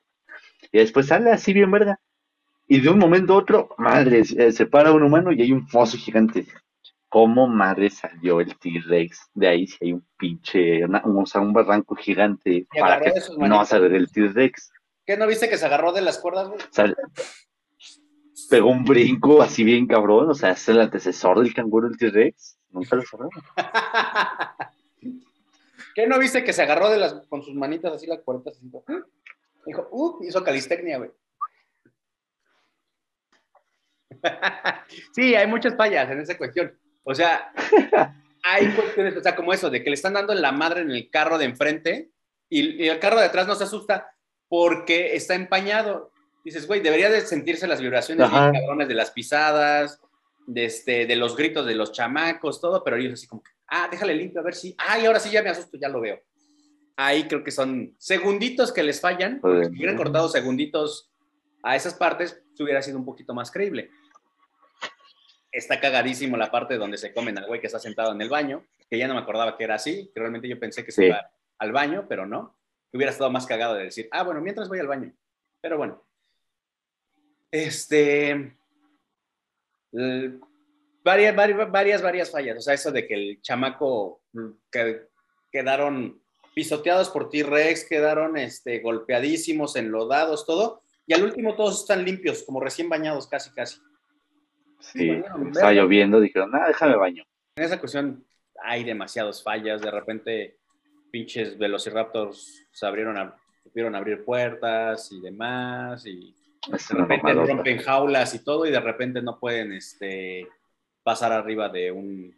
Y 0.72 0.80
después 0.80 1.08
sale 1.08 1.32
así 1.32 1.54
bien 1.54 1.72
verga. 1.72 2.00
Y 2.68 2.80
de 2.80 2.90
un 2.90 3.00
momento 3.00 3.34
a 3.34 3.38
otro, 3.38 3.70
madre, 3.78 4.24
se 4.24 4.66
para 4.66 4.92
un 4.94 5.04
humano 5.04 5.32
y 5.32 5.42
hay 5.42 5.52
un 5.52 5.68
foso 5.68 5.98
gigante. 5.98 6.46
¿Cómo 7.10 7.48
madre 7.48 7.90
salió 7.90 8.42
el 8.42 8.58
T-Rex 8.58 9.30
de 9.34 9.48
ahí 9.48 9.68
si 9.68 9.78
hay 9.82 9.94
un 9.94 10.06
pinche, 10.18 10.84
o 10.86 11.26
sea, 11.26 11.42
un 11.42 11.54
barranco 11.54 11.96
gigante 11.96 12.66
para 12.80 13.00
que 13.00 13.14
no 13.38 13.58
va 13.58 13.62
a 13.62 13.66
salir 13.66 13.94
el 13.94 14.12
T-Rex? 14.12 14.72
¿Qué 15.06 15.18
no 15.18 15.28
viste 15.28 15.50
que 15.50 15.58
se 15.58 15.66
agarró 15.66 15.92
de 15.92 16.02
las 16.02 16.18
cuerdas, 16.20 16.48
güey? 16.48 16.60
pegó 18.50 18.70
un 18.70 18.84
brinco 18.84 19.42
así 19.42 19.64
bien 19.64 19.88
cabrón, 19.88 20.30
o 20.30 20.34
sea, 20.34 20.52
es 20.52 20.68
el 20.70 20.80
antecesor 20.80 21.40
del 21.40 21.54
canguro 21.54 21.88
el 21.88 21.98
T-Rex. 21.98 22.60
Nunca 22.70 22.96
lo 22.96 23.02
sabrán. 23.04 23.30
¿Qué 25.96 26.08
no 26.08 26.20
viste 26.20 26.44
que 26.44 26.54
se 26.54 26.62
agarró 26.64 26.90
de 26.90 26.98
las, 26.98 27.14
con 27.30 27.44
sus 27.44 27.56
manitas 27.56 27.94
así 27.94 28.08
las 28.08 28.22
cuerdas? 28.22 28.60
Dijo, 29.66 29.88
uh, 29.92 30.24
hizo 30.24 30.44
calistecnia, 30.44 30.98
güey. 30.98 31.12
sí, 35.16 35.36
hay 35.36 35.48
muchas 35.48 35.76
fallas 35.76 36.10
en 36.10 36.20
esa 36.20 36.38
cuestión. 36.38 36.78
O 37.04 37.14
sea, 37.14 37.52
hay 38.44 38.74
cuestiones, 38.74 39.18
o 39.18 39.22
sea, 39.22 39.36
como 39.36 39.54
eso, 39.54 39.70
de 39.70 39.84
que 39.84 39.90
le 39.90 39.96
están 39.96 40.14
dando 40.14 40.34
la 40.34 40.52
madre 40.52 40.82
en 40.82 40.92
el 40.92 41.10
carro 41.10 41.38
de 41.38 41.46
enfrente 41.46 42.12
y, 42.50 42.88
el 42.88 43.00
carro 43.00 43.20
de 43.20 43.26
atrás 43.26 43.48
no 43.48 43.56
se 43.56 43.64
asusta 43.66 44.13
porque 44.54 45.16
está 45.16 45.34
empañado. 45.34 46.12
Dices, 46.46 46.68
güey, 46.68 46.80
debería 46.80 47.10
de 47.10 47.22
sentirse 47.22 47.66
las 47.66 47.82
vibraciones 47.82 48.30
bien 48.30 48.52
cabrones 48.54 48.88
de 48.88 48.94
las 48.94 49.10
pisadas, 49.10 50.00
de, 50.46 50.66
este, 50.66 51.08
de 51.08 51.16
los 51.16 51.36
gritos 51.36 51.66
de 51.66 51.74
los 51.74 51.92
chamacos, 51.92 52.62
todo, 52.62 52.84
pero 52.84 52.98
ellos 52.98 53.14
así 53.14 53.26
como, 53.26 53.42
ah, 53.70 53.88
déjale 53.90 54.14
limpio 54.14 54.42
a 54.42 54.44
ver 54.44 54.54
si, 54.54 54.76
ay, 54.78 55.08
ahora 55.08 55.20
sí 55.20 55.32
ya 55.32 55.42
me 55.42 55.50
asusto, 55.50 55.76
ya 55.82 55.90
lo 55.90 56.02
veo. 56.02 56.22
Ahí 56.96 57.24
creo 57.24 57.44
que 57.44 57.50
son 57.50 57.96
segunditos 57.98 58.72
que 58.72 58.84
les 58.84 59.02
fallan, 59.02 59.42
si 59.42 59.70
hubieran 59.70 59.98
cortado 59.98 60.30
segunditos 60.30 61.10
a 61.64 61.76
esas 61.76 61.96
partes, 61.96 62.40
hubiera 62.60 62.84
sido 62.84 63.00
un 63.00 63.06
poquito 63.06 63.34
más 63.34 63.50
creíble 63.50 63.90
está 65.52 65.80
cagadísimo 65.80 66.36
la 66.36 66.50
parte 66.50 66.78
donde 66.78 66.98
se 66.98 67.14
comen 67.14 67.38
al 67.38 67.46
güey 67.46 67.62
que 67.62 67.68
está 67.68 67.78
sentado 67.78 68.12
en 68.12 68.20
el 68.22 68.28
baño, 68.28 68.66
que 68.90 68.98
ya 68.98 69.08
no 69.08 69.14
me 69.14 69.20
acordaba 69.20 69.56
que 69.56 69.64
era 69.64 69.76
así, 69.76 70.10
que 70.12 70.20
realmente 70.20 70.48
yo 70.48 70.60
pensé 70.60 70.84
que 70.84 70.92
se 70.92 71.06
iba 71.06 71.30
al 71.60 71.72
baño, 71.72 72.08
pero 72.10 72.26
no. 72.26 72.56
Hubiera 72.94 73.12
estado 73.12 73.32
más 73.32 73.48
cagado 73.48 73.74
de 73.76 73.86
decir, 73.86 74.08
ah, 74.12 74.24
bueno, 74.24 74.40
mientras 74.40 74.70
voy 74.70 74.80
al 74.80 74.88
baño. 74.88 75.12
Pero 75.62 75.78
bueno. 75.78 76.04
Este. 77.52 78.56
varias, 81.04 81.36
varias, 81.36 82.02
varias, 82.02 82.32
fallas. 82.32 82.58
O 82.58 82.62
sea, 82.62 82.74
eso 82.74 82.92
de 82.92 83.08
que 83.08 83.14
el 83.16 83.42
chamaco 83.42 84.22
mm, 84.34 84.50
que, 84.72 85.08
quedaron 85.52 86.22
pisoteados 86.54 87.10
por 87.10 87.30
T-Rex, 87.30 87.88
quedaron 87.88 88.38
este, 88.38 88.80
golpeadísimos, 88.80 89.76
enlodados, 89.76 90.46
todo. 90.46 90.84
Y 91.08 91.14
al 91.14 91.24
último 91.24 91.56
todos 91.56 91.82
están 91.82 92.06
limpios, 92.06 92.44
como 92.44 92.60
recién 92.60 92.90
bañados, 92.90 93.28
casi, 93.28 93.52
casi. 93.52 93.80
Sí, 94.80 95.10
estaba 95.48 95.72
lloviendo, 95.72 96.20
dijeron, 96.20 96.52
nada, 96.52 96.68
déjame 96.68 96.96
baño. 96.96 97.24
En 97.56 97.64
esa 97.64 97.80
cuestión 97.80 98.26
hay 98.62 98.84
demasiadas 98.84 99.42
fallas, 99.42 99.82
de 99.82 99.92
repente 99.92 100.58
pinches 101.14 101.60
velociraptors 101.60 102.66
se 102.72 102.88
abrieron, 102.88 103.32
supieron 103.62 103.94
abrir 103.94 104.26
puertas 104.26 105.12
y 105.12 105.22
demás, 105.22 106.08
y 106.08 106.34
de 106.68 106.96
repente 106.96 107.34
rompen 107.34 107.78
jaulas 107.78 108.34
y 108.34 108.44
todo, 108.44 108.66
y 108.66 108.72
de 108.72 108.80
repente 108.80 109.22
no 109.22 109.40
pueden 109.40 109.74
este, 109.74 110.48
pasar 111.04 111.32
arriba 111.32 111.70
de, 111.70 111.92
un, 111.92 112.36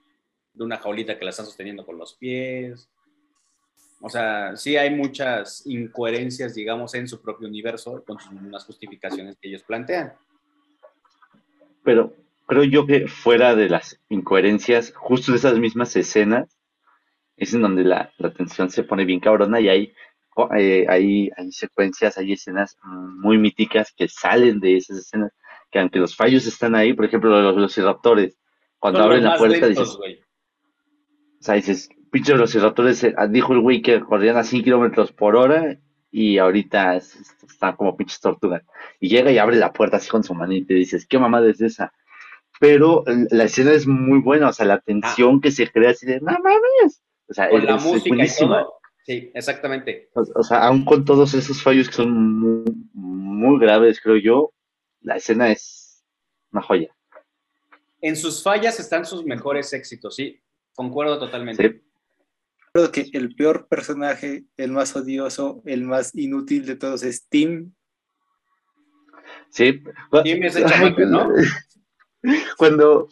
de 0.53 0.63
una 0.65 0.75
jaulita 0.75 1.17
que 1.17 1.23
la 1.23 1.29
están 1.29 1.45
sosteniendo 1.45 1.85
con 1.85 1.97
los 1.97 2.15
pies. 2.15 2.89
O 4.01 4.09
sea, 4.09 4.57
sí 4.57 4.75
hay 4.75 4.89
muchas 4.93 5.65
incoherencias, 5.65 6.53
digamos, 6.53 6.95
en 6.95 7.07
su 7.07 7.21
propio 7.21 7.47
universo 7.47 8.03
con 8.05 8.17
las 8.51 8.65
justificaciones 8.65 9.37
que 9.37 9.47
ellos 9.47 9.63
plantean. 9.63 10.11
Pero 11.81 12.13
creo 12.45 12.65
yo 12.65 12.85
que 12.85 13.07
fuera 13.07 13.55
de 13.55 13.69
las 13.69 14.01
incoherencias, 14.09 14.91
justo 14.93 15.31
de 15.31 15.37
esas 15.37 15.57
mismas 15.59 15.95
escenas, 15.95 16.54
es 17.37 17.53
en 17.53 17.61
donde 17.61 17.83
la, 17.83 18.11
la 18.17 18.33
tensión 18.33 18.69
se 18.69 18.83
pone 18.83 19.05
bien 19.05 19.19
cabrona 19.19 19.59
y 19.59 19.69
hay, 19.69 19.93
eh, 20.57 20.85
hay, 20.87 21.29
hay 21.35 21.51
secuencias, 21.51 22.17
hay 22.17 22.33
escenas 22.33 22.77
muy 22.83 23.37
míticas 23.37 23.93
que 23.95 24.07
salen 24.07 24.59
de 24.59 24.77
esas 24.77 24.97
escenas, 24.97 25.31
que 25.71 25.79
aunque 25.79 25.99
los 25.99 26.15
fallos 26.15 26.45
están 26.45 26.75
ahí, 26.75 26.93
por 26.93 27.05
ejemplo, 27.05 27.41
los 27.41 27.55
velociraptores, 27.55 28.37
cuando 28.79 29.01
abren 29.01 29.23
la 29.23 29.37
puerta 29.37 29.67
dices, 29.67 29.89
o 29.89 29.99
sea, 31.39 31.55
dices, 31.55 31.89
pinche 32.11 32.33
velociraptores, 32.33 33.03
eh, 33.03 33.15
dijo 33.29 33.53
el 33.53 33.59
güey 33.59 33.81
que 33.81 33.99
corrían 34.01 34.37
a 34.37 34.43
100 34.43 34.63
kilómetros 34.63 35.11
por 35.11 35.35
hora 35.35 35.77
y 36.11 36.37
ahorita 36.37 36.95
están 36.95 37.75
como 37.75 37.97
pinches 37.97 38.21
tortugas. 38.21 38.63
Y 38.99 39.09
llega 39.09 39.31
y 39.31 39.37
abre 39.37 39.57
la 39.57 39.73
puerta 39.73 39.97
así 39.97 40.09
con 40.09 40.23
su 40.23 40.33
manita 40.33 40.73
y 40.73 40.77
dices, 40.77 41.05
¿qué 41.05 41.19
mamada 41.19 41.49
es 41.49 41.59
esa? 41.61 41.91
pero 42.59 43.03
la 43.31 43.45
escena 43.45 43.71
es 43.71 43.85
muy 43.87 44.19
buena, 44.19 44.49
o 44.49 44.53
sea, 44.53 44.65
la 44.65 44.79
tensión 44.79 45.41
que 45.41 45.51
se 45.51 45.69
crea 45.69 45.91
así 45.91 46.05
de, 46.05 46.19
no 46.21 46.31
mames. 46.31 47.01
O 47.27 47.33
sea, 47.33 47.49
con 47.49 47.65
la 47.65 47.77
música 47.77 48.23
y 48.23 48.29
todo. 48.39 48.79
Sí, 49.05 49.31
exactamente. 49.35 50.09
O, 50.13 50.43
sea, 50.43 50.65
aún 50.65 50.83
con 50.83 51.05
todos 51.05 51.33
esos 51.35 51.61
fallos 51.61 51.87
que 51.87 51.95
son 51.95 52.11
muy, 52.93 53.59
graves, 53.59 54.01
creo 54.01 54.17
yo, 54.17 54.53
la 55.01 55.17
escena 55.17 55.51
es 55.51 56.03
una 56.51 56.63
joya. 56.63 56.89
En 58.01 58.15
sus 58.15 58.41
fallas 58.41 58.79
están 58.79 59.05
sus 59.05 59.23
mejores 59.23 59.71
éxitos, 59.73 60.15
sí, 60.15 60.41
concuerdo 60.73 61.19
totalmente. 61.19 61.69
Sí. 61.69 61.81
Creo 62.73 62.91
que 62.91 63.09
el 63.13 63.35
peor 63.35 63.67
personaje, 63.67 64.45
el 64.57 64.71
más 64.71 64.95
odioso, 64.95 65.61
el 65.65 65.83
más 65.83 66.13
inútil 66.15 66.65
de 66.65 66.75
todos 66.75 67.03
es 67.03 67.27
Tim. 67.29 67.73
Sí. 69.49 69.83
Tim 70.23 70.43
es 70.43 70.55
el 70.55 70.65
chamaco, 70.65 71.01
¿no? 71.01 71.29
cuando, 72.57 73.07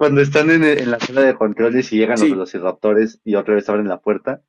cuando 0.00 0.22
están 0.22 0.48
en, 0.48 0.90
la 0.90 0.98
sala 0.98 1.20
de 1.20 1.34
controles 1.34 1.92
y 1.92 1.98
llegan 1.98 2.18
los 2.18 2.30
velociraptores 2.30 3.20
y 3.22 3.34
otra 3.34 3.56
vez 3.56 3.68
abren 3.68 3.86
la 3.86 4.00
puerta, 4.00 4.40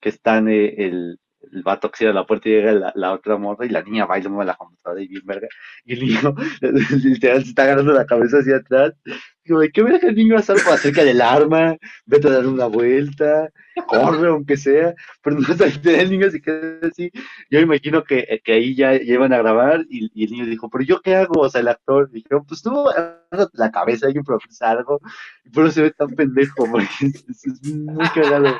que 0.00 0.08
están 0.08 0.48
eh, 0.48 0.76
el, 0.78 1.20
el 1.52 1.62
que 1.62 1.88
cierra 1.96 2.12
la 2.12 2.26
puerta 2.26 2.48
y 2.48 2.52
llega 2.52 2.72
la, 2.72 2.92
la 2.94 3.12
otra 3.12 3.36
morra 3.36 3.64
y 3.64 3.68
la 3.70 3.82
niña 3.82 4.06
baila 4.06 4.28
mueve 4.28 4.46
la 4.46 4.56
computadora 4.56 5.00
y 5.02 5.08
bien 5.08 5.22
verga. 5.24 5.48
Y 5.84 5.94
el 5.94 6.00
niño 6.00 6.34
literal 7.04 7.42
se 7.42 7.50
está 7.50 7.62
agarrando 7.62 7.92
la 7.92 8.06
cabeza 8.06 8.38
hacia 8.38 8.56
atrás. 8.56 8.92
Digo, 9.44 9.60
¿de 9.60 9.70
qué 9.70 9.82
verga 9.82 10.08
el 10.08 10.14
niño 10.16 10.34
va 10.34 10.38
a 10.38 10.40
estar 10.40 10.56
por 10.62 10.74
acerca 10.74 11.04
del 11.04 11.22
arma? 11.22 11.76
Vete 12.04 12.28
a 12.28 12.32
dar 12.32 12.46
una 12.46 12.66
vuelta, 12.66 13.48
corre 13.86 14.28
aunque 14.28 14.56
sea. 14.56 14.94
Pero 15.22 15.36
no 15.38 15.46
el 15.84 16.10
niño 16.10 16.30
se 16.30 16.40
queda 16.42 16.86
así. 16.86 17.10
Yo 17.50 17.60
imagino 17.60 18.04
que, 18.04 18.40
que 18.44 18.52
ahí 18.52 18.74
ya, 18.74 18.92
ya 18.94 19.14
iban 19.14 19.32
a 19.32 19.38
grabar 19.38 19.84
y, 19.88 20.10
y 20.12 20.24
el 20.24 20.30
niño 20.32 20.46
dijo, 20.46 20.68
¿pero 20.68 20.84
yo 20.84 21.00
qué 21.00 21.16
hago? 21.16 21.40
O 21.40 21.48
sea, 21.48 21.60
el 21.62 21.68
actor 21.68 22.10
dijo, 22.10 22.44
pues 22.46 22.60
tú 22.62 22.74
la 23.54 23.70
cabeza, 23.70 24.06
hay 24.06 24.12
que 24.12 24.18
improvisar 24.18 24.78
algo. 24.78 25.00
Y 25.44 25.50
eso 25.58 25.70
se 25.70 25.82
ve 25.82 25.90
tan 25.92 26.08
pendejo, 26.10 26.66
porque 26.70 26.86
es- 27.00 27.24
es 27.46 27.62
muy 27.74 28.06
cagado. 28.10 28.54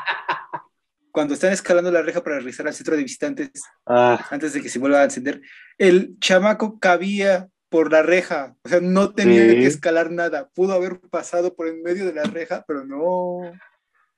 Cuando 1.19 1.35
están 1.35 1.51
escalando 1.53 1.91
la 1.91 2.01
reja 2.01 2.23
para 2.23 2.37
regresar 2.37 2.69
al 2.69 2.75
centro 2.75 2.95
de 2.97 3.03
visitantes 3.03 3.51
Ah, 3.85 4.25
antes 4.31 4.53
de 4.53 4.63
que 4.63 4.69
se 4.69 4.79
vuelva 4.79 5.01
a 5.01 5.05
encender, 5.05 5.41
el 5.77 6.17
chamaco 6.21 6.79
cabía 6.79 7.49
por 7.69 7.91
la 7.91 8.03
reja, 8.03 8.55
o 8.63 8.69
sea, 8.69 8.79
no 8.81 9.13
tenía 9.13 9.43
Sí. 9.43 9.57
que 9.57 9.67
escalar 9.67 10.13
nada, 10.13 10.49
pudo 10.55 10.75
haber 10.75 11.01
pasado 11.01 11.57
por 11.57 11.67
en 11.67 11.83
medio 11.83 12.07
de 12.07 12.13
la 12.13 12.23
reja, 12.23 12.65
pero 12.69 12.85
no. 12.85 13.51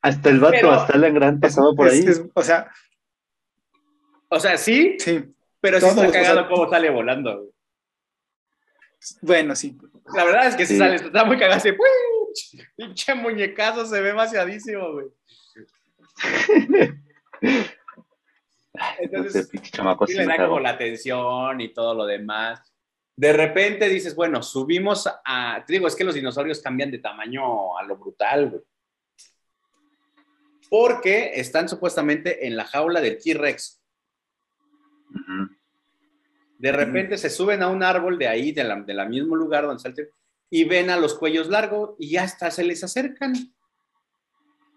hasta 0.02 0.28
el 0.28 0.40
vato, 0.40 0.52
Pero- 0.52 0.72
hasta 0.72 0.92
Alan 0.92 1.14
Grant 1.14 1.40
pasaba 1.40 1.72
por 1.74 1.88
Es- 1.88 1.94
ahí. 1.94 2.00
es- 2.06 2.22
o 2.34 2.42
sea, 2.42 2.70
O 4.28 4.38
sea, 4.38 4.58
sí, 4.58 4.96
sí, 4.98 5.24
pero 5.58 5.80
sí 5.80 5.86
está 5.86 6.06
o 6.06 6.12
cagado 6.12 6.40
sea- 6.40 6.48
cómo 6.50 6.68
sale 6.68 6.90
volando. 6.90 7.34
güey. 7.38 7.50
bueno, 9.22 9.56
sí. 9.56 9.78
La 10.14 10.24
verdad 10.24 10.48
es 10.48 10.54
que 10.54 10.66
sí, 10.66 10.74
Sí. 10.74 10.78
sale, 10.78 10.96
está 10.96 11.24
muy 11.24 11.38
cagado 11.38 11.56
así. 11.56 11.70
Pinche 12.76 13.14
muñecazo, 13.14 13.86
se 13.86 14.02
ve 14.02 14.12
vaciadísimo, 14.12 14.92
güey. 14.92 15.06
Entonces, 18.98 19.48
sí 19.50 20.14
le 20.14 20.26
da 20.26 20.36
como 20.46 20.60
la 20.60 20.70
atención 20.70 21.60
y 21.60 21.72
todo 21.72 21.94
lo 21.94 22.06
demás. 22.06 22.72
De 23.16 23.32
repente 23.32 23.88
dices, 23.88 24.14
bueno, 24.14 24.42
subimos 24.42 25.08
a. 25.24 25.62
Te 25.66 25.74
digo, 25.74 25.86
es 25.86 25.94
que 25.94 26.04
los 26.04 26.14
dinosaurios 26.14 26.60
cambian 26.60 26.90
de 26.90 26.98
tamaño 26.98 27.76
a 27.76 27.82
lo 27.82 27.96
brutal, 27.96 28.48
güey. 28.50 28.62
Porque 30.70 31.32
están 31.34 31.68
supuestamente 31.68 32.46
en 32.46 32.56
la 32.56 32.64
jaula 32.64 33.00
del 33.00 33.18
T-Rex. 33.18 33.82
De 36.58 36.72
repente 36.72 37.18
se 37.18 37.28
suben 37.28 37.62
a 37.62 37.68
un 37.68 37.82
árbol 37.82 38.18
de 38.18 38.28
ahí, 38.28 38.52
de 38.52 38.64
la, 38.64 38.76
de 38.76 38.94
la 38.94 39.04
mismo 39.04 39.34
lugar 39.34 39.66
donde 39.66 39.82
T-Rex, 39.82 40.14
y 40.48 40.64
ven 40.64 40.90
a 40.90 40.96
los 40.96 41.14
cuellos 41.14 41.48
largos 41.48 41.96
y 41.98 42.10
ya 42.12 42.22
hasta 42.22 42.50
se 42.50 42.64
les 42.64 42.84
acercan. 42.84 43.34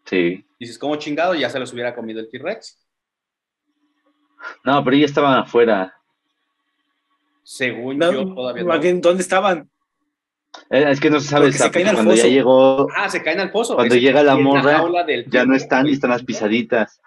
Sí. 0.05 0.45
Dices, 0.59 0.77
¿cómo 0.77 0.95
chingado? 0.97 1.35
Ya 1.35 1.49
se 1.49 1.59
los 1.59 1.71
hubiera 1.73 1.95
comido 1.95 2.19
el 2.19 2.29
T-Rex. 2.29 2.79
No, 4.63 4.83
pero 4.83 4.97
ya 4.97 5.05
estaban 5.05 5.39
afuera. 5.39 5.95
Según 7.43 7.97
No, 7.97 8.11
yo, 8.11 8.33
todavía 8.33 8.63
no. 8.63 8.99
¿Dónde 9.01 9.21
estaban? 9.21 9.69
Eh, 10.69 10.85
Es 10.89 10.99
que 10.99 11.09
no 11.09 11.19
se 11.19 11.27
sabe 11.29 11.45
se 11.51 11.57
exacto, 11.57 11.73
caen 11.73 11.87
al 11.87 11.95
cuando 11.95 12.15
ya 12.15 12.27
llegó, 12.27 12.87
Ah, 12.95 13.09
se 13.09 13.23
caen 13.23 13.39
al 13.39 13.51
pozo. 13.51 13.75
Cuando 13.75 13.95
Ese- 13.95 14.01
llega 14.03 14.21
la 14.23 14.35
morra, 14.37 14.83
ya 15.27 15.45
no 15.45 15.55
están 15.55 15.87
y 15.87 15.93
están 15.93 16.11
las 16.11 16.23
pisaditas. 16.23 17.01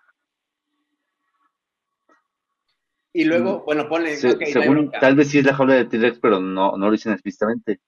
Y 3.12 3.24
luego, 3.24 3.62
bueno, 3.64 3.88
ponle. 3.88 4.16
Se- 4.16 4.36
según, 4.46 4.90
tal 4.90 5.14
vez 5.14 5.28
sí 5.30 5.38
es 5.38 5.44
la 5.46 5.54
jaula 5.54 5.74
de 5.74 5.86
T-Rex, 5.86 6.18
pero 6.20 6.38
no, 6.40 6.76
no 6.76 6.86
lo 6.86 6.92
dicen 6.92 7.12
explícitamente. 7.12 7.80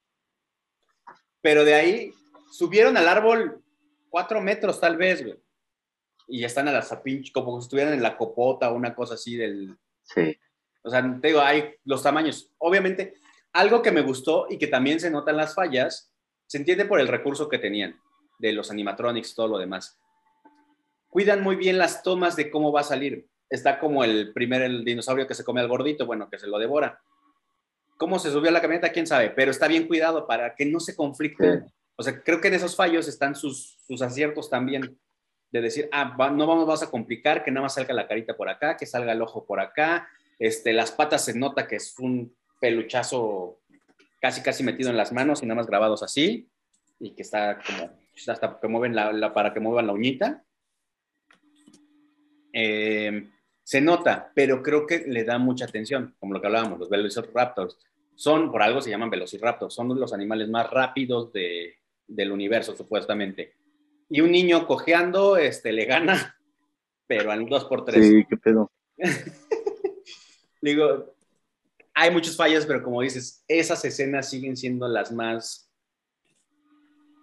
Pero 1.42 1.64
de 1.64 1.74
ahí 1.74 2.14
subieron 2.50 2.96
al 2.96 3.08
árbol 3.08 3.62
cuatro 4.10 4.40
metros, 4.40 4.80
tal 4.80 4.96
vez, 4.96 5.22
güey. 5.22 5.38
Y 6.26 6.44
están 6.44 6.68
a 6.68 6.72
las 6.72 6.94
pinche, 6.96 7.32
como 7.32 7.60
si 7.60 7.64
estuvieran 7.64 7.94
en 7.94 8.02
la 8.02 8.16
copota 8.16 8.70
o 8.70 8.74
una 8.74 8.94
cosa 8.94 9.14
así 9.14 9.36
del. 9.36 9.76
Sí. 10.02 10.38
O 10.82 10.90
sea, 10.90 11.02
te 11.20 11.28
digo, 11.28 11.40
hay 11.40 11.74
los 11.84 12.02
tamaños. 12.02 12.50
Obviamente, 12.58 13.14
algo 13.52 13.82
que 13.82 13.92
me 13.92 14.02
gustó 14.02 14.46
y 14.48 14.58
que 14.58 14.66
también 14.66 15.00
se 15.00 15.10
notan 15.10 15.36
las 15.36 15.54
fallas, 15.54 16.12
se 16.46 16.58
entiende 16.58 16.84
por 16.84 17.00
el 17.00 17.08
recurso 17.08 17.48
que 17.48 17.58
tenían, 17.58 17.98
de 18.38 18.52
los 18.52 18.70
animatronics 18.70 19.34
todo 19.34 19.48
lo 19.48 19.58
demás. 19.58 19.98
Cuidan 21.08 21.42
muy 21.42 21.56
bien 21.56 21.78
las 21.78 22.02
tomas 22.02 22.36
de 22.36 22.50
cómo 22.50 22.72
va 22.72 22.80
a 22.80 22.84
salir. 22.84 23.26
Está 23.50 23.78
como 23.78 24.04
el 24.04 24.32
primer 24.32 24.62
el 24.62 24.84
dinosaurio 24.84 25.26
que 25.26 25.34
se 25.34 25.44
come 25.44 25.60
al 25.60 25.68
gordito, 25.68 26.06
bueno, 26.06 26.28
que 26.28 26.38
se 26.38 26.46
lo 26.46 26.58
devora. 26.58 27.00
¿Cómo 27.96 28.18
se 28.18 28.30
subió 28.30 28.50
a 28.50 28.52
la 28.52 28.60
camioneta? 28.60 28.92
¿Quién 28.92 29.06
sabe? 29.06 29.30
Pero 29.30 29.50
está 29.50 29.66
bien 29.66 29.88
cuidado 29.88 30.26
para 30.26 30.54
que 30.54 30.66
no 30.66 30.80
se 30.80 30.94
conflicten. 30.94 31.66
O 32.00 32.02
sea, 32.04 32.22
creo 32.22 32.40
que 32.40 32.46
en 32.46 32.54
esos 32.54 32.76
fallos 32.76 33.08
están 33.08 33.34
sus, 33.34 33.76
sus 33.86 34.00
aciertos 34.02 34.48
también. 34.48 34.96
De 35.50 35.60
decir, 35.60 35.88
ah, 35.92 36.14
no 36.30 36.46
vamos, 36.46 36.82
a 36.82 36.90
complicar, 36.90 37.42
que 37.42 37.50
nada 37.50 37.64
más 37.64 37.74
salga 37.74 37.92
la 37.94 38.06
carita 38.06 38.36
por 38.36 38.48
acá, 38.48 38.76
que 38.76 38.86
salga 38.86 39.12
el 39.12 39.22
ojo 39.22 39.44
por 39.46 39.58
acá. 39.60 40.08
Este, 40.38 40.72
las 40.72 40.92
patas 40.92 41.24
se 41.24 41.36
nota 41.36 41.66
que 41.66 41.76
es 41.76 41.98
un 41.98 42.36
peluchazo 42.60 43.58
casi, 44.20 44.42
casi 44.42 44.62
metido 44.62 44.90
en 44.90 44.96
las 44.96 45.10
manos 45.12 45.42
y 45.42 45.46
nada 45.46 45.56
más 45.56 45.66
grabados 45.66 46.02
así. 46.04 46.48
Y 47.00 47.16
que 47.16 47.22
está 47.22 47.58
como, 47.66 47.90
hasta 48.28 48.60
que 48.60 48.68
mueven 48.68 48.94
la- 48.94 49.32
para 49.32 49.52
que 49.52 49.58
muevan 49.58 49.88
la 49.88 49.92
uñita. 49.94 50.44
Eh, 52.52 53.28
se 53.64 53.80
nota, 53.80 54.30
pero 54.34 54.62
creo 54.62 54.86
que 54.86 55.04
le 55.06 55.24
da 55.24 55.38
mucha 55.38 55.64
atención, 55.64 56.14
como 56.20 56.34
lo 56.34 56.40
que 56.40 56.46
hablábamos, 56.46 56.78
los 56.78 56.88
velociraptors. 56.90 57.76
Son, 58.14 58.52
por 58.52 58.62
algo 58.62 58.80
se 58.80 58.90
llaman 58.90 59.10
velociraptors, 59.10 59.74
son 59.74 59.98
los 59.98 60.12
animales 60.12 60.48
más 60.48 60.70
rápidos 60.70 61.32
de, 61.32 61.78
del 62.08 62.32
universo, 62.32 62.74
supuestamente. 62.76 63.54
Y 64.08 64.22
un 64.22 64.32
niño 64.32 64.66
cojeando 64.66 65.36
este, 65.36 65.72
le 65.72 65.84
gana, 65.84 66.36
pero 67.06 67.30
al 67.30 67.46
2x3. 67.46 68.02
Sí, 68.02 68.26
qué 68.28 68.36
pedo. 68.36 68.72
Digo, 70.62 71.14
hay 71.94 72.10
muchos 72.10 72.36
fallos, 72.36 72.66
pero 72.66 72.82
como 72.82 73.02
dices, 73.02 73.44
esas 73.46 73.84
escenas 73.84 74.28
siguen 74.28 74.56
siendo 74.56 74.88
las 74.88 75.12
más 75.12 75.70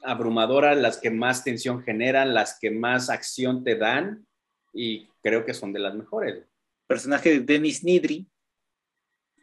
abrumadoras, 0.03 0.77
las 0.77 0.97
que 0.97 1.09
más 1.09 1.43
tensión 1.43 1.81
generan, 1.81 2.33
las 2.33 2.59
que 2.59 2.71
más 2.71 3.09
acción 3.09 3.63
te 3.63 3.75
dan, 3.75 4.25
y 4.73 5.07
creo 5.23 5.45
que 5.45 5.53
son 5.53 5.73
de 5.73 5.79
las 5.79 5.95
mejores. 5.95 6.45
Personaje 6.87 7.31
de 7.31 7.39
Dennis 7.39 7.83
Nidri, 7.83 8.27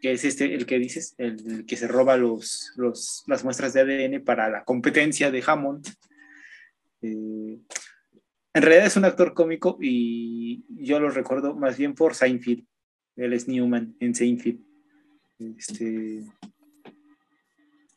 que 0.03 0.13
es 0.13 0.25
este, 0.25 0.53
el 0.53 0.67
que 0.67 0.81
dices, 0.81 1.15
el, 1.17 1.65
que 1.65 1.77
se 1.77 1.87
roba 1.87 2.17
los, 2.17 2.73
los, 2.77 3.23
las 3.29 3.45
muestras 3.45 3.73
de 3.73 3.83
ADN 3.83 4.25
para 4.25 4.51
la 4.51 4.65
competencia 4.65 5.31
de 5.31 5.45
Hammond. 5.47 5.87
Eh, 7.03 7.61
en 8.55 8.63
realidad 8.63 8.87
es 8.87 8.97
un 8.97 9.05
actor 9.05 9.33
cómico 9.33 9.79
y 9.81 10.65
yo 10.85 10.99
lo 10.99 11.09
recuerdo 11.09 11.55
más 11.55 11.79
bien 11.79 11.95
por 11.95 12.17
Seinfeld. 12.17 12.67
Él 13.15 13.33
es 13.33 13.47
Newman 13.47 13.97
en 14.01 14.15
Seinfeld. 14.17 14.61
Este... 15.57 16.25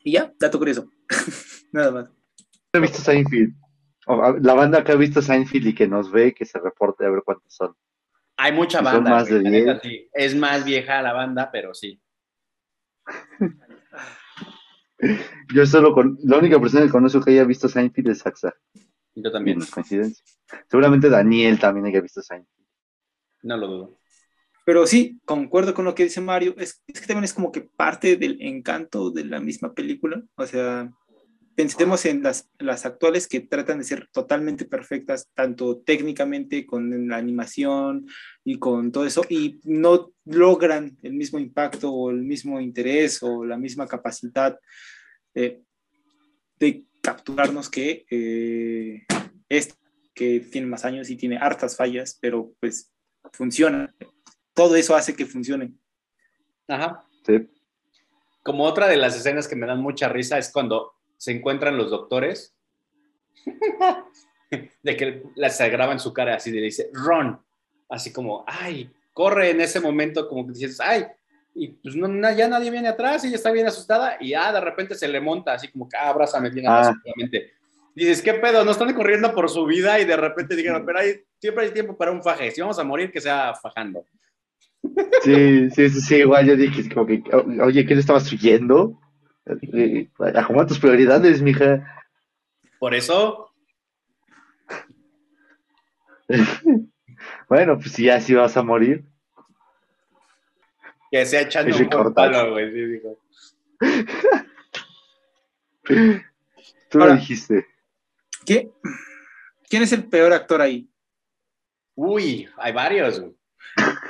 Y 0.04 0.12
ya, 0.12 0.32
dato 0.38 0.58
curioso. 0.58 0.88
Nada 1.72 1.90
más. 1.90 2.10
he 2.72 2.78
visto 2.78 2.98
Seinfeld. 2.98 3.52
La 4.40 4.54
banda 4.54 4.84
que 4.84 4.92
ha 4.92 4.96
visto 4.96 5.20
Seinfeld 5.20 5.66
y 5.66 5.74
que 5.74 5.88
nos 5.88 6.12
ve, 6.12 6.32
que 6.32 6.44
se 6.44 6.60
reporte 6.60 7.04
a 7.04 7.10
ver 7.10 7.22
cuántos 7.24 7.52
son. 7.52 7.74
Hay 8.36 8.52
mucha 8.52 8.78
son 8.78 8.84
banda. 8.84 9.10
más 9.10 9.28
güey, 9.28 9.42
de 9.42 9.42
la 9.42 9.50
neta, 9.50 9.72
10. 9.78 9.82
sí. 9.82 10.08
Es 10.12 10.34
más 10.34 10.64
vieja 10.64 11.02
la 11.02 11.12
banda, 11.12 11.50
pero 11.50 11.74
sí. 11.74 12.00
Yo 15.54 15.66
solo 15.66 15.92
con. 15.92 16.18
La 16.24 16.38
única 16.38 16.60
persona 16.60 16.84
que 16.84 16.90
conozco 16.90 17.20
que 17.20 17.30
haya 17.32 17.44
visto 17.44 17.68
Seinfeld 17.68 18.08
es 18.10 18.18
Saxa. 18.20 18.54
Yo 19.14 19.30
También 19.30 19.58
no 19.58 19.64
es 19.64 19.70
coincidencia. 19.70 20.24
Seguramente 20.70 21.08
Daniel 21.08 21.58
también 21.58 21.86
haya 21.86 22.00
visto 22.00 22.22
Seinfeld. 22.22 22.66
no 23.42 23.56
lo 23.56 23.66
dudo. 23.66 23.98
Pero 24.64 24.86
sí, 24.86 25.20
concuerdo 25.24 25.74
con 25.74 25.84
lo 25.84 25.94
que 25.94 26.04
dice 26.04 26.20
Mario. 26.20 26.54
Es, 26.58 26.82
es 26.88 27.00
que 27.00 27.06
también 27.06 27.24
es 27.24 27.32
como 27.32 27.52
que 27.52 27.60
parte 27.60 28.16
del 28.16 28.42
encanto 28.42 29.10
de 29.10 29.24
la 29.24 29.38
misma 29.40 29.72
película. 29.74 30.22
O 30.34 30.44
sea, 30.44 30.90
pensemos 31.56 32.04
en 32.04 32.22
las, 32.22 32.50
las 32.58 32.84
actuales 32.84 33.26
que 33.26 33.40
tratan 33.40 33.78
de 33.78 33.84
ser 33.84 34.08
totalmente 34.12 34.66
perfectas, 34.66 35.30
tanto 35.34 35.78
técnicamente 35.78 36.66
con 36.66 37.08
la 37.08 37.16
animación 37.16 38.06
y 38.44 38.58
con 38.58 38.92
todo 38.92 39.06
eso, 39.06 39.22
y 39.28 39.58
no 39.64 40.12
logran 40.26 40.98
el 41.02 41.14
mismo 41.14 41.38
impacto 41.38 41.90
o 41.90 42.10
el 42.10 42.22
mismo 42.22 42.60
interés 42.60 43.22
o 43.22 43.44
la 43.44 43.56
misma 43.56 43.88
capacidad 43.88 44.58
eh, 45.34 45.62
de 46.58 46.84
capturarnos 47.00 47.70
que 47.70 48.04
eh, 48.10 49.06
esta, 49.48 49.74
que 50.14 50.40
tiene 50.40 50.66
más 50.66 50.84
años 50.84 51.08
y 51.08 51.16
tiene 51.16 51.38
hartas 51.38 51.74
fallas, 51.74 52.18
pero 52.20 52.52
pues 52.60 52.92
funciona. 53.32 53.94
Todo 54.52 54.76
eso 54.76 54.94
hace 54.94 55.14
que 55.14 55.24
funcione. 55.24 55.72
Ajá. 56.68 57.02
Sí. 57.24 57.48
Como 58.42 58.64
otra 58.64 58.88
de 58.88 58.96
las 58.96 59.16
escenas 59.16 59.48
que 59.48 59.56
me 59.56 59.66
dan 59.66 59.80
mucha 59.80 60.08
risa 60.08 60.38
es 60.38 60.52
cuando 60.52 60.95
se 61.16 61.32
encuentran 61.32 61.76
los 61.76 61.90
doctores, 61.90 62.54
de 64.82 64.96
que 64.96 65.22
las 65.34 65.56
se 65.56 65.68
graba 65.68 65.92
en 65.92 65.98
su 65.98 66.12
cara 66.12 66.36
así, 66.36 66.50
de 66.50 66.60
dice, 66.60 66.90
run, 66.92 67.38
así 67.88 68.12
como, 68.12 68.44
ay, 68.46 68.90
corre 69.12 69.50
en 69.50 69.60
ese 69.60 69.80
momento, 69.80 70.28
como 70.28 70.46
que 70.46 70.52
dices, 70.52 70.80
ay, 70.80 71.06
y 71.54 71.68
pues 71.68 71.96
no, 71.96 72.06
ya 72.32 72.48
nadie 72.48 72.70
viene 72.70 72.88
atrás, 72.88 73.24
ella 73.24 73.36
está 73.36 73.50
bien 73.50 73.66
asustada, 73.66 74.18
y 74.20 74.34
ah, 74.34 74.52
de 74.52 74.60
repente 74.60 74.94
se 74.94 75.08
le 75.08 75.20
monta, 75.20 75.54
así 75.54 75.68
como 75.68 75.88
que, 75.88 75.96
ah, 75.96 76.10
abrázame 76.10 76.50
bien 76.50 76.66
Ah. 76.68 76.78
abrázame, 76.78 77.52
Dices, 77.94 78.20
¿qué 78.20 78.34
pedo? 78.34 78.62
No 78.62 78.72
están 78.72 78.92
corriendo 78.92 79.34
por 79.34 79.48
su 79.48 79.64
vida 79.64 79.98
y 79.98 80.04
de 80.04 80.18
repente 80.18 80.54
dijeron, 80.54 80.84
pero 80.84 80.98
hay 80.98 81.22
siempre 81.40 81.64
hay 81.64 81.70
tiempo 81.70 81.96
para 81.96 82.12
un 82.12 82.22
faje. 82.22 82.50
Si 82.50 82.60
vamos 82.60 82.78
a 82.78 82.84
morir, 82.84 83.10
que 83.10 83.22
sea 83.22 83.54
fajando. 83.54 84.04
Sí, 85.22 85.70
sí, 85.70 85.88
sí, 85.88 86.00
sí, 86.00 86.16
igual 86.16 86.46
yo 86.46 86.56
dije, 86.56 86.92
como 86.92 87.06
que, 87.06 87.22
oye, 87.62 87.86
¿qué 87.86 87.94
le 87.94 88.00
estabas 88.00 88.30
huyendo? 88.30 89.00
Acomoda 90.34 90.66
tus 90.66 90.78
prioridades, 90.80 91.40
mija. 91.42 91.86
Por 92.78 92.94
eso, 92.94 93.50
Bueno, 97.48 97.78
pues 97.78 97.92
si 97.92 98.04
ya 98.04 98.20
sí 98.20 98.34
vas 98.34 98.56
a 98.56 98.62
morir. 98.62 99.04
que 101.10 101.24
sea 101.24 101.42
echando 101.42 101.74
Es 101.74 101.80
un 101.80 102.14
palo, 102.14 102.52
güey. 102.52 102.72
sí, 102.72 102.86
dijo. 102.86 103.18
Tú 106.90 107.00
Ahora- 107.00 107.14
lo 107.14 107.20
dijiste. 107.20 107.66
¿Qué? 108.44 108.70
¿Quién 109.68 109.82
es 109.82 109.92
el 109.92 110.04
peor 110.04 110.32
actor 110.32 110.60
ahí? 110.60 110.88
Uy, 111.94 112.48
hay 112.58 112.72
varios, 112.72 113.20
güey. 113.20 113.34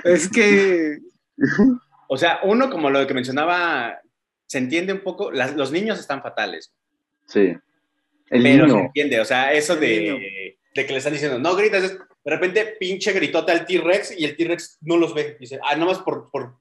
Es 0.05 0.29
que 0.29 0.99
O 2.09 2.17
sea, 2.17 2.41
uno, 2.45 2.71
como 2.71 2.91
lo 2.91 3.07
que 3.07 3.15
mencionaba, 3.15 3.99
se 4.47 4.59
entiende 4.59 4.93
un 4.93 5.01
poco, 5.01 5.31
las- 5.31 5.57
los 5.57 5.73
niños 5.73 5.99
están 5.99 6.23
fatales, 6.23 6.73
Sí. 7.27 7.55
El 8.31 8.43
pero 8.43 8.67
se 8.69 8.73
niño. 8.75 8.85
entiende, 8.87 9.21
o 9.21 9.25
sea, 9.25 9.53
eso 9.53 9.77
de, 9.77 10.57
de 10.75 10.87
que 10.87 10.93
le 10.93 10.99
están 10.99 11.13
diciendo, 11.13 11.39
no 11.39 11.55
gritas, 11.57 11.85
es- 11.85 11.99
de 11.99 12.31
repente 12.33 12.77
pinche 12.81 13.13
gritota 13.13 13.53
al 13.53 13.65
T-Rex 13.67 14.19
y 14.19 14.25
el 14.25 14.37
T-Rex 14.37 14.79
no 14.83 14.97
los 14.97 15.15
ve. 15.15 15.37
Dice, 15.39 15.61
ah, 15.63 15.77
nomás 15.77 15.99
por, 16.01 16.29
por, 16.31 16.57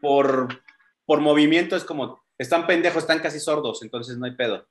por, 0.00 0.48
por 1.04 1.20
movimiento 1.20 1.74
es 1.76 1.82
como, 1.84 2.20
están 2.38 2.66
pendejos, 2.66 3.02
están 3.02 3.18
casi 3.20 3.40
sordos, 3.40 3.82
entonces 3.82 4.16
no 4.18 4.26
hay 4.26 4.36
pedo. 4.36 4.66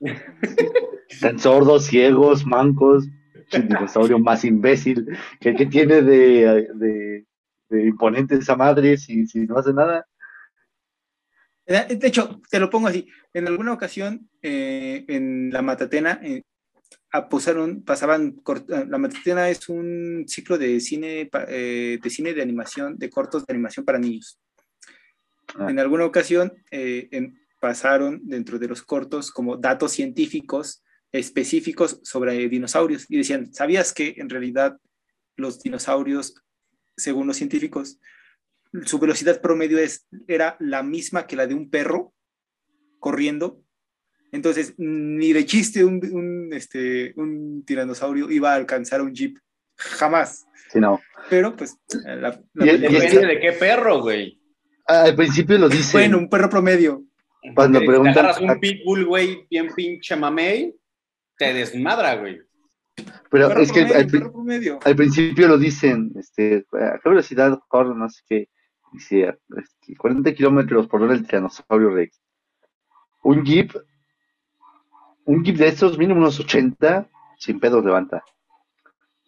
Están 1.08 1.38
sordos, 1.38 1.86
ciegos, 1.86 2.44
mancos. 2.44 3.06
Es 3.48 3.54
el 3.54 3.68
dinosaurio 3.68 4.18
más 4.18 4.44
imbécil. 4.44 5.06
¿Qué, 5.40 5.54
qué 5.54 5.66
tiene 5.66 6.02
de, 6.02 6.68
de, 6.74 7.26
de 7.68 7.86
imponente 7.86 8.34
esa 8.36 8.56
madre 8.56 8.98
si, 8.98 9.26
si 9.26 9.40
no 9.46 9.56
hace 9.58 9.72
nada? 9.72 10.06
De 11.66 11.98
hecho, 12.06 12.40
te 12.48 12.60
lo 12.60 12.70
pongo 12.70 12.88
así. 12.88 13.08
En 13.34 13.48
alguna 13.48 13.72
ocasión, 13.72 14.28
eh, 14.40 15.04
en 15.08 15.50
la 15.50 15.62
Matatena, 15.62 16.20
eh, 16.22 16.42
a- 17.10 17.28
pasaron, 17.28 17.82
pasaban, 17.82 18.36
eh, 18.68 18.84
la 18.88 18.98
Matatena 18.98 19.50
es 19.50 19.68
un 19.68 20.24
ciclo 20.28 20.58
de 20.58 20.78
cine, 20.80 21.28
eh, 21.48 21.98
de 22.00 22.10
cine 22.10 22.34
de 22.34 22.42
animación, 22.42 22.96
de 22.98 23.10
cortos 23.10 23.44
de 23.44 23.52
animación 23.52 23.84
para 23.84 23.98
niños. 23.98 24.38
Ah. 25.58 25.68
En 25.70 25.78
alguna 25.80 26.04
ocasión 26.04 26.52
eh, 26.70 27.08
en- 27.10 27.40
pasaron 27.60 28.20
dentro 28.24 28.58
de 28.58 28.68
los 28.68 28.82
cortos 28.82 29.32
como 29.32 29.56
datos 29.56 29.90
científicos 29.92 30.84
específicos 31.10 31.98
sobre 32.04 32.48
dinosaurios 32.48 33.06
y 33.08 33.16
decían, 33.16 33.52
¿sabías 33.52 33.92
que 33.92 34.14
en 34.18 34.28
realidad 34.28 34.78
los 35.36 35.60
dinosaurios, 35.62 36.34
según 36.96 37.26
los 37.26 37.36
científicos, 37.38 37.98
su 38.84 38.98
velocidad 38.98 39.40
promedio 39.40 39.78
es, 39.78 40.06
era 40.26 40.56
la 40.60 40.82
misma 40.82 41.26
que 41.26 41.36
la 41.36 41.46
de 41.46 41.54
un 41.54 41.70
perro 41.70 42.12
corriendo. 42.98 43.62
Entonces, 44.32 44.74
ni 44.76 45.32
de 45.32 45.46
chiste 45.46 45.84
un, 45.84 46.00
un, 46.12 46.52
este, 46.52 47.14
un 47.16 47.64
tiranosaurio 47.64 48.30
iba 48.30 48.52
a 48.52 48.56
alcanzar 48.56 49.00
a 49.00 49.04
un 49.04 49.14
jeep. 49.14 49.38
Jamás. 49.76 50.46
Sí, 50.72 50.80
no. 50.80 51.00
Pero, 51.30 51.54
pues, 51.54 51.76
la, 52.04 52.40
la 52.54 52.64
el- 52.64 52.80
Depende 52.80 53.26
de 53.26 53.40
qué 53.40 53.52
perro, 53.52 54.00
güey. 54.02 54.40
Al 54.86 55.14
principio 55.14 55.58
lo 55.58 55.68
dice. 55.68 55.92
bueno, 55.96 56.18
un 56.18 56.28
perro 56.28 56.48
promedio. 56.48 57.04
Cuando 57.54 57.78
si 57.80 57.86
preguntan- 57.86 58.14
te 58.14 58.20
agarras 58.20 58.40
un 58.40 58.58
pitbull, 58.58 59.04
güey, 59.04 59.46
bien 59.50 59.68
pinche 59.74 60.16
mamey, 60.16 60.74
te 61.38 61.52
desmadra, 61.54 62.16
güey. 62.16 62.40
pero 63.30 63.48
es 63.60 63.70
que 63.70 63.80
promedio, 63.82 63.96
al, 63.98 64.06
perro 64.08 64.32
promedio. 64.32 64.78
al 64.84 64.96
principio 64.96 65.48
lo 65.48 65.58
dicen, 65.58 66.12
este, 66.18 66.64
a 66.72 66.98
qué 67.02 67.08
velocidad 67.08 67.58
corre, 67.68 67.94
no 67.94 68.08
sé 68.08 68.22
qué. 68.28 68.48
Dice, 68.96 69.38
este, 69.58 69.94
40 69.94 70.32
kilómetros 70.32 70.86
por 70.88 71.02
hora 71.02 71.12
el 71.12 71.26
tiranosaurio 71.26 71.90
Rex. 71.90 72.18
Un 73.24 73.44
jeep, 73.44 73.72
un 75.26 75.44
jeep 75.44 75.56
de 75.58 75.68
estos, 75.68 75.98
mínimo 75.98 76.18
unos 76.18 76.40
80, 76.40 77.06
sin 77.38 77.60
pedos 77.60 77.84
levanta. 77.84 78.24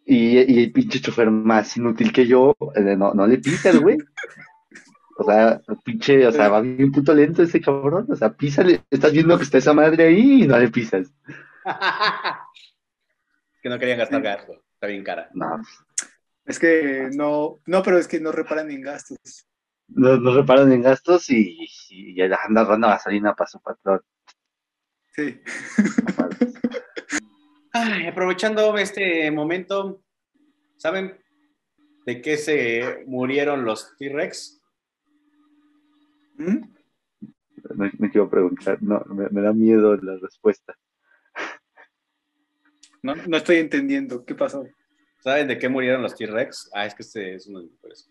Y, 0.07 0.39
y 0.39 0.65
el 0.65 0.73
pinche 0.73 1.03
chofer 1.03 1.31
más 1.31 1.77
inútil 1.77 2.11
que 2.15 2.27
yo, 2.27 2.57
eh, 2.75 2.97
no, 2.97 3.13
no 3.13 3.27
le 3.27 3.37
pisas, 3.37 3.79
güey. 3.79 3.99
O 5.19 5.25
sea, 5.25 5.61
pinche, 5.85 6.27
o 6.27 6.33
sea, 6.33 6.49
va 6.49 6.63
bien 6.63 6.91
puto 6.91 7.13
lento 7.13 7.43
ese 7.43 7.61
cabrón. 7.61 8.07
O 8.09 8.17
sea, 8.17 8.33
písale, 8.33 8.85
estás 8.89 9.13
viendo 9.13 9.37
que 9.37 9.45
está 9.45 9.59
esa 9.59 9.75
madre 9.75 10.05
ahí 10.05 10.45
y 10.45 10.47
no 10.47 10.59
le 10.59 10.71
pisas. 10.71 11.13
que 13.63 13.69
no 13.69 13.79
querían 13.79 13.99
gastar 13.99 14.23
gasto. 14.23 14.65
Está 14.73 14.87
bien 14.87 15.05
cara. 15.05 15.29
No, 15.35 15.61
Es 16.47 16.59
que 16.59 17.11
no, 17.13 17.59
no, 17.67 17.83
pero 17.83 17.99
es 17.99 18.09
que 18.09 18.19
no 18.19 18.33
reparan 18.33 18.71
en 18.71 18.81
gastos. 18.81 19.48
No, 19.89 20.17
no 20.19 20.35
reparan 20.35 20.71
en 20.73 20.83
gastos 20.83 21.31
y, 21.31 21.69
y 21.91 22.15
ya 22.15 22.25
anda 22.47 22.65
dando 22.65 22.89
gasolina 22.89 23.35
para 23.35 23.49
su 23.49 23.61
patrón. 23.61 24.01
Sí. 25.15 25.41
Ay, 27.73 28.07
aprovechando 28.07 28.77
este 28.79 29.31
momento, 29.31 30.03
¿saben 30.77 31.19
de 32.07 32.23
qué 32.23 32.37
se 32.37 33.05
murieron 33.07 33.65
los 33.65 33.97
T-Rex? 33.97 34.63
¿Mm? 36.37 36.59
Me, 37.75 37.93
me 37.99 38.11
quiero 38.11 38.31
preguntar, 38.31 38.83
no, 38.83 39.05
me, 39.07 39.29
me 39.29 39.43
da 39.43 39.53
miedo 39.53 39.97
la 39.97 40.17
respuesta. 40.17 40.79
No, 43.03 43.15
no 43.15 43.37
estoy 43.37 43.57
entendiendo. 43.57 44.25
¿Qué 44.25 44.35
pasó? 44.35 44.67
¿Saben 45.21 45.49
de 45.49 45.59
qué 45.59 45.69
murieron 45.69 46.03
los 46.03 46.15
T-Rex? 46.15 46.71
Ah, 46.73 46.87
es 46.87 46.95
que 46.95 47.03
este 47.03 47.35
es 47.35 47.47
uno 47.47 47.59
de 47.59 47.65
mis 47.65 47.75
mejores. 47.75 48.11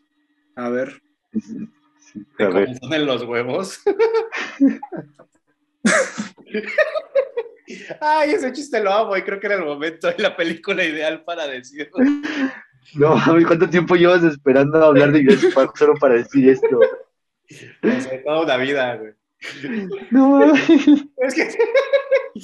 A 0.55 0.69
ver. 0.69 1.01
Sí, 1.33 1.67
sí, 1.99 2.25
¿De 2.37 2.45
a 2.45 2.49
cómo 2.49 2.65
ponen 2.79 3.05
los 3.05 3.23
huevos? 3.23 3.81
Ay, 7.99 8.31
ese 8.31 8.53
chiste 8.53 8.81
lo 8.81 8.91
amo 8.91 9.17
y 9.17 9.23
creo 9.23 9.39
que 9.39 9.47
era 9.47 9.55
el 9.55 9.65
momento 9.65 10.09
y 10.17 10.21
la 10.21 10.35
película 10.35 10.83
ideal 10.83 11.23
para 11.23 11.47
decirlo. 11.47 11.97
no, 12.95 13.15
mami, 13.15 13.43
¿cuánto 13.43 13.69
tiempo 13.69 13.95
llevas 13.95 14.23
esperando 14.23 14.83
hablar 14.83 15.11
de 15.11 15.23
Jurassic 15.23 15.53
Park 15.53 15.77
solo 15.77 15.93
para 15.95 16.15
decir 16.15 16.49
esto? 16.49 16.79
Toda 18.23 18.41
una 18.41 18.57
vida, 18.57 18.95
güey. 18.95 19.13
No, 20.11 20.39
mami. 20.39 21.11
Es 21.17 21.35
que, 21.35 21.49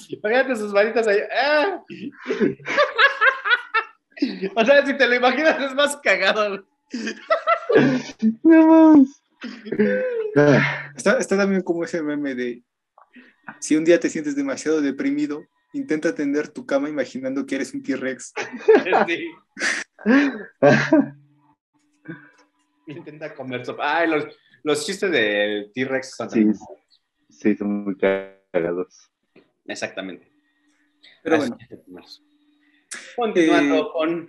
imagínate 0.10 0.56
sus 0.56 0.74
manitas 0.74 1.08
ahí. 1.08 1.20
¡ah! 1.42 1.82
O 4.56 4.66
sea, 4.66 4.86
si 4.86 4.98
te 4.98 5.08
lo 5.08 5.16
imaginas 5.16 5.60
es 5.62 5.74
más 5.74 5.98
cagado. 5.98 6.50
güey. 6.50 6.62
No 8.44 8.96
más. 8.96 9.22
Está, 10.96 11.18
está 11.18 11.38
también 11.38 11.62
como 11.62 11.84
ese 11.84 12.02
meme 12.02 12.34
de 12.36 12.64
si 13.60 13.76
un 13.76 13.84
día 13.84 14.00
te 14.00 14.10
sientes 14.10 14.36
demasiado 14.36 14.82
deprimido, 14.82 15.44
intenta 15.74 16.16
tender 16.16 16.48
tu 16.48 16.66
cama 16.66 16.90
imaginando 16.90 17.46
que 17.46 17.56
eres 17.56 17.74
un 17.74 17.84
T-Rex. 17.84 18.34
Sí. 19.08 19.28
Intenta 22.88 23.34
comer 23.34 23.66
sopa. 23.66 23.98
Ay, 24.00 24.10
los, 24.10 24.26
los 24.64 24.86
chistes 24.86 25.12
del 25.12 25.72
T-Rex 25.74 26.16
son 26.16 26.30
Sí. 26.30 26.46
Sí, 27.30 27.56
son 27.56 27.84
muy 27.84 27.98
cagados. 27.98 29.10
Exactamente. 29.66 30.32
Pero 31.24 31.38
Así 31.38 31.50
bueno, 31.50 32.06
Continuando 33.16 33.78
Eh, 33.78 33.90
con 33.92 34.28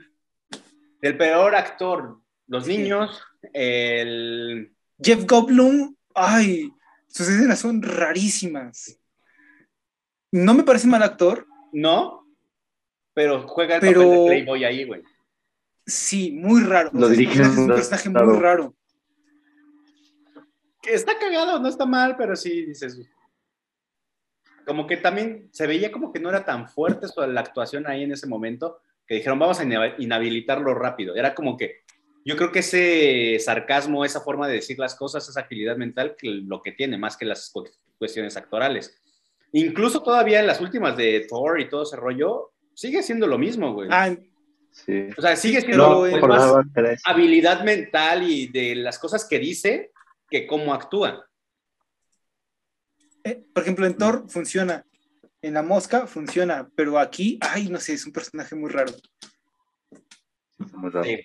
el 1.02 1.16
peor 1.16 1.54
actor, 1.54 2.20
los 2.46 2.66
niños, 2.66 3.22
el 3.52 4.72
Jeff 5.02 5.24
Goldblum, 5.26 5.94
ay, 6.14 6.70
sus 7.08 7.28
escenas 7.28 7.58
son 7.58 7.82
rarísimas. 7.82 8.98
No 10.32 10.54
me 10.54 10.62
parece 10.64 10.86
mal 10.86 11.02
actor, 11.02 11.46
no, 11.72 12.26
pero 13.12 13.46
juega 13.46 13.76
el 13.76 13.80
Pero- 13.80 14.00
papel 14.00 14.18
de 14.20 14.26
Playboy 14.26 14.64
ahí, 14.64 14.84
güey. 14.84 15.02
sí, 15.86 16.32
muy 16.32 16.62
raro. 16.62 16.90
Lo 16.92 17.06
O 17.06 17.08
sea, 17.08 17.16
dirigen 17.16 17.42
es 17.42 17.48
un 17.56 17.68
raro. 17.68 17.74
personaje 17.76 18.08
muy 18.08 18.38
raro. 18.40 18.74
Que 20.82 20.94
está 20.94 21.18
cagado, 21.18 21.58
no 21.60 21.68
está 21.68 21.86
mal, 21.86 22.16
pero 22.16 22.36
sí 22.36 22.66
dices. 22.66 23.00
Como 24.66 24.86
que 24.86 24.96
también 24.96 25.48
se 25.52 25.66
veía 25.66 25.90
como 25.92 26.12
que 26.12 26.20
no 26.20 26.28
era 26.30 26.44
tan 26.44 26.68
fuerte 26.68 27.06
su, 27.08 27.20
la 27.20 27.40
actuación 27.40 27.86
ahí 27.86 28.02
en 28.02 28.12
ese 28.12 28.26
momento, 28.26 28.80
que 29.06 29.14
dijeron, 29.16 29.38
vamos 29.38 29.60
a 29.60 29.64
inhabilitarlo 29.98 30.74
rápido. 30.74 31.14
Era 31.14 31.34
como 31.34 31.56
que 31.56 31.83
yo 32.24 32.36
creo 32.36 32.50
que 32.52 32.60
ese 32.60 33.38
sarcasmo, 33.38 34.04
esa 34.04 34.20
forma 34.20 34.48
de 34.48 34.54
decir 34.54 34.78
las 34.78 34.94
cosas, 34.94 35.28
esa 35.28 35.40
agilidad 35.40 35.76
mental, 35.76 36.16
que 36.18 36.28
lo 36.28 36.62
que 36.62 36.72
tiene, 36.72 36.96
más 36.98 37.16
que 37.16 37.24
las 37.26 37.50
cu- 37.50 37.68
cuestiones 37.98 38.36
actorales. 38.36 38.96
Incluso 39.52 40.02
todavía 40.02 40.40
en 40.40 40.46
las 40.46 40.60
últimas 40.60 40.96
de 40.96 41.26
Thor 41.28 41.60
y 41.60 41.68
todo 41.68 41.82
ese 41.84 41.96
rollo, 41.96 42.52
sigue 42.74 43.02
siendo 43.02 43.26
lo 43.26 43.38
mismo, 43.38 43.72
güey. 43.74 43.88
Ah, 43.92 44.14
Sí. 44.72 45.08
o 45.16 45.22
sea, 45.22 45.36
sigue 45.36 45.60
siendo 45.60 45.76
No, 45.88 46.00
pues, 46.00 46.20
más 46.26 46.52
habilidad 47.04 47.62
mental 47.62 48.28
y 48.28 48.48
de 48.48 48.74
las 48.74 48.98
cosas 48.98 49.24
que 49.24 49.38
dice 49.38 49.92
que 50.28 50.46
cómo 50.48 50.74
actúa. 50.74 51.24
eh, 53.22 53.42
por 53.54 53.62
ejemplo, 53.62 53.86
en 53.86 53.96
Thor 53.96 54.24
funciona. 54.28 54.84
En 55.40 55.54
La 55.54 55.62
Mosca 55.62 56.06
funciona, 56.06 56.68
pero 56.74 56.98
aquí, 56.98 57.38
ay, 57.40 57.68
no 57.68 57.78
sé, 57.78 57.92
es 57.94 58.04
un 58.06 58.12
personaje 58.12 58.54
muy 58.54 58.70
raro. 58.70 58.92
muy 60.72 60.90
raro. 60.90 61.04
Sí. 61.04 61.20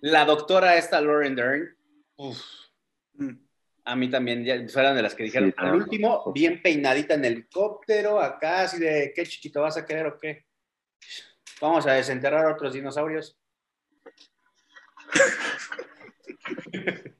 La 0.00 0.24
doctora 0.24 0.76
esta 0.76 1.00
Lauren 1.00 1.34
Dern, 1.34 1.76
uf, 2.16 2.38
Mm. 3.14 3.34
a 3.84 3.96
mí 3.96 4.08
también, 4.10 4.44
ya 4.44 4.54
fueron 4.68 4.94
de 4.94 5.02
las 5.02 5.14
que 5.14 5.24
dijeron, 5.24 5.48
Sí, 5.50 5.54
al 5.58 5.74
último, 5.74 6.32
bien 6.32 6.62
peinadita 6.62 7.14
en 7.14 7.24
helicóptero, 7.24 8.20
acá, 8.20 8.62
así 8.62 8.78
de, 8.78 9.12
¿qué 9.14 9.26
chiquito 9.26 9.62
vas 9.62 9.76
a 9.76 9.84
querer 9.84 10.06
o 10.06 10.18
qué? 10.18 10.46
Vamos 11.60 11.86
a 11.86 11.92
desenterrar 11.94 12.46
otros 12.46 12.72
dinosaurios. 12.74 13.36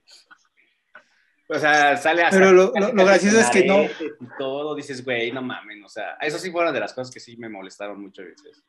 o 1.48 1.58
sea, 1.58 1.96
sale 1.96 2.24
a 2.24 2.30
Pero 2.30 2.52
lo- 2.52 2.72
lo- 2.74 2.92
lo 2.92 3.04
gracioso 3.04 3.40
es 3.40 3.48
que 3.50 3.64
no- 3.64 3.84
Y 3.84 4.28
todo, 4.38 4.74
dices, 4.74 5.04
güey, 5.04 5.32
no 5.32 5.42
mamen, 5.42 5.82
o 5.82 5.88
sea, 5.88 6.16
eso 6.20 6.38
sí 6.38 6.50
fueron 6.50 6.74
de 6.74 6.80
las 6.80 6.92
cosas 6.92 7.12
que 7.12 7.20
sí 7.20 7.36
me 7.38 7.48
molestaron 7.48 8.00
mucho. 8.00 8.22
Dices. 8.22 8.62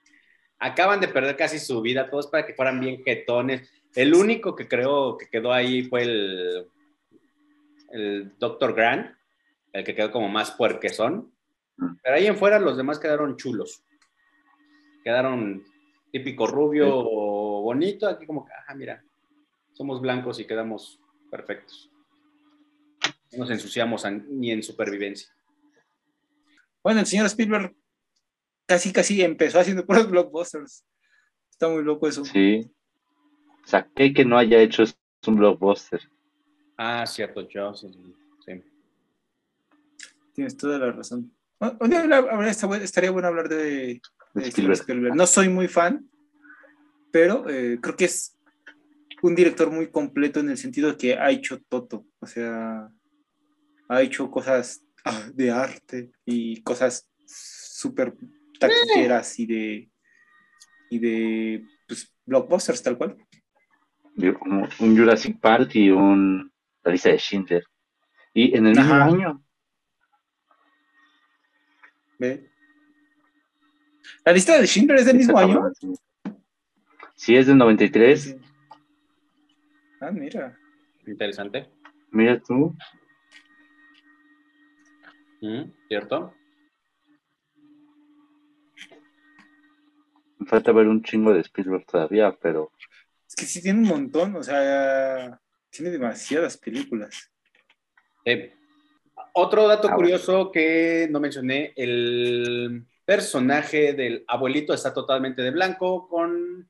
Acaban 0.59 0.99
de 0.99 1.07
perder 1.09 1.35
casi 1.37 1.59
su 1.59 1.81
vida, 1.81 2.09
todos 2.09 2.27
para 2.27 2.45
que 2.45 2.53
fueran 2.53 2.79
bien 2.79 3.03
jetones. 3.03 3.69
El 3.95 4.13
único 4.13 4.55
que 4.55 4.67
creo 4.67 5.17
que 5.17 5.29
quedó 5.29 5.51
ahí 5.51 5.83
fue 5.83 6.03
el, 6.03 6.67
el 7.91 8.37
Dr. 8.37 8.73
Grant, 8.73 9.15
el 9.73 9.83
que 9.83 9.95
quedó 9.95 10.11
como 10.11 10.29
más 10.29 10.51
puerquezón. 10.51 11.33
Pero 12.03 12.15
ahí 12.15 12.27
en 12.27 12.37
fuera 12.37 12.59
los 12.59 12.77
demás 12.77 12.99
quedaron 12.99 13.37
chulos. 13.37 13.83
Quedaron 15.03 15.63
típico 16.11 16.47
rubio 16.47 16.85
Sí. 16.85 16.91
o 16.91 17.61
bonito, 17.61 18.07
aquí 18.07 18.25
como 18.25 18.45
que, 18.45 18.53
ajá, 18.53 18.75
mira, 18.75 19.03
somos 19.73 20.01
blancos 20.01 20.39
y 20.39 20.45
quedamos 20.45 20.99
perfectos. 21.29 21.89
No 23.31 23.39
nos 23.39 23.51
ensuciamos 23.51 24.03
ni 24.27 24.51
en 24.51 24.63
supervivencia. 24.63 25.29
Bueno, 26.83 26.99
el 27.01 27.05
señor 27.05 27.27
Spielberg 27.27 27.75
casi, 28.65 28.91
casi 28.91 29.21
empezó 29.21 29.59
haciendo 29.59 29.85
puros 29.85 30.09
blockbusters. 30.09 30.85
Está 31.51 31.67
muy 31.69 31.83
loco 31.83 32.07
eso. 32.07 32.25
Sí. 32.25 32.69
O 33.69 33.71
sea, 33.71 33.87
¿qué 33.95 34.11
que 34.11 34.25
no 34.25 34.35
haya 34.35 34.59
hecho 34.59 34.81
es 34.81 34.97
un 35.27 35.35
blockbuster? 35.35 36.01
Ah, 36.75 37.05
cierto, 37.05 37.47
yo 37.47 37.71
sí. 37.75 37.87
sí. 38.43 38.63
Tienes 40.33 40.57
toda 40.57 40.79
la 40.79 40.91
razón. 40.91 41.31
Un 41.79 41.89
día 41.91 42.03
estaría 42.81 43.11
bueno 43.11 43.27
hablar 43.27 43.47
de, 43.47 44.01
De 44.33 44.47
Spielberg. 44.47 44.79
Spielberg. 44.79 45.15
No 45.15 45.27
soy 45.27 45.49
muy 45.49 45.67
fan, 45.67 46.09
pero 47.11 47.47
eh, 47.47 47.77
creo 47.79 47.95
que 47.95 48.05
es 48.05 48.35
un 49.21 49.35
director 49.35 49.69
muy 49.69 49.91
completo 49.91 50.39
en 50.39 50.49
el 50.49 50.57
sentido 50.57 50.89
de 50.89 50.97
que 50.97 51.13
ha 51.13 51.29
hecho 51.29 51.61
todo. 51.69 52.07
O 52.21 52.25
sea, 52.25 52.89
ha 53.87 54.01
hecho 54.01 54.31
cosas 54.31 54.83
ah, 55.05 55.29
de 55.31 55.51
arte 55.51 56.09
y 56.25 56.63
cosas 56.63 57.07
súper 57.23 58.15
taquilleras 58.59 59.37
y 59.37 59.45
de, 59.45 59.91
y 60.89 60.97
de 60.97 61.67
pues, 61.87 62.11
blockbusters, 62.25 62.81
tal 62.81 62.97
cual. 62.97 63.15
Como 64.39 64.67
un 64.79 64.97
Jurassic 64.97 65.39
Park 65.39 65.71
y 65.75 65.89
un 65.91 66.51
La 66.83 66.91
lista 66.91 67.09
de 67.09 67.17
Schindler. 67.17 67.63
Y 68.33 68.55
en 68.55 68.67
el 68.67 68.75
mismo 68.75 68.93
Ajá. 68.93 69.05
año. 69.05 69.43
¿Ve? 72.19 72.49
La 74.25 74.33
lista 74.33 74.59
de 74.59 74.67
Schindler 74.67 74.99
es 74.99 75.05
del 75.05 75.17
mismo 75.17 75.37
año. 75.37 75.71
Sí, 77.15 77.35
es 77.35 77.47
del 77.47 77.57
93. 77.57 78.21
Sí. 78.21 78.35
Ah, 80.01 80.11
mira. 80.11 80.57
Interesante. 81.07 81.69
Mira 82.11 82.39
tú. 82.39 82.75
Mm, 85.41 85.63
¿Cierto? 85.87 86.33
Me 90.37 90.45
falta 90.45 90.71
ver 90.71 90.87
un 90.87 91.03
chingo 91.03 91.33
de 91.33 91.41
Spielberg 91.41 91.85
todavía, 91.85 92.35
pero 92.41 92.71
Es 93.29 93.35
que 93.35 93.45
sí 93.45 93.61
tiene 93.61 93.79
un 93.79 93.87
montón, 93.87 94.35
o 94.35 94.43
sea, 94.43 95.39
tiene 95.69 95.91
demasiadas 95.91 96.57
películas. 96.57 97.31
Eh, 98.25 98.53
otro 99.33 99.67
dato 99.67 99.87
Ah, 99.87 99.95
curioso 99.95 100.51
que 100.51 101.07
no 101.11 101.19
mencioné, 101.19 101.71
el 101.75 102.85
personaje 103.05 103.93
del 103.93 104.23
abuelito 104.27 104.73
está 104.73 104.93
totalmente 104.93 105.43
de 105.43 105.51
blanco 105.51 106.07
con 106.09 106.67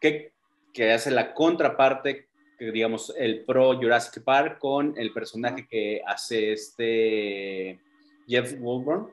que, 0.00 0.32
que 0.72 0.90
hace 0.90 1.10
la 1.10 1.34
contraparte, 1.34 2.28
que 2.58 2.72
digamos 2.72 3.14
el 3.18 3.44
pro 3.44 3.76
Jurassic 3.76 4.24
Park 4.24 4.58
con 4.58 4.94
el 4.96 5.12
personaje 5.12 5.68
que 5.68 6.00
hace 6.06 6.52
este 6.52 7.78
Jeff 8.26 8.54
Goldblum, 8.58 9.10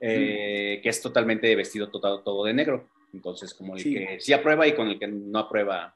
eh, 0.00 0.80
que 0.82 0.88
es 0.90 1.00
totalmente 1.00 1.54
vestido 1.56 1.88
todo, 1.88 2.20
todo 2.20 2.44
de 2.44 2.52
negro. 2.52 2.90
Entonces, 3.14 3.54
como 3.54 3.76
el 3.76 3.80
Sí. 3.80 3.94
que 3.94 4.20
sí 4.20 4.32
aprueba 4.32 4.66
y 4.66 4.74
con 4.74 4.88
el 4.88 4.98
que 4.98 5.06
no 5.06 5.38
aprueba 5.38 5.94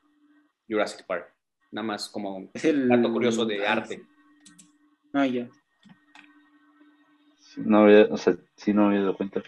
Jurassic 0.68 1.04
Park. 1.04 1.34
Nada 1.72 1.86
más 1.86 2.08
como 2.08 2.48
Es 2.54 2.64
el 2.64 2.88
dato 2.88 3.12
curioso 3.12 3.44
de 3.44 3.66
arte. 3.66 4.02
Ah, 5.12 5.26
ya. 5.26 5.48
sí, 7.40 7.60
no 7.64 7.78
había, 7.80 8.04
o 8.10 8.16
sea, 8.16 8.36
sí 8.54 8.72
no 8.72 8.86
había 8.86 9.00
dado 9.00 9.16
cuenta. 9.16 9.42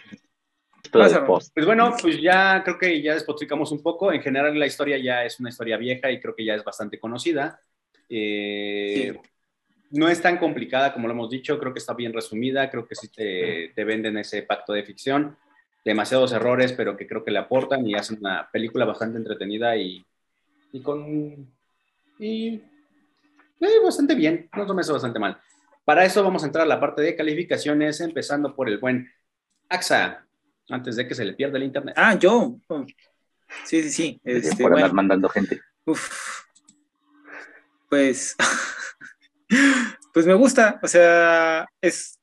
Pero 0.93 1.27
post. 1.27 1.53
Pues 1.55 1.64
bueno, 1.66 1.95
pues 2.03 2.21
ya 2.21 2.62
creo 2.64 2.77
que 2.79 3.01
ya 3.01 3.14
despotricamos 3.14 3.71
un 3.71 3.83
poco. 3.83 4.12
En 4.12 4.21
general 4.21 4.59
la 4.59 4.66
historia 4.66 4.99
ya 4.99 5.25
es 5.25 5.39
una 5.39 5.51
historia 5.51 5.77
vieja 5.77 6.11
y 6.11 6.21
creo 6.21 6.35
que 6.35 6.45
ya 6.45 6.55
es 6.57 6.64
bastante 6.64 6.99
conocida. 6.99 7.61
Eh, 8.09 9.16
No 9.93 10.09
es 10.09 10.21
tan 10.21 10.39
complicada 10.39 10.93
como 10.93 11.07
lo 11.09 11.14
hemos 11.14 11.31
dicho, 11.31 11.59
creo 11.59 11.73
que 11.73 11.79
está 11.81 11.95
bien 11.95 12.12
resumida, 12.12 12.68
creo 12.71 12.87
que 12.87 12.95
sí 12.97 13.09
te, 13.09 13.73
te 13.75 13.85
venden 13.85 14.16
ese 14.18 14.43
pacto 14.43 14.73
de 14.73 14.83
ficción. 14.85 15.37
Demasiados 15.85 16.33
errores, 16.33 16.72
pero 16.72 16.97
que 16.97 17.07
creo 17.07 17.24
que 17.24 17.31
le 17.31 17.39
aportan 17.39 17.87
y 17.87 17.95
hacen 17.95 18.18
una 18.20 18.49
película 18.51 18.85
bastante 18.85 19.18
entretenida 19.18 19.76
y, 19.76 20.05
y 20.72 20.81
con... 20.83 21.49
Y 22.18 22.62
eh, 23.61 23.81
bastante 23.83 24.14
bien, 24.14 24.49
no 24.57 24.66
tomes 24.66 24.87
eso 24.87 24.95
bastante 24.95 25.18
mal. 25.18 25.41
Para 25.85 26.05
eso 26.05 26.22
vamos 26.22 26.43
a 26.43 26.47
entrar 26.47 26.64
a 26.64 26.68
la 26.68 26.81
parte 26.81 27.03
de 27.03 27.16
calificaciones, 27.16 28.01
empezando 28.01 28.55
por 28.55 28.68
el 28.68 28.78
buen 28.78 29.11
AXA, 29.68 30.26
antes 30.68 30.97
de 30.97 31.09
que 31.09 31.14
se 31.14 31.24
le 31.24 31.33
pierda 31.35 31.59
el 31.59 31.64
internet. 31.64 31.95
Ah, 31.97 32.14
yo. 32.14 32.59
Sí, 33.64 33.83
sí, 33.83 33.91
sí. 33.91 34.20
Este, 34.22 34.62
por 34.62 34.72
andar 34.72 34.91
bueno, 34.91 34.95
mandando 34.95 35.28
gente. 35.28 35.61
uf. 35.85 36.45
Pues, 37.89 38.37
pues 40.14 40.26
me 40.26 40.35
gusta. 40.35 40.78
O 40.83 40.87
sea, 40.87 41.66
es 41.81 42.20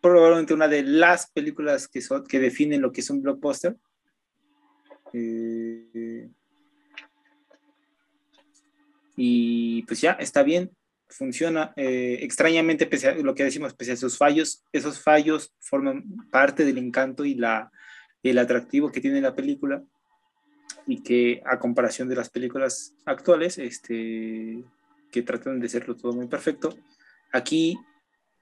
probablemente 0.00 0.54
una 0.54 0.68
de 0.68 0.82
las 0.82 1.30
películas 1.30 1.88
que, 1.88 2.00
son, 2.00 2.24
que 2.24 2.38
definen 2.38 2.80
lo 2.80 2.92
que 2.92 3.00
es 3.00 3.10
un 3.10 3.22
blockbuster. 3.22 3.76
Eh, 5.12 6.28
y 9.16 9.82
pues 9.82 10.00
ya, 10.00 10.12
está 10.12 10.42
bien, 10.42 10.70
funciona. 11.08 11.72
Eh, 11.76 12.18
extrañamente, 12.22 12.86
pese 12.86 13.08
a 13.08 13.14
lo 13.14 13.34
que 13.34 13.44
decimos, 13.44 13.74
pese 13.74 13.92
a 13.92 13.96
sus 13.96 14.16
fallos, 14.16 14.64
esos 14.72 15.00
fallos 15.00 15.52
forman 15.58 16.04
parte 16.30 16.64
del 16.64 16.78
encanto 16.78 17.24
y 17.24 17.34
la, 17.34 17.70
el 18.22 18.38
atractivo 18.38 18.90
que 18.90 19.00
tiene 19.00 19.20
la 19.20 19.34
película 19.34 19.82
y 20.86 21.02
que 21.02 21.42
a 21.44 21.58
comparación 21.58 22.08
de 22.08 22.16
las 22.16 22.30
películas 22.30 22.94
actuales, 23.04 23.58
este, 23.58 24.64
que 25.10 25.22
tratan 25.22 25.60
de 25.60 25.66
hacerlo 25.66 25.96
todo 25.96 26.12
muy 26.12 26.26
perfecto, 26.26 26.74
aquí 27.32 27.78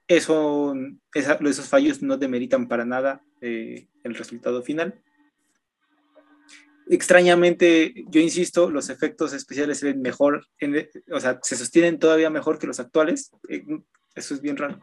eso, 0.09 0.73
esos 1.13 1.69
fallos 1.69 2.01
no 2.01 2.17
demeritan 2.17 2.67
para 2.67 2.83
nada 2.83 3.21
eh, 3.41 3.87
el 4.03 4.15
resultado 4.15 4.63
final. 4.63 4.99
Extrañamente, 6.89 7.93
yo 8.07 8.19
insisto, 8.19 8.71
los 8.71 8.89
efectos 8.89 9.33
especiales 9.33 9.77
se 9.77 9.85
ven 9.85 10.01
mejor, 10.01 10.47
o 11.11 11.19
sea, 11.19 11.39
se 11.43 11.55
sostienen 11.55 11.99
todavía 11.99 12.31
mejor 12.31 12.57
que 12.57 12.65
los 12.65 12.79
actuales. 12.79 13.31
eh, 13.47 13.63
eso 14.15 14.33
es 14.33 14.41
bien 14.41 14.57
raro. 14.57 14.79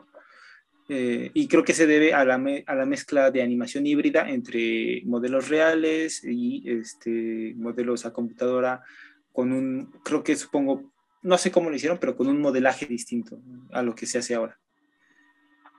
Eh, 0.88 1.32
y 1.34 1.48
creo 1.48 1.64
que 1.64 1.74
se 1.74 1.88
debe 1.88 2.14
a 2.14 2.24
la, 2.24 2.40
a 2.64 2.74
la 2.76 2.86
mezcla 2.86 3.32
de 3.32 3.42
animación 3.42 3.84
híbrida 3.84 4.30
entre 4.30 5.02
modelos 5.04 5.48
reales 5.48 6.22
y 6.22 6.62
este, 6.70 7.52
modelos 7.56 8.06
a 8.06 8.12
computadora 8.12 8.84
con 9.32 9.52
un, 9.52 9.90
creo 10.04 10.22
que 10.22 10.36
supongo, 10.36 10.92
no 11.22 11.36
sé 11.36 11.50
cómo 11.50 11.68
lo 11.68 11.74
hicieron, 11.74 11.98
pero 11.98 12.16
con 12.16 12.28
un 12.28 12.40
modelaje 12.40 12.86
distinto 12.86 13.40
a 13.72 13.82
lo 13.82 13.96
que 13.96 14.06
se 14.06 14.18
hace 14.18 14.36
ahora. 14.36 14.56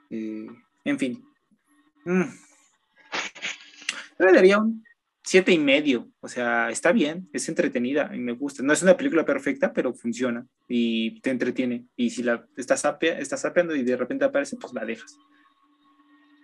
Eh, 0.10 0.48
en 0.84 1.00
fin. 1.00 1.26
Mm. 2.06 2.24
Yo 4.20 4.26
le 4.26 4.34
daría 4.34 4.58
un 4.58 4.84
siete 5.28 5.52
y 5.52 5.60
medio. 5.60 6.10
O 6.22 6.28
sea, 6.28 6.70
está 6.70 6.92
bien, 6.94 7.30
es 7.34 7.50
entretenida 7.50 8.10
y 8.16 8.20
me 8.20 8.32
gusta. 8.32 8.64
No 8.64 8.74
es 8.74 8.82
una 8.82 8.96
película 8.96 9.26
perfecta, 9.26 9.74
pero 9.74 9.94
funciona 9.94 10.48
y 10.68 11.20
te 11.20 11.32
entretiene. 11.32 11.86
Y 11.96 12.10
si 12.10 12.24
la 12.24 12.46
estás, 12.56 12.82
sapea, 12.82 13.20
estás 13.20 13.42
sapeando 13.42 13.76
y 13.76 13.84
de 13.84 13.98
repente 13.98 14.26
aparece, 14.26 14.56
pues 14.56 14.74
la 14.74 14.86
dejas. 14.86 15.18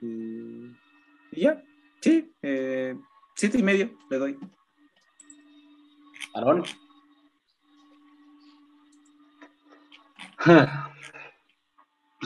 Y 0.02 0.76
ya, 1.32 1.64
sí, 2.02 2.34
eh, 2.42 2.96
siete 3.36 3.58
y 3.58 3.64
medio 3.64 3.98
le 4.10 4.18
doy. 4.18 4.38
Pues 6.34 6.76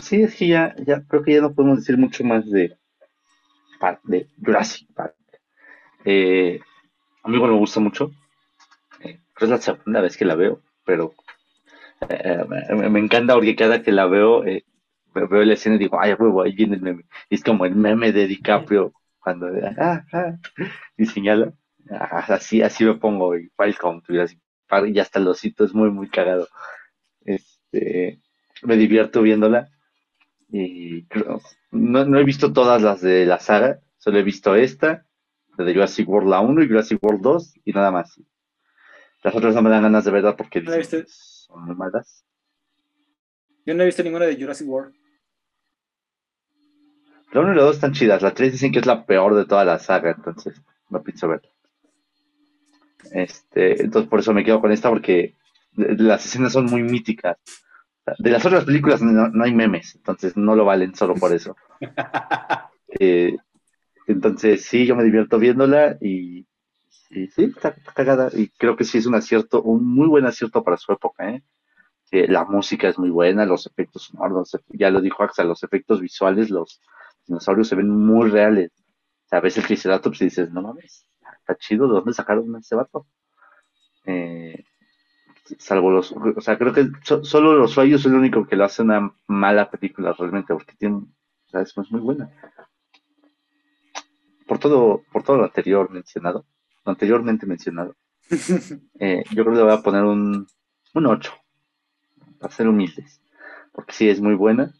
sí, 0.02 0.22
es 0.24 0.36
que 0.36 0.48
ya, 0.48 0.76
ya 0.86 1.04
creo 1.08 1.24
que 1.24 1.34
ya 1.34 1.42
no 1.42 1.54
podemos 1.54 1.80
decir 1.80 1.98
mucho 1.98 2.24
más 2.24 2.50
de, 2.50 2.78
Park- 3.80 4.02
Jurassic 4.44 4.88
Park. 4.94 5.16
Eh, 6.06 6.60
A 7.24 7.30
mí 7.30 7.36
igual 7.38 7.52
me 7.54 7.60
gusta 7.60 7.80
mucho. 7.82 8.12
Eh, 9.04 9.20
es 9.40 9.50
la 9.50 9.58
segunda 9.60 10.02
vez 10.02 10.18
que 10.18 10.26
la 10.26 10.36
veo, 10.36 10.62
pero 10.86 11.14
eh, 12.10 12.46
me, 12.90 13.00
encanta 13.00 13.36
porque 13.36 13.56
cada 13.56 13.84
que 13.84 13.92
la 13.92 14.08
veo, 14.08 14.46
eh, 14.46 14.66
veo 15.14 15.44
la 15.46 15.54
escena 15.54 15.76
y 15.76 15.80
digo, 15.80 16.00
ay, 16.02 16.14
huevo, 16.14 16.44
ahí 16.44 16.54
viene 16.54 16.76
el 16.76 16.82
meme. 16.82 17.06
Y 17.30 17.36
es 17.36 17.44
como 17.44 17.66
el 17.66 17.76
meme 17.76 18.12
de 18.12 18.28
DiCaprio 18.28 18.94
cuando 19.20 19.48
ah, 19.80 20.06
ah, 20.14 20.38
y 20.98 21.06
señala. 21.06 21.54
Ah, 21.92 22.26
así, 22.30 22.62
así 22.62 22.86
me 22.86 22.96
pongo, 22.96 23.38
y 23.38 23.50
Falcon, 23.56 24.04
y 24.88 25.00
hasta 25.00 25.20
el 25.20 25.28
osito 25.28 25.66
es 25.66 25.74
muy, 25.74 25.92
muy 25.92 26.10
cagado. 26.10 26.48
Este, 27.26 28.20
me 28.64 28.78
divierto 28.78 29.22
viéndola. 29.22 29.70
Y 30.50 31.06
no, 31.72 32.06
no 32.06 32.20
he 32.20 32.24
visto 32.24 32.54
todas 32.54 32.82
las 32.82 33.02
de 33.02 33.26
la 33.26 33.40
saga, 33.40 33.82
solo 33.98 34.20
he 34.20 34.24
visto 34.24 34.56
esta, 34.56 35.06
la 35.58 35.66
de 35.66 35.74
Jurassic 35.74 36.08
World 36.08 36.30
la 36.30 36.40
1 36.40 36.64
y 36.64 36.68
Jurassic 36.68 37.04
World 37.04 37.22
2 37.22 37.54
y 37.66 37.72
nada 37.74 37.92
más. 37.92 38.20
Las 39.24 39.36
otras 39.36 39.56
no 39.56 39.62
me 39.62 39.70
dan 39.70 39.84
ganas 39.84 40.06
de 40.06 40.12
verla 40.12 40.38
porque 40.38 40.64
son 41.08 41.66
muy 41.66 41.76
malas. 41.76 42.24
Yo 43.66 43.74
no 43.74 43.84
he 43.84 43.88
visto 43.88 44.04
ninguna 44.04 44.26
de 44.26 44.38
Jurassic 44.38 44.68
World. 44.68 44.96
La 47.34 47.42
1 47.42 47.54
y 47.54 47.56
la 47.56 47.64
2 47.64 47.76
están 47.76 47.92
chidas. 47.92 48.22
La 48.22 48.34
3 48.34 48.54
dicen 48.54 48.72
que 48.72 48.80
es 48.80 48.86
la 48.86 49.06
peor 49.06 49.36
de 49.36 49.46
toda 49.46 49.66
la 49.66 49.80
saga, 49.80 50.12
entonces 50.12 50.62
no 50.90 51.04
pienso 51.04 51.28
verla. 51.28 51.50
Este, 53.12 53.82
entonces 53.82 54.10
por 54.10 54.20
eso 54.20 54.34
me 54.34 54.44
quedo 54.44 54.62
con 54.62 54.72
esta 54.72 54.90
porque 54.90 55.36
las 55.76 56.26
escenas 56.26 56.54
son 56.54 56.66
muy 56.66 56.84
míticas. 56.84 57.38
De 58.20 58.30
las 58.30 58.46
otras 58.46 58.66
películas 58.66 59.02
no, 59.02 59.44
hay 59.44 59.54
memes, 59.54 59.96
entonces 59.96 60.38
no 60.38 60.56
lo 60.56 60.66
valen 60.66 60.96
solo 60.96 61.16
por 61.16 61.34
eso. 61.34 61.56
Eh, 63.00 63.36
entonces 64.08 64.64
sí, 64.64 64.86
yo 64.86 64.96
me 64.96 65.04
divierto 65.04 65.38
viéndola 65.38 65.98
y, 66.00 66.48
sí, 66.90 67.30
está, 67.36 67.76
cagada 67.94 68.30
y 68.34 68.48
creo 68.48 68.78
que 68.78 68.86
sí 68.86 68.98
es 68.98 69.06
un 69.06 69.14
acierto, 69.14 69.62
un 69.62 69.86
muy 69.86 70.08
buen 70.08 70.26
acierto 70.26 70.64
para 70.64 70.78
su 70.78 70.94
época. 70.94 71.30
¿eh? 71.30 71.44
la 72.12 72.46
música 72.46 72.88
es 72.88 72.98
muy 72.98 73.10
buena, 73.10 73.46
los 73.46 73.68
efectos 73.68 74.04
sonoros, 74.04 74.58
ya 74.70 74.90
lo 74.90 75.02
dijo 75.02 75.22
Axa, 75.22 75.44
los 75.44 75.64
efectos 75.64 76.00
visuales, 76.00 76.50
los 76.50 76.82
dinosaurios 77.28 77.68
se 77.68 77.76
ven 77.76 77.90
muy 77.90 78.30
reales. 78.30 78.72
O 79.26 79.30
sea, 79.30 79.42
ves 79.42 79.58
el 79.58 79.66
Triceratops 79.66 80.22
y 80.22 80.26
dices, 80.26 80.50
no 80.52 80.62
mames, 80.62 81.06
está 81.40 81.56
chido, 81.58 81.88
¿de 81.88 81.94
dónde 81.96 82.14
sacaron 82.14 82.56
ese 82.56 82.76
vato? 82.76 83.06
Eh, 84.06 84.64
salvo 85.60 85.92
los, 85.92 86.12
o 86.12 86.42
sea, 86.42 86.58
creo 86.58 86.74
que 86.74 86.90
solo 87.04 87.56
los 87.56 87.76
rayos 87.76 88.02
es 88.02 88.08
el 88.08 88.16
único 88.16 88.46
que 88.46 88.56
lo 88.56 88.66
hace 88.66 88.82
una 88.82 89.14
mala 89.28 89.70
película 89.70 90.14
realmente, 90.14 90.54
porque 90.54 90.76
tiene, 90.78 90.96
o 90.96 91.50
sea, 91.50 91.62
es 91.62 91.76
muy 91.92 92.02
buena. 92.02 92.30
Por 94.48 94.60
todo, 94.60 95.04
por 95.12 95.24
todo 95.24 95.38
lo 95.38 95.44
anterior 95.46 95.90
mencionado, 95.92 96.46
lo 96.86 96.92
anteriormente 96.92 97.46
mencionado, 97.46 97.96
eh, 99.00 99.24
yo 99.32 99.44
creo 99.44 99.54
que 99.54 99.60
le 99.60 99.64
voy 99.64 99.74
a 99.74 99.82
poner 99.82 100.04
un, 100.04 100.48
un 100.94 101.06
8, 101.06 101.34
para 102.40 102.54
ser 102.54 102.68
humildes, 102.68 103.22
porque 103.72 103.94
sí 103.94 104.10
es 104.10 104.22
muy 104.22 104.36
buena. 104.36 104.74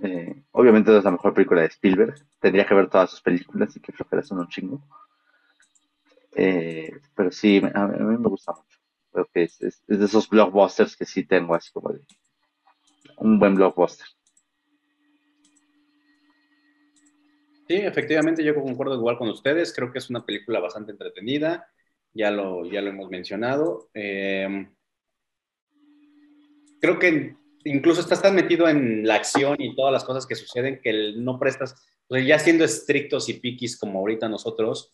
Eh, 0.00 0.42
obviamente 0.52 0.96
es 0.96 1.04
la 1.04 1.10
mejor 1.10 1.32
película 1.32 1.62
de 1.62 1.68
Spielberg, 1.68 2.14
tendría 2.40 2.66
que 2.66 2.74
ver 2.74 2.90
todas 2.90 3.10
sus 3.10 3.22
películas 3.22 3.74
y 3.76 3.80
que 3.80 3.92
que 3.92 4.22
son 4.22 4.38
un 4.38 4.48
chingo. 4.48 4.82
Eh, 6.36 6.92
pero 7.14 7.30
sí, 7.30 7.62
a 7.74 7.86
mí, 7.86 8.16
me 8.18 8.28
gusta 8.28 8.52
mucho. 8.52 8.73
Creo 9.14 9.28
que 9.32 9.44
es, 9.44 9.58
de 9.86 10.04
esos 10.04 10.28
blockbusters 10.28 10.96
que 10.96 11.04
sí 11.04 11.24
tengo, 11.24 11.54
así 11.54 11.70
como 11.70 11.92
de 11.92 12.00
un 13.18 13.38
buen 13.38 13.54
blockbuster. 13.54 14.04
Sí, 17.68 17.76
efectivamente, 17.76 18.42
yo 18.42 18.56
concuerdo 18.56 18.96
igual 18.96 19.16
con 19.16 19.28
ustedes. 19.28 19.72
Creo 19.72 19.92
que 19.92 19.98
es 19.98 20.10
una 20.10 20.26
película 20.26 20.58
bastante 20.58 20.90
entretenida. 20.90 21.68
Ya 22.12 22.32
lo, 22.32 22.64
ya 22.64 22.82
lo 22.82 22.90
hemos 22.90 23.08
mencionado. 23.08 23.88
Eh, 23.94 24.66
creo 26.80 26.98
que 26.98 27.36
incluso 27.64 28.00
estás 28.00 28.20
tan 28.20 28.34
metido 28.34 28.68
en 28.68 29.06
la 29.06 29.14
acción 29.14 29.54
y 29.60 29.76
todas 29.76 29.92
las 29.92 30.02
cosas 30.02 30.26
que 30.26 30.34
suceden 30.34 30.80
que 30.82 31.14
no 31.16 31.38
prestas, 31.38 31.76
ya 32.10 32.38
siendo 32.40 32.64
estrictos 32.64 33.28
y 33.28 33.34
piquis 33.34 33.78
como 33.78 34.00
ahorita 34.00 34.28
nosotros, 34.28 34.92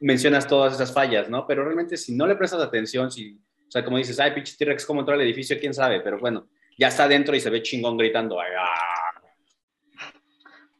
mencionas 0.00 0.46
todas 0.46 0.74
esas 0.74 0.92
fallas, 0.92 1.28
¿no? 1.28 1.46
Pero 1.46 1.64
realmente 1.64 1.96
si 1.96 2.14
no 2.14 2.26
le 2.26 2.36
prestas 2.36 2.60
atención, 2.60 3.10
si, 3.10 3.34
o 3.34 3.70
sea, 3.70 3.84
como 3.84 3.98
dices, 3.98 4.18
ay, 4.20 4.32
pinche 4.32 4.56
T-Rex, 4.56 4.86
¿cómo 4.86 5.00
entró 5.00 5.14
al 5.14 5.20
edificio? 5.20 5.58
¿Quién 5.58 5.74
sabe? 5.74 6.00
Pero 6.00 6.18
bueno, 6.18 6.48
ya 6.78 6.88
está 6.88 7.04
adentro 7.04 7.34
y 7.34 7.40
se 7.40 7.50
ve 7.50 7.62
chingón 7.62 7.96
gritando. 7.96 8.40
¡Ah! 8.40 9.22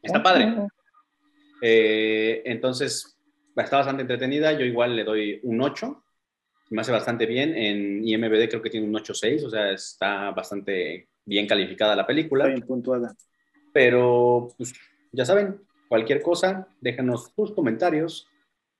Está 0.01 0.23
padre. 0.23 0.55
Eh, 1.61 2.41
entonces, 2.45 3.17
está 3.55 3.77
bastante 3.77 4.01
entretenida. 4.01 4.53
Yo 4.53 4.65
igual 4.65 4.95
le 4.95 5.03
doy 5.03 5.39
un 5.43 5.61
8. 5.61 6.03
Me 6.69 6.81
hace 6.81 6.91
bastante 6.91 7.25
bien. 7.25 7.55
En 7.55 8.07
IMBD 8.07 8.47
creo 8.47 8.61
que 8.61 8.69
tiene 8.69 8.87
un 8.87 8.93
8.6, 8.93 9.45
o 9.45 9.49
sea, 9.49 9.71
está 9.71 10.31
bastante 10.31 11.09
bien 11.25 11.47
calificada 11.47 11.95
la 11.95 12.07
película. 12.07 12.47
Bien 12.47 12.61
puntuada. 12.61 13.13
Pero, 13.73 14.49
pues, 14.57 14.73
ya 15.11 15.25
saben, 15.25 15.61
cualquier 15.89 16.21
cosa, 16.21 16.67
déjanos 16.79 17.31
sus 17.35 17.51
comentarios 17.51 18.27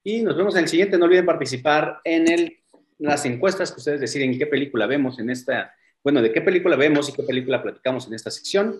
y 0.03 0.21
nos 0.21 0.35
vemos 0.35 0.55
en 0.55 0.63
el 0.63 0.69
siguiente. 0.69 0.97
No 0.97 1.05
olviden 1.05 1.25
participar 1.25 1.99
en 2.03 2.31
el, 2.31 2.57
las 2.97 3.25
encuestas 3.25 3.71
que 3.71 3.79
ustedes 3.79 4.01
deciden 4.01 4.37
qué 4.37 4.47
película 4.47 4.85
vemos 4.87 5.19
en 5.19 5.29
esta, 5.29 5.73
bueno, 6.03 6.21
de 6.21 6.31
qué 6.31 6.41
película 6.41 6.75
vemos 6.75 7.09
y 7.09 7.13
qué 7.13 7.23
película 7.23 7.61
platicamos 7.61 8.07
en 8.07 8.13
esta 8.13 8.31
sección, 8.31 8.77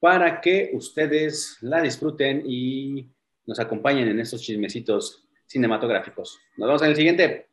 para 0.00 0.40
que 0.40 0.70
ustedes 0.74 1.58
la 1.60 1.80
disfruten 1.80 2.42
y 2.44 3.06
nos 3.46 3.60
acompañen 3.60 4.08
en 4.08 4.20
estos 4.20 4.42
chismecitos 4.42 5.28
cinematográficos. 5.46 6.38
Nos 6.56 6.68
vemos 6.68 6.82
en 6.82 6.88
el 6.88 6.96
siguiente. 6.96 7.48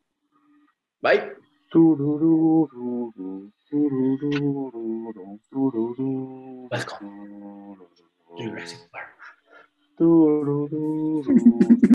Bye. 1.01 1.33
Welcome. 6.71 7.77
Jurassic 8.37 8.89
Park. 8.91 9.09